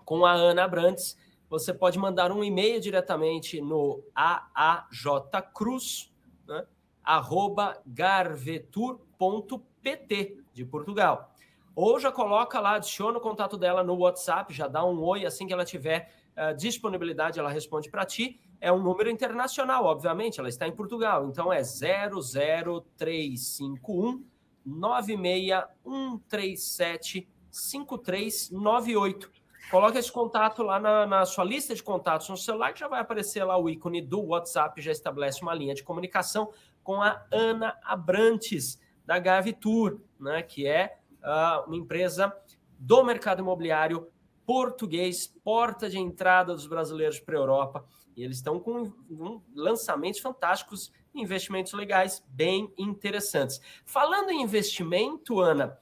com 0.05 0.25
a 0.25 0.31
Ana 0.31 0.65
Brandes. 0.67 1.17
Você 1.49 1.73
pode 1.73 1.99
mandar 1.99 2.31
um 2.31 2.41
e-mail 2.43 2.79
diretamente 2.79 3.59
no 3.59 4.01
aajcruz, 4.15 6.13
né? 6.47 6.65
arroba 7.03 7.81
garvetur.pt 7.86 10.38
de 10.53 10.65
Portugal. 10.65 11.34
ou 11.75 11.99
já 11.99 12.11
coloca 12.11 12.59
lá, 12.61 12.75
adiciona 12.75 13.17
o 13.17 13.21
contato 13.21 13.57
dela 13.57 13.84
no 13.84 13.97
WhatsApp, 13.97 14.53
já 14.53 14.67
dá 14.67 14.86
um 14.86 15.01
oi 15.01 15.25
assim 15.25 15.45
que 15.45 15.53
ela 15.53 15.65
tiver 15.65 16.13
uh, 16.38 16.55
disponibilidade, 16.55 17.39
ela 17.39 17.49
responde 17.49 17.89
para 17.89 18.05
ti. 18.05 18.39
É 18.61 18.71
um 18.71 18.81
número 18.81 19.09
internacional, 19.09 19.84
obviamente, 19.84 20.39
ela 20.39 20.47
está 20.47 20.65
em 20.67 20.71
Portugal, 20.71 21.27
então 21.27 21.51
é 21.51 21.61
00351 21.61 24.23
96137 24.65 27.27
5398. 27.53 29.31
Coloque 29.69 29.97
esse 29.97 30.11
contato 30.11 30.61
lá 30.61 30.79
na, 30.79 31.05
na, 31.05 31.25
sua 31.25 31.43
lista 31.43 31.73
de 31.73 31.81
contatos 31.81 32.27
no 32.27 32.35
celular, 32.35 32.73
que 32.73 32.79
já 32.79 32.87
vai 32.87 32.99
aparecer 32.99 33.43
lá 33.43 33.57
o 33.57 33.69
ícone 33.69 34.01
do 34.01 34.21
WhatsApp, 34.21 34.81
já 34.81 34.91
estabelece 34.91 35.41
uma 35.41 35.53
linha 35.53 35.73
de 35.73 35.83
comunicação 35.83 36.51
com 36.83 37.01
a 37.01 37.25
Ana 37.31 37.79
Abrantes, 37.83 38.81
da 39.05 39.19
Gavitur, 39.19 39.99
né, 40.19 40.41
que 40.41 40.65
é 40.65 40.97
uh, 41.21 41.67
uma 41.67 41.75
empresa 41.75 42.33
do 42.79 43.03
mercado 43.03 43.41
imobiliário 43.41 44.07
português, 44.45 45.27
porta 45.43 45.89
de 45.89 45.97
entrada 45.97 46.53
dos 46.53 46.67
brasileiros 46.67 47.19
para 47.19 47.35
a 47.35 47.39
Europa. 47.39 47.85
E 48.15 48.23
eles 48.23 48.37
estão 48.37 48.59
com 48.59 48.91
um, 49.09 49.41
lançamentos 49.55 50.19
fantásticos, 50.19 50.91
investimentos 51.15 51.73
legais 51.73 52.23
bem 52.27 52.71
interessantes. 52.77 53.59
Falando 53.85 54.31
em 54.31 54.41
investimento, 54.41 55.39
Ana, 55.39 55.77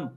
um, 0.00 0.16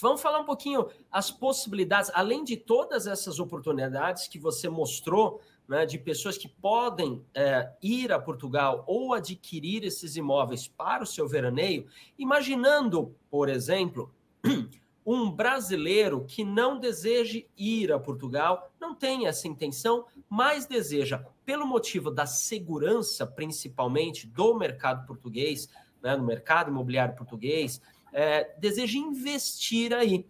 vamos 0.00 0.20
falar 0.20 0.40
um 0.40 0.44
pouquinho 0.44 0.88
as 1.10 1.30
possibilidades, 1.30 2.10
além 2.14 2.44
de 2.44 2.56
todas 2.56 3.06
essas 3.06 3.38
oportunidades 3.38 4.28
que 4.28 4.38
você 4.38 4.68
mostrou, 4.68 5.40
né, 5.66 5.86
de 5.86 5.98
pessoas 5.98 6.36
que 6.36 6.48
podem 6.48 7.24
é, 7.34 7.70
ir 7.82 8.12
a 8.12 8.18
Portugal 8.18 8.84
ou 8.86 9.14
adquirir 9.14 9.84
esses 9.84 10.16
imóveis 10.16 10.68
para 10.68 11.02
o 11.02 11.06
seu 11.06 11.26
veraneio, 11.26 11.86
imaginando, 12.18 13.14
por 13.30 13.48
exemplo, 13.48 14.12
um 15.06 15.30
brasileiro 15.30 16.24
que 16.26 16.44
não 16.44 16.78
deseje 16.78 17.46
ir 17.56 17.92
a 17.92 17.98
Portugal, 17.98 18.70
não 18.80 18.94
tem 18.94 19.26
essa 19.26 19.46
intenção, 19.46 20.06
mas 20.28 20.66
deseja, 20.66 21.24
pelo 21.44 21.66
motivo 21.66 22.10
da 22.10 22.26
segurança, 22.26 23.26
principalmente 23.26 24.26
do 24.26 24.54
mercado 24.54 25.06
português, 25.06 25.68
né, 26.02 26.16
no 26.16 26.24
mercado 26.24 26.70
imobiliário 26.70 27.16
português, 27.16 27.80
é, 28.14 28.54
deseja 28.58 28.96
investir 28.96 29.92
aí, 29.92 30.26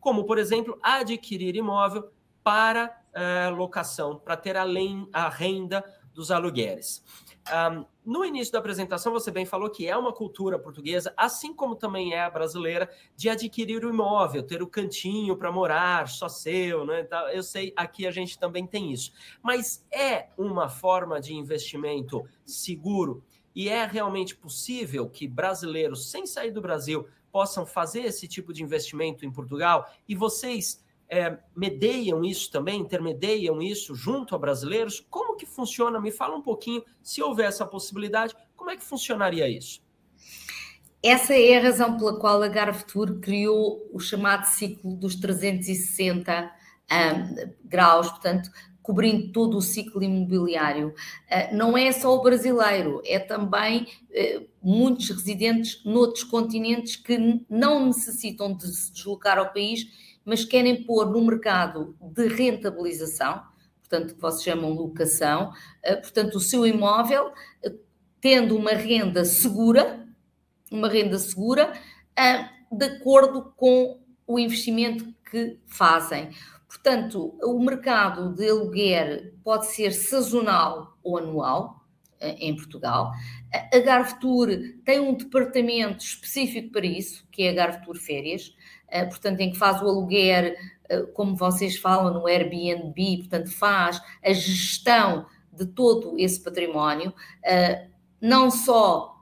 como, 0.00 0.24
por 0.24 0.38
exemplo, 0.38 0.78
adquirir 0.82 1.56
imóvel 1.56 2.10
para 2.42 3.02
é, 3.12 3.48
locação, 3.48 4.18
para 4.18 4.36
ter 4.36 4.56
além 4.56 5.08
a 5.12 5.28
renda 5.28 5.84
dos 6.14 6.30
aluguéis. 6.30 7.02
Um, 7.46 7.84
no 8.04 8.24
início 8.24 8.52
da 8.52 8.58
apresentação, 8.58 9.12
você 9.12 9.30
bem 9.30 9.44
falou 9.44 9.68
que 9.68 9.86
é 9.86 9.96
uma 9.96 10.12
cultura 10.12 10.58
portuguesa, 10.58 11.12
assim 11.16 11.52
como 11.52 11.74
também 11.74 12.14
é 12.14 12.22
a 12.22 12.30
brasileira, 12.30 12.88
de 13.16 13.28
adquirir 13.28 13.84
o 13.84 13.90
imóvel, 13.90 14.42
ter 14.42 14.62
o 14.62 14.66
cantinho 14.66 15.36
para 15.36 15.50
morar, 15.50 16.08
só 16.08 16.28
seu, 16.28 16.86
né? 16.86 17.06
Eu 17.32 17.42
sei, 17.42 17.72
aqui 17.76 18.06
a 18.06 18.10
gente 18.10 18.38
também 18.38 18.66
tem 18.66 18.92
isso. 18.92 19.12
Mas 19.42 19.84
é 19.90 20.28
uma 20.38 20.68
forma 20.68 21.20
de 21.20 21.34
investimento 21.34 22.24
seguro 22.46 23.22
e 23.54 23.68
é 23.68 23.84
realmente 23.86 24.34
possível 24.34 25.08
que 25.08 25.28
brasileiros, 25.28 26.10
sem 26.10 26.26
sair 26.26 26.50
do 26.50 26.60
Brasil, 26.60 27.06
possam 27.34 27.66
fazer 27.66 28.02
esse 28.02 28.28
tipo 28.28 28.52
de 28.52 28.62
investimento 28.62 29.26
em 29.26 29.32
Portugal? 29.32 29.90
E 30.08 30.14
vocês 30.14 30.80
é, 31.08 31.36
medeiam 31.56 32.24
isso 32.24 32.48
também, 32.48 32.80
intermediam 32.80 33.60
isso 33.60 33.92
junto 33.92 34.36
a 34.36 34.38
brasileiros? 34.38 35.04
Como 35.10 35.34
que 35.34 35.44
funciona? 35.44 36.00
Me 36.00 36.12
fala 36.12 36.36
um 36.36 36.40
pouquinho, 36.40 36.84
se 37.02 37.20
houver 37.20 37.48
essa 37.48 37.66
possibilidade, 37.66 38.36
como 38.54 38.70
é 38.70 38.76
que 38.76 38.84
funcionaria 38.84 39.48
isso? 39.48 39.82
Essa 41.02 41.34
é 41.34 41.58
a 41.58 41.62
razão 41.62 41.98
pela 41.98 42.20
qual 42.20 42.40
a 42.40 42.46
Garvetur 42.46 43.18
criou 43.18 43.84
o 43.92 43.98
chamado 43.98 44.44
ciclo 44.44 44.94
dos 44.94 45.16
360 45.16 46.52
um, 46.92 47.52
graus, 47.64 48.10
portanto, 48.10 48.48
cobrindo 48.84 49.32
todo 49.32 49.56
o 49.56 49.62
ciclo 49.62 50.02
imobiliário. 50.02 50.88
Uh, 50.88 51.56
não 51.56 51.76
é 51.76 51.90
só 51.90 52.14
o 52.14 52.22
brasileiro, 52.22 53.00
é 53.04 53.18
também 53.18 53.88
uh, 54.10 54.46
muitos 54.62 55.08
residentes 55.08 55.82
noutros 55.84 56.22
continentes 56.22 56.94
que 56.94 57.40
não 57.48 57.86
necessitam 57.86 58.54
de 58.54 58.66
se 58.66 58.92
deslocar 58.92 59.38
ao 59.38 59.52
país 59.52 59.88
mas 60.24 60.44
querem 60.44 60.84
pôr 60.84 61.10
no 61.10 61.22
mercado 61.22 61.94
de 62.00 62.26
rentabilização, 62.28 63.42
portanto, 63.80 64.14
que 64.14 64.20
vocês 64.20 64.42
chamam 64.42 64.72
locação, 64.72 65.52
eh, 65.82 65.96
portanto, 65.96 66.36
o 66.36 66.40
seu 66.40 66.66
imóvel 66.66 67.30
tendo 68.22 68.56
uma 68.56 68.72
renda 68.72 69.22
segura, 69.22 70.08
uma 70.70 70.88
renda 70.88 71.18
segura, 71.18 71.74
de 72.72 72.86
acordo 72.86 73.52
com 73.54 74.00
o 74.26 74.38
investimento 74.38 75.12
que 75.30 75.58
fazem. 75.66 76.30
Portanto, 76.74 77.38
o 77.40 77.60
mercado 77.60 78.34
de 78.34 78.50
aluguer 78.50 79.32
pode 79.44 79.66
ser 79.66 79.92
sazonal 79.92 80.98
ou 81.04 81.18
anual 81.18 81.84
em 82.20 82.54
Portugal. 82.56 83.12
A 83.72 83.78
Garvetur 83.78 84.48
tem 84.84 84.98
um 84.98 85.14
departamento 85.14 86.04
específico 86.04 86.72
para 86.72 86.84
isso, 86.84 87.24
que 87.30 87.44
é 87.44 87.50
a 87.50 87.52
Garvetur 87.52 87.96
Férias. 87.96 88.52
Eh, 88.88 89.04
portanto, 89.04 89.40
em 89.40 89.52
que 89.52 89.58
faz 89.58 89.80
o 89.80 89.86
aluguer, 89.86 90.56
eh, 90.88 91.02
como 91.14 91.36
vocês 91.36 91.76
falam 91.76 92.12
no 92.12 92.26
Airbnb, 92.26 93.18
portanto, 93.18 93.50
faz 93.50 94.00
a 94.22 94.32
gestão 94.32 95.26
de 95.52 95.66
todo 95.66 96.18
esse 96.18 96.42
património, 96.42 97.14
eh, 97.44 97.86
não 98.20 98.50
só 98.50 99.13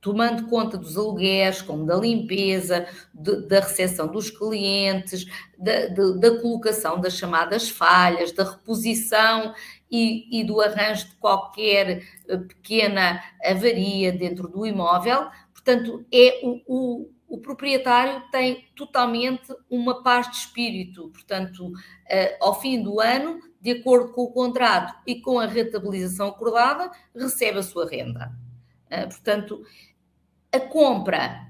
tomando 0.00 0.48
conta 0.48 0.76
dos 0.76 0.96
alugueres, 0.96 1.62
como 1.62 1.84
da 1.84 1.96
limpeza, 1.96 2.86
de, 3.12 3.46
da 3.46 3.60
recepção 3.60 4.06
dos 4.06 4.30
clientes, 4.30 5.26
da, 5.58 5.86
de, 5.86 6.18
da, 6.18 6.40
colocação 6.40 7.00
das 7.00 7.14
chamadas 7.14 7.68
falhas, 7.68 8.32
da 8.32 8.44
reposição 8.44 9.54
e, 9.90 10.40
e, 10.40 10.44
do 10.44 10.60
arranjo 10.60 11.08
de 11.08 11.14
qualquer 11.16 12.02
pequena 12.48 13.22
avaria 13.44 14.12
dentro 14.12 14.48
do 14.48 14.66
imóvel. 14.66 15.26
Portanto, 15.52 16.04
é 16.12 16.40
o, 16.42 16.62
o 16.66 17.16
o 17.28 17.38
proprietário 17.38 18.22
tem 18.30 18.68
totalmente 18.76 19.52
uma 19.68 20.02
paz 20.02 20.30
de 20.30 20.36
espírito. 20.36 21.10
Portanto, 21.10 21.72
eh, 22.08 22.36
ao 22.40 22.60
fim 22.60 22.82
do 22.82 23.00
ano, 23.00 23.40
de 23.60 23.72
acordo 23.72 24.12
com 24.12 24.22
o 24.22 24.32
contrato 24.32 24.94
e 25.06 25.20
com 25.20 25.38
a 25.38 25.46
rentabilização 25.46 26.28
acordada, 26.28 26.90
recebe 27.14 27.58
a 27.58 27.62
sua 27.62 27.88
renda. 27.88 28.32
Eh, 28.90 29.06
portanto, 29.06 29.62
a 30.52 30.60
compra, 30.60 31.46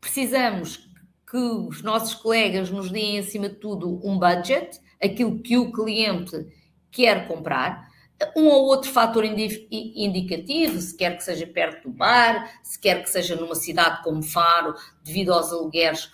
precisamos 0.00 0.88
que 1.30 1.36
os 1.36 1.82
nossos 1.82 2.14
colegas 2.14 2.70
nos 2.70 2.90
deem, 2.90 3.18
acima 3.18 3.48
de 3.48 3.56
tudo, 3.56 4.00
um 4.02 4.18
budget, 4.18 4.80
aquilo 5.02 5.40
que 5.40 5.56
o 5.56 5.70
cliente 5.70 6.46
quer 6.90 7.28
comprar 7.28 7.88
um 8.36 8.48
ou 8.48 8.64
outro 8.64 8.90
fator 8.90 9.24
indicativo, 9.24 10.80
se 10.80 10.96
quer 10.96 11.16
que 11.16 11.22
seja 11.22 11.46
perto 11.46 11.88
do 11.88 11.94
bar, 11.94 12.50
se 12.62 12.78
quer 12.78 13.02
que 13.02 13.10
seja 13.10 13.36
numa 13.36 13.54
cidade 13.54 14.02
como 14.02 14.22
Faro, 14.22 14.74
devido 15.04 15.32
aos 15.32 15.52
alugueres 15.52 16.10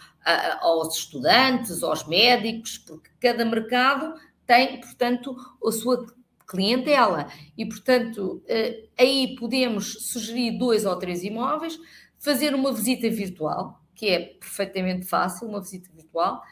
aos 0.60 0.96
estudantes, 0.96 1.82
aos 1.82 2.06
médicos, 2.06 2.78
porque 2.78 3.10
cada 3.20 3.44
mercado 3.44 4.14
tem, 4.46 4.80
portanto, 4.80 5.36
a 5.62 5.70
sua 5.70 6.06
clientela. 6.46 7.28
E, 7.56 7.66
portanto, 7.66 8.42
eh, 8.46 8.84
aí 8.98 9.34
podemos 9.38 10.10
sugerir 10.10 10.58
dois 10.58 10.84
ou 10.84 10.96
três 10.96 11.22
imóveis, 11.22 11.78
fazer 12.18 12.54
uma 12.54 12.72
visita 12.72 13.08
virtual, 13.10 13.80
que 13.94 14.08
é 14.08 14.20
perfeitamente 14.20 15.06
fácil, 15.06 15.48
uma 15.48 15.60
visita 15.60 15.90
virtual, 15.94 16.42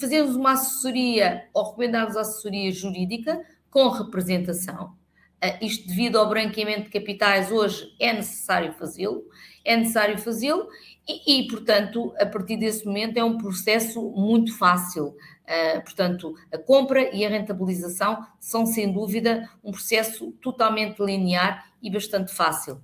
fazermos 0.00 0.34
uma 0.34 0.52
assessoria 0.52 1.48
ou 1.52 1.70
recomendarmos 1.70 2.16
assessoria 2.16 2.72
jurídica, 2.72 3.40
com 3.74 3.88
representação. 3.88 4.94
Uh, 5.42 5.58
isto 5.60 5.88
devido 5.88 6.16
ao 6.16 6.28
branqueamento 6.28 6.84
de 6.84 6.90
capitais, 6.90 7.50
hoje 7.50 7.92
é 7.98 8.12
necessário 8.12 8.72
fazê-lo, 8.74 9.24
é 9.64 9.76
necessário 9.76 10.16
fazê-lo 10.16 10.68
e, 11.08 11.40
e, 11.40 11.48
portanto, 11.48 12.14
a 12.18 12.24
partir 12.24 12.56
desse 12.56 12.86
momento 12.86 13.18
é 13.18 13.24
um 13.24 13.36
processo 13.36 14.00
muito 14.12 14.56
fácil. 14.56 15.16
Uh, 15.44 15.82
portanto, 15.82 16.34
a 16.50 16.56
compra 16.56 17.14
e 17.14 17.24
a 17.24 17.28
rentabilização 17.28 18.26
são, 18.40 18.64
sem 18.64 18.90
dúvida, 18.90 19.48
um 19.62 19.70
processo 19.70 20.32
totalmente 20.40 20.98
linear 21.00 21.70
e 21.82 21.90
bastante 21.90 22.32
fácil. 22.32 22.82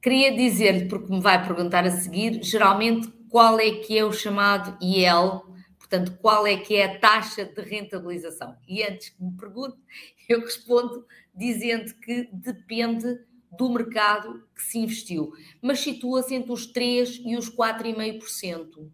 Queria 0.00 0.34
dizer-lhe, 0.34 0.86
porque 0.86 1.12
me 1.12 1.20
vai 1.20 1.44
perguntar 1.44 1.84
a 1.84 1.90
seguir, 1.90 2.42
geralmente 2.42 3.08
qual 3.28 3.58
é 3.58 3.70
que 3.70 3.98
é 3.98 4.04
o 4.04 4.12
chamado 4.12 4.76
IEL 4.80 5.50
Portanto, 5.90 6.16
qual 6.22 6.46
é 6.46 6.56
que 6.56 6.76
é 6.76 6.84
a 6.84 7.00
taxa 7.00 7.44
de 7.44 7.60
rentabilização? 7.62 8.56
E 8.68 8.80
antes 8.80 9.08
que 9.08 9.24
me 9.24 9.36
pergunte, 9.36 9.76
eu 10.28 10.40
respondo 10.40 11.04
dizendo 11.34 11.92
que 11.96 12.28
depende 12.32 13.18
do 13.50 13.68
mercado 13.68 14.46
que 14.54 14.62
se 14.62 14.78
investiu, 14.78 15.32
mas 15.60 15.80
situa-se 15.80 16.32
entre 16.32 16.52
os 16.52 16.72
3% 16.72 17.22
e 17.24 17.36
os 17.36 17.50
4,5% 17.50 18.88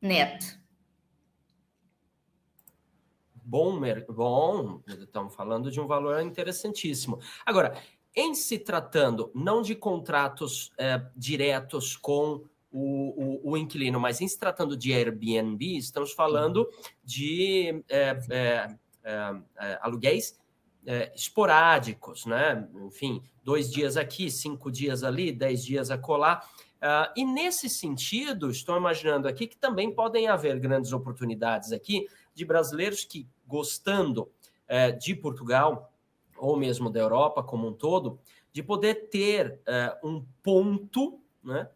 net. 0.00 0.58
Bom, 3.44 3.80
bom, 4.08 4.80
estamos 4.86 5.34
falando 5.34 5.70
de 5.70 5.80
um 5.80 5.86
valor 5.86 6.22
interessantíssimo. 6.22 7.18
Agora, 7.44 7.76
em 8.14 8.34
se 8.34 8.58
tratando 8.58 9.30
não 9.34 9.60
de 9.60 9.74
contratos 9.74 10.72
é, 10.78 11.02
diretos 11.16 11.96
com 11.96 12.44
o, 12.70 13.40
o, 13.42 13.50
o, 13.50 13.56
inquilino, 13.56 13.98
mas 13.98 14.20
em 14.20 14.28
se 14.28 14.38
tratando 14.38 14.76
de 14.76 14.92
Airbnb, 14.92 15.76
estamos 15.76 16.12
falando 16.12 16.68
de 17.02 17.84
é, 17.88 18.16
é, 19.02 19.78
aluguéis 19.82 20.38
esporádicos, 21.14 22.26
né? 22.26 22.68
Enfim, 22.86 23.22
dois 23.42 23.70
dias 23.70 23.96
aqui, 23.96 24.30
cinco 24.30 24.70
dias 24.70 25.02
ali, 25.02 25.32
dez 25.32 25.64
dias 25.64 25.90
acolá. 25.90 26.42
Uh, 26.80 27.12
e 27.14 27.24
nesse 27.26 27.68
sentido, 27.68 28.50
estou 28.50 28.76
imaginando 28.76 29.28
aqui 29.28 29.46
que 29.46 29.56
também 29.56 29.94
podem 29.94 30.28
haver 30.28 30.58
grandes 30.58 30.92
oportunidades 30.94 31.72
aqui 31.72 32.08
de 32.34 32.42
brasileiros 32.44 33.04
que, 33.04 33.28
gostando 33.46 34.22
uh, 34.22 34.98
de 34.98 35.14
Portugal, 35.14 35.92
ou 36.38 36.56
mesmo 36.56 36.88
da 36.88 36.98
Europa 36.98 37.42
como 37.42 37.68
um 37.68 37.72
todo, 37.74 38.18
de 38.50 38.62
poder 38.62 39.10
ter 39.10 39.60
uh, 39.68 40.08
um 40.08 40.24
ponto 40.42 41.20
né, 41.42 41.68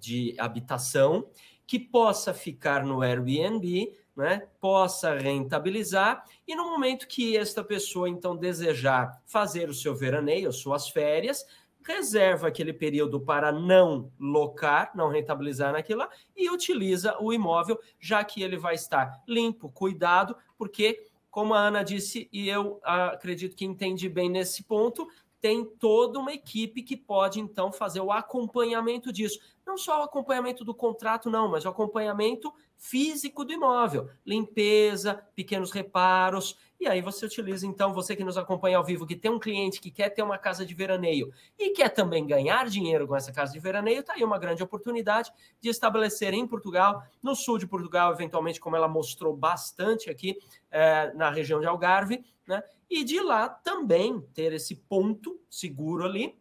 de 0.00 0.34
habitação 0.38 1.28
que 1.64 1.78
possa 1.78 2.34
ficar 2.34 2.84
no 2.84 3.02
Airbnb, 3.02 3.92
né, 4.16 4.48
possa 4.60 5.14
rentabilizar, 5.14 6.24
e 6.46 6.56
no 6.56 6.64
momento 6.64 7.06
que 7.06 7.36
esta 7.36 7.62
pessoa 7.62 8.08
então 8.08 8.34
desejar 8.34 9.22
fazer 9.26 9.68
o 9.68 9.74
seu 9.74 9.94
veraneio, 9.94 10.52
suas 10.52 10.88
férias, 10.88 11.46
reserva 11.88 12.48
aquele 12.48 12.74
período 12.74 13.18
para 13.18 13.50
não 13.50 14.12
locar, 14.20 14.92
não 14.94 15.08
rentabilizar 15.08 15.72
naquilo 15.72 16.00
lá, 16.00 16.10
e 16.36 16.50
utiliza 16.50 17.16
o 17.18 17.32
imóvel, 17.32 17.80
já 17.98 18.22
que 18.22 18.42
ele 18.42 18.58
vai 18.58 18.74
estar 18.74 19.22
limpo, 19.26 19.72
cuidado, 19.72 20.36
porque, 20.58 21.06
como 21.30 21.54
a 21.54 21.60
Ana 21.60 21.82
disse, 21.82 22.28
e 22.30 22.46
eu 22.46 22.78
acredito 22.84 23.56
que 23.56 23.64
entende 23.64 24.06
bem 24.06 24.28
nesse 24.28 24.62
ponto, 24.62 25.08
tem 25.40 25.64
toda 25.64 26.18
uma 26.18 26.32
equipe 26.32 26.82
que 26.82 26.96
pode 26.96 27.40
então 27.40 27.72
fazer 27.72 28.00
o 28.00 28.12
acompanhamento 28.12 29.10
disso. 29.10 29.38
Não 29.64 29.78
só 29.78 30.00
o 30.00 30.04
acompanhamento 30.04 30.64
do 30.64 30.74
contrato, 30.74 31.30
não, 31.30 31.48
mas 31.48 31.64
o 31.64 31.68
acompanhamento 31.68 32.52
físico 32.76 33.44
do 33.44 33.52
imóvel, 33.52 34.10
limpeza, 34.26 35.22
pequenos 35.34 35.70
reparos. 35.70 36.58
E 36.80 36.86
aí 36.86 37.00
você 37.00 37.26
utiliza, 37.26 37.66
então, 37.66 37.92
você 37.92 38.14
que 38.14 38.22
nos 38.22 38.38
acompanha 38.38 38.78
ao 38.78 38.84
vivo, 38.84 39.06
que 39.06 39.16
tem 39.16 39.30
um 39.30 39.38
cliente 39.38 39.80
que 39.80 39.90
quer 39.90 40.10
ter 40.10 40.22
uma 40.22 40.38
casa 40.38 40.64
de 40.64 40.72
veraneio 40.74 41.32
e 41.58 41.70
quer 41.70 41.88
também 41.88 42.24
ganhar 42.24 42.68
dinheiro 42.68 43.08
com 43.08 43.16
essa 43.16 43.32
casa 43.32 43.52
de 43.52 43.58
veraneio, 43.58 44.00
está 44.00 44.14
aí 44.14 44.22
uma 44.22 44.38
grande 44.38 44.62
oportunidade 44.62 45.32
de 45.60 45.68
estabelecer 45.68 46.32
em 46.32 46.46
Portugal, 46.46 47.02
no 47.20 47.34
sul 47.34 47.58
de 47.58 47.66
Portugal, 47.66 48.12
eventualmente, 48.12 48.60
como 48.60 48.76
ela 48.76 48.86
mostrou 48.86 49.36
bastante 49.36 50.08
aqui 50.08 50.38
é, 50.70 51.12
na 51.14 51.30
região 51.30 51.58
de 51.58 51.66
Algarve, 51.66 52.24
né? 52.46 52.62
E 52.88 53.04
de 53.04 53.20
lá 53.20 53.48
também 53.48 54.20
ter 54.32 54.52
esse 54.52 54.74
ponto 54.74 55.38
seguro 55.50 56.04
ali, 56.04 56.38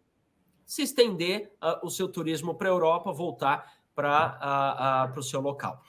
se 0.66 0.82
estender 0.82 1.52
uh, 1.62 1.86
o 1.86 1.90
seu 1.90 2.08
turismo 2.08 2.56
para 2.56 2.70
a 2.70 2.72
Europa, 2.72 3.12
voltar 3.12 3.74
para 3.94 5.10
uh, 5.10 5.16
uh, 5.16 5.20
o 5.20 5.24
seu 5.24 5.42
local. 5.42 5.82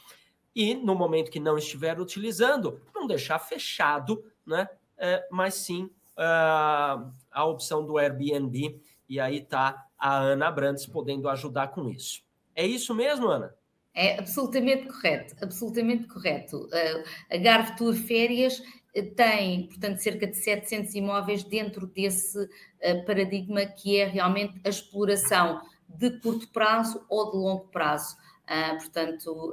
E 0.54 0.74
no 0.74 0.94
momento 0.94 1.30
que 1.30 1.38
não 1.38 1.56
estiver 1.56 2.00
utilizando, 2.00 2.80
não 2.92 3.06
deixar 3.06 3.38
fechado 3.38 4.24
né? 4.48 4.68
É, 4.96 5.26
mas 5.30 5.54
sim 5.54 5.90
uh, 6.18 7.12
a 7.30 7.44
opção 7.44 7.84
do 7.86 7.98
Airbnb. 7.98 8.80
E 9.08 9.18
aí 9.20 9.38
está 9.38 9.86
a 9.98 10.16
Ana 10.18 10.50
Brandes 10.50 10.86
podendo 10.86 11.28
ajudar 11.28 11.68
com 11.68 11.88
isso. 11.88 12.22
É 12.54 12.66
isso 12.66 12.94
mesmo, 12.94 13.28
Ana? 13.28 13.54
É 13.94 14.18
absolutamente 14.18 14.86
correto, 14.86 15.34
absolutamente 15.42 16.06
correto. 16.06 16.66
Uh, 16.66 17.04
a 17.30 17.36
Garve 17.36 17.76
Tour 17.76 17.94
Férias 17.94 18.62
eh, 18.94 19.02
tem, 19.02 19.66
portanto, 19.66 19.98
cerca 19.98 20.26
de 20.26 20.36
700 20.36 20.94
imóveis 20.94 21.42
dentro 21.42 21.86
desse 21.86 22.38
uh, 22.38 23.04
paradigma 23.06 23.64
que 23.66 23.96
é 23.96 24.06
realmente 24.06 24.60
a 24.64 24.68
exploração 24.68 25.60
de 25.88 26.10
curto 26.20 26.48
prazo 26.52 27.04
ou 27.08 27.30
de 27.30 27.38
longo 27.38 27.68
prazo. 27.68 28.16
Uh, 28.44 28.76
portanto, 28.78 29.52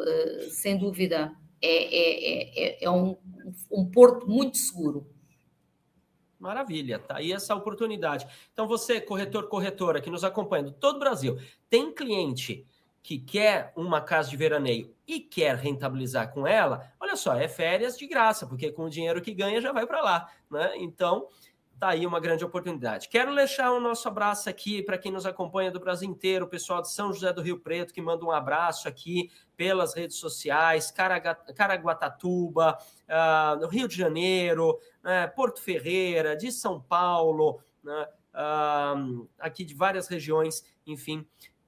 sem 0.49 0.77
dúvida, 0.77 1.31
é, 1.61 1.67
é, 1.67 2.65
é, 2.65 2.83
é 2.85 2.89
um, 2.89 3.17
um 3.71 3.85
porto 3.89 4.27
muito 4.27 4.57
seguro. 4.57 5.07
Maravilha, 6.39 6.99
tá 6.99 7.17
aí 7.17 7.31
essa 7.31 7.55
oportunidade. 7.55 8.27
Então, 8.53 8.67
você, 8.67 9.01
corretor, 9.01 9.47
corretora, 9.47 10.01
que 10.01 10.09
nos 10.09 10.23
acompanha 10.23 10.63
do 10.63 10.71
todo 10.71 10.97
o 10.97 10.99
Brasil, 10.99 11.39
tem 11.69 11.93
cliente 11.93 12.67
que 13.01 13.19
quer 13.19 13.71
uma 13.75 14.01
casa 14.01 14.29
de 14.29 14.37
veraneio 14.37 14.93
e 15.07 15.19
quer 15.19 15.55
rentabilizar 15.55 16.33
com 16.33 16.47
ela, 16.47 16.91
olha 16.99 17.15
só, 17.15 17.35
é 17.35 17.47
férias 17.47 17.97
de 17.97 18.07
graça, 18.07 18.47
porque 18.47 18.71
com 18.71 18.85
o 18.85 18.89
dinheiro 18.89 19.21
que 19.21 19.33
ganha 19.33 19.61
já 19.61 19.71
vai 19.71 19.85
para 19.85 20.01
lá, 20.01 20.29
né? 20.49 20.73
Então, 20.77 21.27
Tá 21.77 21.89
aí 21.89 22.07
uma 22.07 22.21
grande 22.21 22.45
oportunidade. 22.45 23.09
Quero 23.09 23.35
deixar 23.35 23.71
o 23.71 23.81
nosso 23.81 24.07
abraço 24.07 24.49
aqui 24.49 24.81
para 24.81 24.97
quem 24.97 25.11
nos 25.11 25.25
acompanha 25.25 25.69
do 25.69 25.79
Brasil 25.79 26.09
inteiro, 26.09 26.45
o 26.45 26.47
pessoal 26.47 26.81
de 26.81 26.89
São 26.89 27.11
José 27.11 27.33
do 27.33 27.41
Rio 27.41 27.59
Preto, 27.59 27.93
que 27.93 28.01
manda 28.01 28.23
um 28.23 28.31
abraço 28.31 28.87
aqui 28.87 29.29
pelas 29.57 29.93
redes 29.93 30.15
sociais, 30.17 30.89
Caraguatatuba, 30.89 32.77
uh, 33.09 33.59
no 33.59 33.67
Rio 33.67 33.89
de 33.89 33.95
Janeiro, 33.97 34.79
né, 35.03 35.27
Porto 35.27 35.61
Ferreira, 35.61 36.37
de 36.37 36.49
São 36.49 36.79
Paulo, 36.79 37.59
uh, 37.83 39.27
aqui 39.37 39.65
de 39.65 39.73
várias 39.73 40.07
regiões, 40.07 40.63
enfim, 40.87 41.27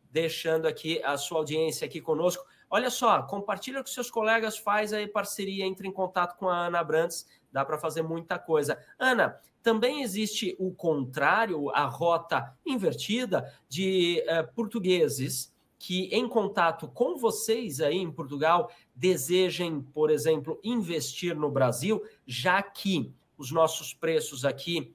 deixando 0.10 0.70
aqui 0.70 1.02
a 1.04 1.18
sua 1.18 1.40
audiência 1.40 1.86
aqui 1.86 2.00
conosco. 2.00 2.46
Olha 2.70 2.90
só, 2.90 3.22
compartilha 3.24 3.82
com 3.82 3.88
seus 3.88 4.12
colegas, 4.12 4.58
faz 4.58 4.92
aí 4.92 5.08
parceria, 5.08 5.66
entre 5.66 5.88
em 5.88 5.92
contato 5.92 6.38
com 6.38 6.50
a 6.50 6.68
Ana 6.68 6.84
Brandes, 6.84 7.26
dá 7.52 7.64
para 7.64 7.78
fazer 7.78 8.02
muita 8.02 8.38
coisa. 8.38 8.78
Ana, 9.00 9.40
também 9.64 10.02
existe 10.02 10.56
o 10.60 10.74
contrário, 10.74 11.70
a 11.72 11.86
rota 11.86 12.54
invertida 12.66 13.54
de 13.70 14.24
uh, 14.28 14.54
portugueses 14.54 15.54
que, 15.80 16.06
em 16.12 16.28
contato 16.28 16.88
com 16.88 17.18
vocês 17.18 17.80
aí 17.82 17.98
em 17.98 18.12
Portugal, 18.12 18.72
desejem, 18.96 19.82
por 19.82 20.10
exemplo, 20.10 20.60
investir 20.64 21.36
no 21.36 21.52
Brasil, 21.52 22.04
já 22.26 22.62
que 22.62 23.14
os 23.38 23.52
nossos 23.52 23.94
preços 23.94 24.44
aqui, 24.44 24.94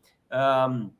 um, 0.70 0.91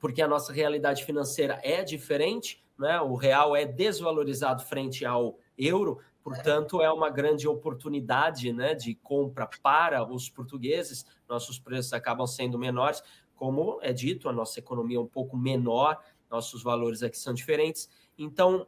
porque 0.00 0.22
a 0.22 0.28
nossa 0.28 0.52
realidade 0.52 1.04
financeira 1.04 1.60
é 1.62 1.84
diferente, 1.84 2.64
né? 2.78 3.00
o 3.00 3.14
real 3.14 3.54
é 3.54 3.64
desvalorizado 3.64 4.64
frente 4.64 5.04
ao 5.04 5.38
euro, 5.58 6.00
portanto, 6.26 6.82
é 6.82 6.90
uma 6.90 7.08
grande 7.08 7.46
oportunidade 7.46 8.52
né, 8.52 8.74
de 8.74 8.96
compra 8.96 9.48
para 9.62 10.04
os 10.04 10.28
portugueses 10.28 11.06
nossos 11.28 11.56
preços 11.56 11.92
acabam 11.92 12.26
sendo 12.26 12.58
menores. 12.58 13.00
Como 13.36 13.78
é 13.80 13.92
dito, 13.92 14.28
a 14.28 14.32
nossa 14.32 14.58
economia 14.58 14.96
é 14.96 15.00
um 15.00 15.06
pouco 15.06 15.36
menor, 15.36 16.02
nossos 16.28 16.64
valores 16.64 17.00
aqui 17.00 17.16
são 17.16 17.32
diferentes. 17.32 17.88
Então, 18.18 18.66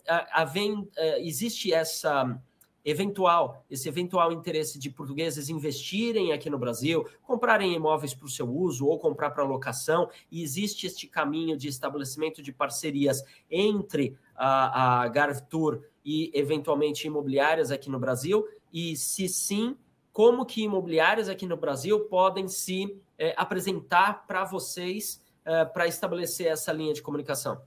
vem, 0.52 0.88
a, 0.96 1.18
existe 1.18 1.72
essa 1.72 2.40
eventual, 2.84 3.64
esse 3.68 3.88
eventual 3.88 4.32
interesse 4.32 4.78
de 4.78 4.88
portugueses 4.88 5.48
investirem 5.48 6.32
aqui 6.32 6.48
no 6.48 6.59
Brasil, 6.59 7.06
comprarem 7.22 7.74
imóveis 7.74 8.14
para 8.14 8.26
o 8.26 8.30
seu 8.30 8.48
uso 8.48 8.86
ou 8.86 9.00
comprar 9.00 9.30
para 9.30 9.42
locação, 9.42 10.09
e 10.30 10.44
existe 10.44 10.86
este 10.86 11.09
caminho 11.09 11.56
de 11.56 11.66
estabelecimento 11.66 12.40
de 12.40 12.52
parcerias 12.52 13.20
entre 13.50 14.16
a, 14.34 15.02
a 15.02 15.09
Garvtour 15.09 15.82
e 16.09 16.30
eventualmente 16.32 17.06
imobiliárias 17.06 17.70
aqui 17.70 17.90
no 17.90 17.98
Brasil, 17.98 18.48
e 18.72 18.96
se 18.96 19.28
sim, 19.28 19.76
como 20.11 20.46
que 20.46 20.62
imobiliárias 20.62 21.28
aqui 21.28 21.44
no 21.44 21.54
Brasil 21.54 22.00
podem 22.06 22.48
se 22.48 22.98
é, 23.18 23.34
apresentar 23.36 24.26
para 24.26 24.42
vocês 24.42 25.22
é, 25.44 25.66
para 25.66 25.86
estabelecer 25.86 26.46
essa 26.46 26.72
linha 26.72 26.94
de 26.94 27.02
comunicação? 27.02 27.61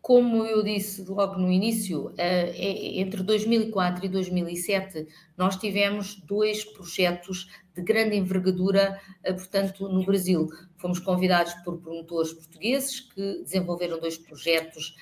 Como 0.00 0.46
eu 0.46 0.62
disse 0.62 1.04
logo 1.04 1.36
no 1.36 1.52
início, 1.52 2.14
é, 2.16 2.98
entre 2.98 3.22
2004 3.22 4.06
e 4.06 4.08
2007, 4.08 5.06
nós 5.36 5.56
tivemos 5.58 6.14
dois 6.14 6.64
projetos 6.64 7.50
de 7.74 7.82
grande 7.82 8.16
envergadura, 8.16 9.00
portanto, 9.22 9.88
no 9.88 10.04
Brasil. 10.04 10.48
Fomos 10.76 10.98
convidados 10.98 11.54
por 11.64 11.78
promotores 11.78 12.32
portugueses 12.32 13.00
que 13.00 13.42
desenvolveram 13.42 13.98
dois 13.98 14.18
projetos, 14.18 14.94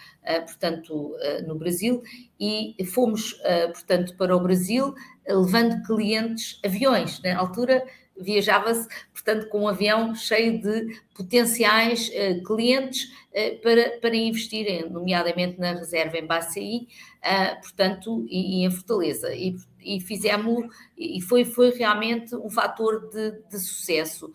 portanto, 0.47 1.15
no 1.47 1.57
Brasil, 1.57 2.03
e 2.39 2.77
fomos, 2.87 3.35
portanto, 3.73 4.17
para 4.17 4.37
o 4.37 4.41
Brasil, 4.41 4.95
levando 5.27 5.83
clientes, 5.83 6.61
aviões. 6.65 7.21
Na 7.23 7.37
altura, 7.39 7.85
viajava-se, 8.19 8.89
portanto, 9.13 9.49
com 9.49 9.63
um 9.63 9.69
avião 9.69 10.15
cheio 10.15 10.61
de 10.61 11.01
potenciais 11.15 12.09
uh, 12.09 12.43
clientes 12.45 13.05
uh, 13.05 13.61
para, 13.63 13.99
para 14.01 14.17
investirem, 14.17 14.89
nomeadamente 14.89 15.59
na 15.59 15.73
reserva 15.73 16.19
em 16.19 16.27
Baçaí, 16.27 16.89
uh, 17.19 17.61
portanto, 17.61 18.25
e, 18.29 18.63
e, 18.63 18.67
em 18.67 18.71
Fortaleza. 18.71 19.35
E, 19.35 19.57
e 19.81 20.01
fizemos, 20.01 20.67
e 20.97 21.21
foi, 21.21 21.45
foi 21.45 21.71
realmente 21.71 22.35
um 22.37 22.51
fator 22.51 23.11
de, 23.11 23.33
de 23.51 23.59
sucesso. 23.59 24.33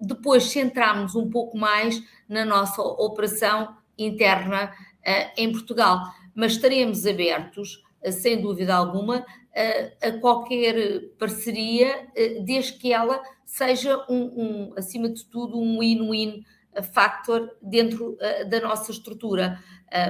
depois 0.00 0.44
centrámos 0.44 1.14
um 1.14 1.28
pouco 1.28 1.58
mais 1.58 2.02
na 2.26 2.44
nossa 2.44 2.80
operação 2.80 3.76
interna 3.98 4.72
em 5.36 5.52
Portugal, 5.52 6.00
mas 6.34 6.52
estaremos 6.52 7.06
abertos, 7.06 7.82
sem 8.12 8.40
dúvida 8.40 8.74
alguma, 8.74 9.24
a, 10.02 10.12
qualquer 10.20 11.10
parceria, 11.18 12.08
desde 12.44 12.74
que 12.74 12.92
ela 12.92 13.22
seja, 13.44 14.04
um, 14.08 14.70
um 14.70 14.74
acima 14.76 15.08
de 15.08 15.24
tudo, 15.26 15.58
um 15.58 15.78
win-win 15.78 16.44
factor 16.92 17.56
dentro 17.62 18.18
da 18.50 18.60
nossa 18.60 18.90
estrutura. 18.90 19.58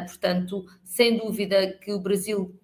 portanto, 0.08 0.64
sem 0.82 1.16
dúvida 1.16 1.78
que 1.80 1.92
o 1.92 2.00
Brasil 2.00 2.58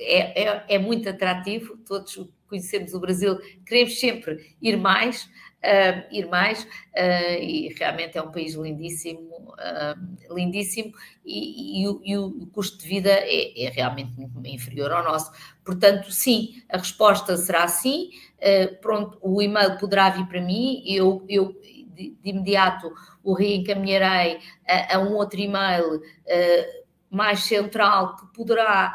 é, 0.00 0.42
é, 0.42 0.64
é, 0.70 0.78
muito 0.78 1.08
atrativo, 1.08 1.76
todos 1.86 2.28
conhecemos 2.48 2.94
o 2.94 3.00
Brasil, 3.00 3.38
queremos 3.64 3.98
sempre 3.98 4.56
ir 4.60 4.76
mais, 4.76 5.30
uh, 5.62 6.04
ir 6.10 6.26
mais, 6.26 6.64
uh, 6.64 7.40
e 7.40 7.74
realmente 7.78 8.18
é 8.18 8.22
um 8.22 8.30
país 8.30 8.54
lindíssimo, 8.54 9.30
uh, 9.52 10.34
lindíssimo, 10.34 10.92
e, 11.24 11.82
e, 11.82 11.88
o, 11.88 12.00
e, 12.04 12.16
o, 12.16 12.46
custo 12.48 12.78
de 12.78 12.88
vida 12.88 13.10
é, 13.10 13.64
é, 13.64 13.70
realmente 13.70 14.12
muito 14.16 14.46
inferior 14.46 14.90
ao 14.92 15.04
nosso. 15.04 15.32
Portanto, 15.64 16.10
sim, 16.10 16.62
a 16.68 16.78
resposta 16.78 17.36
será 17.36 17.68
sim. 17.68 18.10
pronto, 18.80 19.18
o 19.22 19.40
e-mail 19.40 19.78
poderá 19.78 20.10
vir 20.10 20.26
para 20.26 20.40
mim, 20.40 20.82
eu, 20.84 21.24
eu 21.28 21.52
de, 21.62 22.10
de 22.10 22.30
imediato 22.30 22.92
o 23.22 23.32
reencaminharei 23.32 24.40
a, 24.66 24.96
a 24.96 24.98
um 24.98 25.14
outro 25.14 25.38
e-mail 25.38 26.02
mais 27.08 27.44
central 27.44 28.16
que 28.16 28.26
poderá 28.34 28.92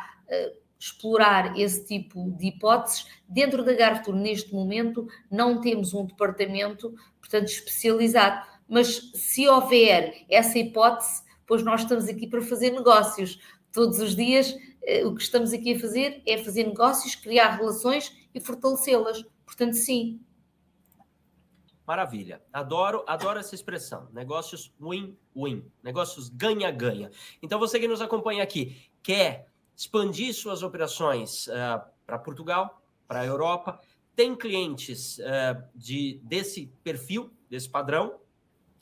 explorar 0.79 1.57
esse 1.59 1.85
tipo 1.85 2.31
de 2.31 2.47
hipóteses. 2.47 3.07
Dentro 3.27 3.63
da 3.63 3.73
Gartour, 3.73 4.15
neste 4.15 4.53
momento, 4.53 5.07
não 5.29 5.59
temos 5.59 5.93
um 5.93 6.05
departamento, 6.05 6.93
portanto, 7.19 7.47
especializado, 7.47 8.45
mas 8.67 9.11
se 9.13 9.47
houver 9.47 10.25
essa 10.29 10.59
hipótese, 10.59 11.23
pois 11.45 11.63
nós 11.63 11.81
estamos 11.81 12.07
aqui 12.07 12.27
para 12.27 12.41
fazer 12.41 12.71
negócios. 12.71 13.39
Todos 13.71 13.99
os 13.99 14.15
dias, 14.15 14.55
eh, 14.83 15.05
o 15.05 15.15
que 15.15 15.21
estamos 15.21 15.53
aqui 15.53 15.75
a 15.75 15.79
fazer 15.79 16.21
é 16.25 16.37
fazer 16.37 16.65
negócios, 16.65 17.15
criar 17.15 17.57
relações 17.57 18.15
e 18.33 18.39
fortalecê-las. 18.39 19.23
Portanto, 19.45 19.73
sim. 19.73 20.19
Maravilha. 21.85 22.41
Adoro, 22.51 23.05
adoro 23.07 23.39
essa 23.39 23.55
expressão. 23.55 24.09
Negócios 24.11 24.73
win-win. 24.79 25.63
Negócios 25.81 26.27
ganha-ganha. 26.27 27.09
Então, 27.41 27.57
você 27.57 27.79
que 27.79 27.87
nos 27.87 28.01
acompanha 28.01 28.43
aqui, 28.43 28.75
quer 29.01 29.47
expandir 29.77 30.33
suas 30.33 30.63
operações 30.63 31.45
uh, 31.47 31.79
para 32.03 32.17
Portugal, 32.17 32.81
para 33.07 33.21
a 33.21 33.25
Europa. 33.25 33.79
Tem 34.15 34.35
clientes 34.35 35.19
uh, 35.19 35.63
de, 35.75 36.19
desse 36.23 36.65
perfil, 36.83 37.31
desse 37.47 37.69
padrão. 37.69 38.19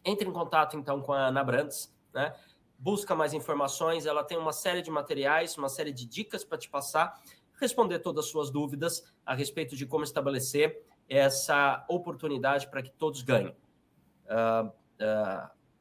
Entre 0.06 0.28
em 0.28 0.32
contato 0.32 0.78
então 0.78 1.02
com 1.02 1.12
a 1.12 1.28
Ana 1.28 1.44
Brandes, 1.44 1.94
né? 2.14 2.34
busca 2.80 3.14
mais 3.14 3.34
informações. 3.34 4.06
Ela 4.06 4.24
tem 4.24 4.38
uma 4.38 4.54
série 4.54 4.82
de 4.82 4.90
materiais, 4.90 5.58
uma 5.58 5.68
série 5.68 5.92
de 5.92 6.06
dicas 6.06 6.46
para 6.46 6.58
te 6.58 6.70
passar, 6.70 7.22
responder 7.60 8.00
todas 8.00 8.26
as 8.26 8.32
suas 8.32 8.50
dúvidas 8.50 9.14
a 9.26 9.34
respeito 9.34 9.76
de 9.76 9.86
como 9.86 10.06
estabelecer 10.06 10.82
essa 11.10 11.86
oportunidade 11.90 12.68
para 12.70 12.82
que 12.82 12.92
todos 12.92 13.22
ganhem. 13.22 13.56
Uh, 14.26 14.72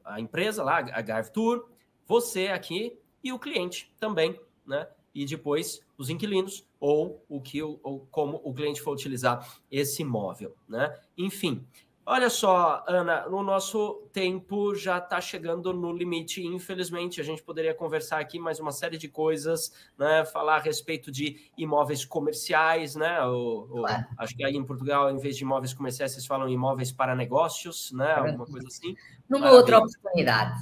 a 0.05 0.21
empresa 0.21 0.65
lá, 0.65 0.79
a 0.79 1.01
Garv 1.01 1.29
Tour, 1.29 1.69
você 2.07 2.49
aqui 2.49 2.99
e 3.23 3.33
o 3.33 3.39
cliente 3.39 3.95
também, 3.99 4.39
né? 4.67 4.89
E 5.15 5.25
depois 5.25 5.81
os 5.97 6.11
inquilinos 6.11 6.67
ou 6.81 7.25
o 7.29 7.41
que 7.41 7.63
ou 7.63 8.07
como 8.11 8.41
o 8.43 8.53
cliente 8.53 8.83
for 8.83 8.93
utilizar 8.93 9.59
esse 9.71 10.03
imóvel, 10.03 10.57
né? 10.69 10.93
Enfim, 11.17 11.65
olha 12.05 12.29
só, 12.29 12.85
Ana, 12.87 13.27
o 13.29 13.43
nosso 13.43 14.09
tempo 14.13 14.75
já 14.75 14.99
está 14.99 15.21
chegando 15.21 15.73
no 15.73 15.93
limite. 15.93 16.45
Infelizmente, 16.45 17.21
a 17.21 17.25
gente 17.25 17.43
poderia 17.43 17.73
conversar 17.73 18.19
aqui 18.19 18.39
mais 18.39 18.59
uma 18.59 18.73
série 18.73 18.99
de 18.99 19.09
coisas, 19.09 19.73
né? 19.97 20.25
Falar 20.25 20.57
a 20.57 20.61
respeito 20.61 21.13
de 21.13 21.51
imóveis 21.57 22.05
comerciais, 22.05 22.97
né? 22.97 23.25
O, 23.25 23.69
o, 23.71 23.87
acho 24.19 24.37
que 24.37 24.45
aí 24.45 24.57
em 24.57 24.65
Portugal, 24.65 25.11
em 25.11 25.19
vez 25.19 25.37
de 25.37 25.45
imóveis 25.45 25.73
comerciais, 25.73 26.13
vocês 26.13 26.27
falam 26.27 26.49
imóveis 26.49 26.91
para 26.91 27.15
negócios, 27.15 27.93
né? 27.93 28.15
Alguma 28.15 28.47
coisa 28.47 28.67
assim. 28.67 28.97
Numa 29.29 29.47
Maravilha. 29.47 29.61
outra 29.61 29.79
oportunidade. 29.79 30.61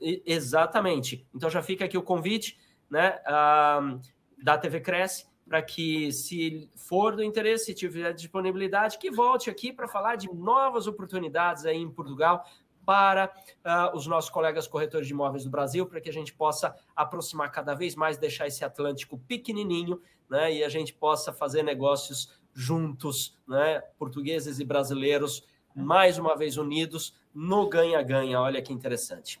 exatamente. 0.00 1.26
Então 1.34 1.48
já 1.48 1.62
fica 1.62 1.86
aqui 1.86 1.96
o 1.96 2.02
convite 2.02 2.58
né, 2.90 3.20
da 4.42 4.58
TV 4.58 4.80
Cresce, 4.80 5.30
para 5.46 5.62
que, 5.62 6.12
se 6.12 6.70
for 6.76 7.16
do 7.16 7.24
interesse, 7.24 7.66
se 7.66 7.74
tiver 7.74 8.12
disponibilidade, 8.12 8.98
que 8.98 9.10
volte 9.10 9.50
aqui 9.50 9.72
para 9.72 9.88
falar 9.88 10.16
de 10.16 10.32
novas 10.32 10.86
oportunidades 10.86 11.66
aí 11.66 11.76
em 11.76 11.90
Portugal 11.90 12.44
para 12.86 13.32
uh, 13.64 13.96
os 13.96 14.06
nossos 14.06 14.30
colegas 14.30 14.66
corretores 14.66 15.06
de 15.06 15.12
imóveis 15.12 15.44
do 15.44 15.50
Brasil, 15.50 15.86
para 15.86 16.00
que 16.00 16.08
a 16.08 16.12
gente 16.12 16.32
possa 16.32 16.74
aproximar 16.94 17.50
cada 17.50 17.74
vez 17.74 17.94
mais, 17.94 18.16
deixar 18.16 18.46
esse 18.46 18.64
Atlântico 18.64 19.18
pequenininho, 19.18 20.00
né, 20.28 20.52
e 20.52 20.64
a 20.64 20.68
gente 20.68 20.94
possa 20.94 21.32
fazer 21.32 21.62
negócios 21.62 22.40
juntos, 22.54 23.36
né, 23.46 23.80
portugueses 23.98 24.60
e 24.60 24.64
brasileiros, 24.64 25.44
mais 25.74 26.18
uma 26.18 26.36
vez 26.36 26.56
unidos 26.56 27.14
no 27.34 27.68
ganha-ganha. 27.68 28.40
Olha 28.40 28.62
que 28.62 28.72
interessante. 28.72 29.40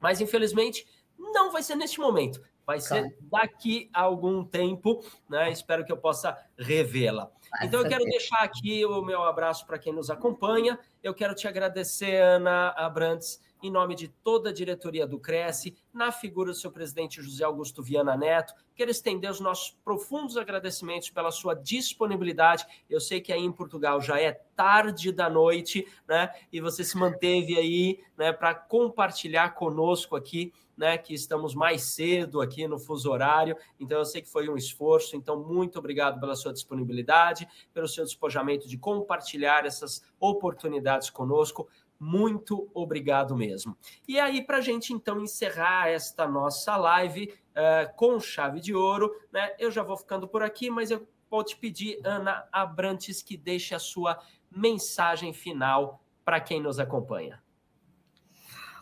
Mas, 0.00 0.20
infelizmente, 0.20 0.86
não 1.18 1.50
vai 1.52 1.62
ser 1.62 1.76
neste 1.76 2.00
momento. 2.00 2.42
Vai 2.66 2.80
ser 2.80 3.16
daqui 3.22 3.90
a 3.92 4.02
algum 4.02 4.44
tempo, 4.44 5.04
né? 5.28 5.50
Espero 5.50 5.84
que 5.84 5.92
eu 5.92 5.96
possa 5.96 6.36
revê-la. 6.56 7.30
Então, 7.62 7.80
eu 7.80 7.88
quero 7.88 8.04
deixar 8.04 8.38
aqui 8.38 8.84
o 8.86 9.02
meu 9.02 9.22
abraço 9.24 9.66
para 9.66 9.78
quem 9.78 9.92
nos 9.92 10.08
acompanha. 10.10 10.78
Eu 11.02 11.12
quero 11.12 11.34
te 11.34 11.46
agradecer, 11.46 12.22
Ana 12.22 12.68
Abrantes, 12.70 13.40
em 13.62 13.70
nome 13.70 13.94
de 13.94 14.08
toda 14.08 14.50
a 14.50 14.52
diretoria 14.52 15.06
do 15.06 15.18
Cresce, 15.18 15.76
na 15.92 16.10
figura 16.10 16.50
do 16.50 16.56
seu 16.56 16.70
presidente 16.70 17.22
José 17.22 17.44
Augusto 17.44 17.82
Viana 17.82 18.16
Neto. 18.16 18.54
Quero 18.74 18.90
estender 18.90 19.30
os 19.30 19.40
nossos 19.40 19.76
profundos 19.84 20.36
agradecimentos 20.36 21.10
pela 21.10 21.30
sua 21.30 21.54
disponibilidade. 21.54 22.66
Eu 22.90 23.00
sei 23.00 23.20
que 23.20 23.32
aí 23.32 23.42
em 23.42 23.52
Portugal 23.52 24.00
já 24.00 24.20
é 24.20 24.32
tarde 24.32 25.12
da 25.12 25.30
noite, 25.30 25.86
né? 26.08 26.30
E 26.52 26.60
você 26.60 26.82
se 26.82 26.96
manteve 26.96 27.56
aí, 27.56 28.00
né, 28.16 28.32
para 28.32 28.54
compartilhar 28.54 29.54
conosco 29.54 30.16
aqui 30.16 30.52
né, 30.76 30.98
que 30.98 31.14
estamos 31.14 31.54
mais 31.54 31.82
cedo 31.82 32.40
aqui 32.40 32.66
no 32.66 32.78
fuso 32.78 33.10
horário, 33.10 33.56
então 33.78 33.98
eu 33.98 34.04
sei 34.04 34.22
que 34.22 34.28
foi 34.28 34.48
um 34.48 34.56
esforço, 34.56 35.16
então 35.16 35.42
muito 35.42 35.78
obrigado 35.78 36.18
pela 36.18 36.34
sua 36.34 36.52
disponibilidade, 36.52 37.46
pelo 37.72 37.86
seu 37.86 38.04
despojamento 38.04 38.68
de 38.68 38.78
compartilhar 38.78 39.64
essas 39.66 40.02
oportunidades 40.18 41.10
conosco. 41.10 41.68
Muito 42.04 42.68
obrigado 42.74 43.36
mesmo. 43.36 43.78
E 44.08 44.18
aí, 44.18 44.44
para 44.44 44.56
a 44.56 44.60
gente 44.60 44.92
então 44.92 45.20
encerrar 45.22 45.86
esta 45.86 46.26
nossa 46.26 46.76
live 46.76 47.32
uh, 47.50 47.94
com 47.94 48.18
chave 48.18 48.58
de 48.58 48.74
ouro, 48.74 49.08
né? 49.32 49.54
Eu 49.56 49.70
já 49.70 49.84
vou 49.84 49.96
ficando 49.96 50.26
por 50.26 50.42
aqui, 50.42 50.68
mas 50.68 50.90
eu 50.90 51.06
vou 51.30 51.44
te 51.44 51.56
pedir, 51.56 52.00
Ana 52.04 52.44
Abrantes, 52.50 53.22
que 53.22 53.36
deixe 53.36 53.72
a 53.72 53.78
sua 53.78 54.18
mensagem 54.50 55.32
final 55.32 56.02
para 56.24 56.40
quem 56.40 56.60
nos 56.60 56.80
acompanha. 56.80 57.40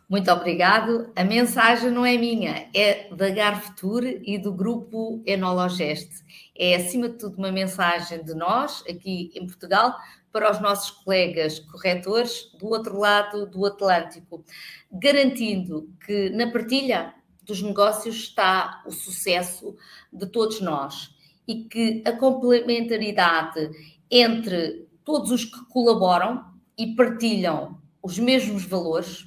Muito 0.08 0.28
obrigado. 0.32 1.12
A 1.14 1.22
mensagem 1.22 1.90
não 1.90 2.06
é 2.06 2.16
minha, 2.16 2.70
é 2.74 3.14
da 3.14 3.28
Garfutur 3.28 4.02
e 4.02 4.38
do 4.38 4.52
grupo 4.52 5.22
Enologeste. 5.26 6.24
É, 6.58 6.74
acima 6.74 7.10
de 7.10 7.18
tudo, 7.18 7.36
uma 7.36 7.52
mensagem 7.52 8.24
de 8.24 8.34
nós, 8.34 8.82
aqui 8.88 9.30
em 9.34 9.46
Portugal, 9.46 9.94
para 10.32 10.50
os 10.50 10.60
nossos 10.60 10.90
colegas 10.90 11.58
corretores 11.58 12.50
do 12.58 12.68
outro 12.68 12.98
lado 12.98 13.46
do 13.46 13.66
Atlântico, 13.66 14.44
garantindo 14.90 15.88
que 16.04 16.30
na 16.30 16.50
partilha 16.50 17.14
dos 17.42 17.62
negócios 17.62 18.16
está 18.16 18.82
o 18.86 18.92
sucesso 18.92 19.76
de 20.12 20.26
todos 20.26 20.60
nós 20.60 21.14
e 21.46 21.64
que 21.64 22.02
a 22.06 22.12
complementaridade 22.12 23.70
entre 24.10 24.88
todos 25.04 25.30
os 25.30 25.44
que 25.44 25.64
colaboram 25.66 26.44
e 26.78 26.94
partilham 26.94 27.80
os 28.02 28.18
mesmos 28.18 28.64
valores 28.64 29.26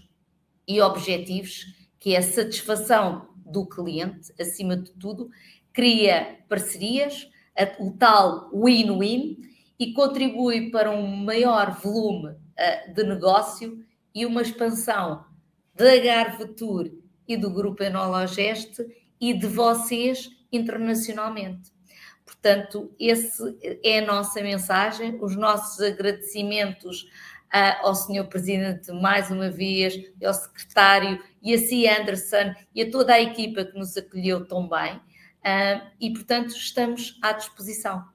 e 0.68 0.82
objetivos, 0.82 1.66
que 1.99 2.16
é 2.16 2.20
a 2.20 2.24
satisfação 2.24 3.28
do 3.45 3.66
cliente, 3.66 4.34
acima 4.39 4.78
de 4.78 4.91
tudo, 4.91 5.30
cria 5.72 6.39
parcerias, 6.47 7.30
o 7.80 7.91
tal 7.91 8.49
win-win, 8.54 9.38
e 9.84 9.92
contribui 9.92 10.72
para 10.72 10.90
um 10.90 11.06
maior 11.06 11.72
volume 11.72 12.30
uh, 12.30 12.94
de 12.94 13.04
negócio 13.04 13.84
e 14.16 14.26
uma 14.26 14.42
expansão 14.42 15.26
da 15.76 15.98
Garvetur 15.98 16.90
e 17.28 17.36
do 17.36 17.52
Grupo 17.52 17.84
Enologeste 17.84 18.82
e 19.20 19.34
de 19.34 19.46
vocês 19.46 20.30
internacionalmente. 20.54 21.74
Portanto, 22.26 22.96
esse 22.98 23.58
é 23.84 24.00
a 24.00 24.06
nossa 24.06 24.42
mensagem, 24.42 25.20
os 25.22 25.36
nossos 25.36 25.82
agradecimentos 25.82 27.06
ao 27.82 27.94
Sr. 27.94 28.26
Presidente 28.30 28.90
mais 28.94 29.30
uma 29.30 29.50
vez, 29.50 29.96
ao 30.24 30.34
Secretário 30.34 31.22
e 31.42 31.54
a 31.54 31.58
Cia 31.58 32.00
Anderson 32.00 32.56
e 32.74 32.84
a 32.84 32.90
toda 32.90 33.14
a 33.14 33.22
equipa 33.22 33.66
que 33.66 33.78
nos 33.78 33.98
acolheu 33.98 34.46
tão 34.46 34.68
bem. 34.68 35.02
e, 36.00 36.10
portanto, 36.14 36.56
estamos 36.56 37.20
à 37.22 37.34
disposição. 37.34 38.12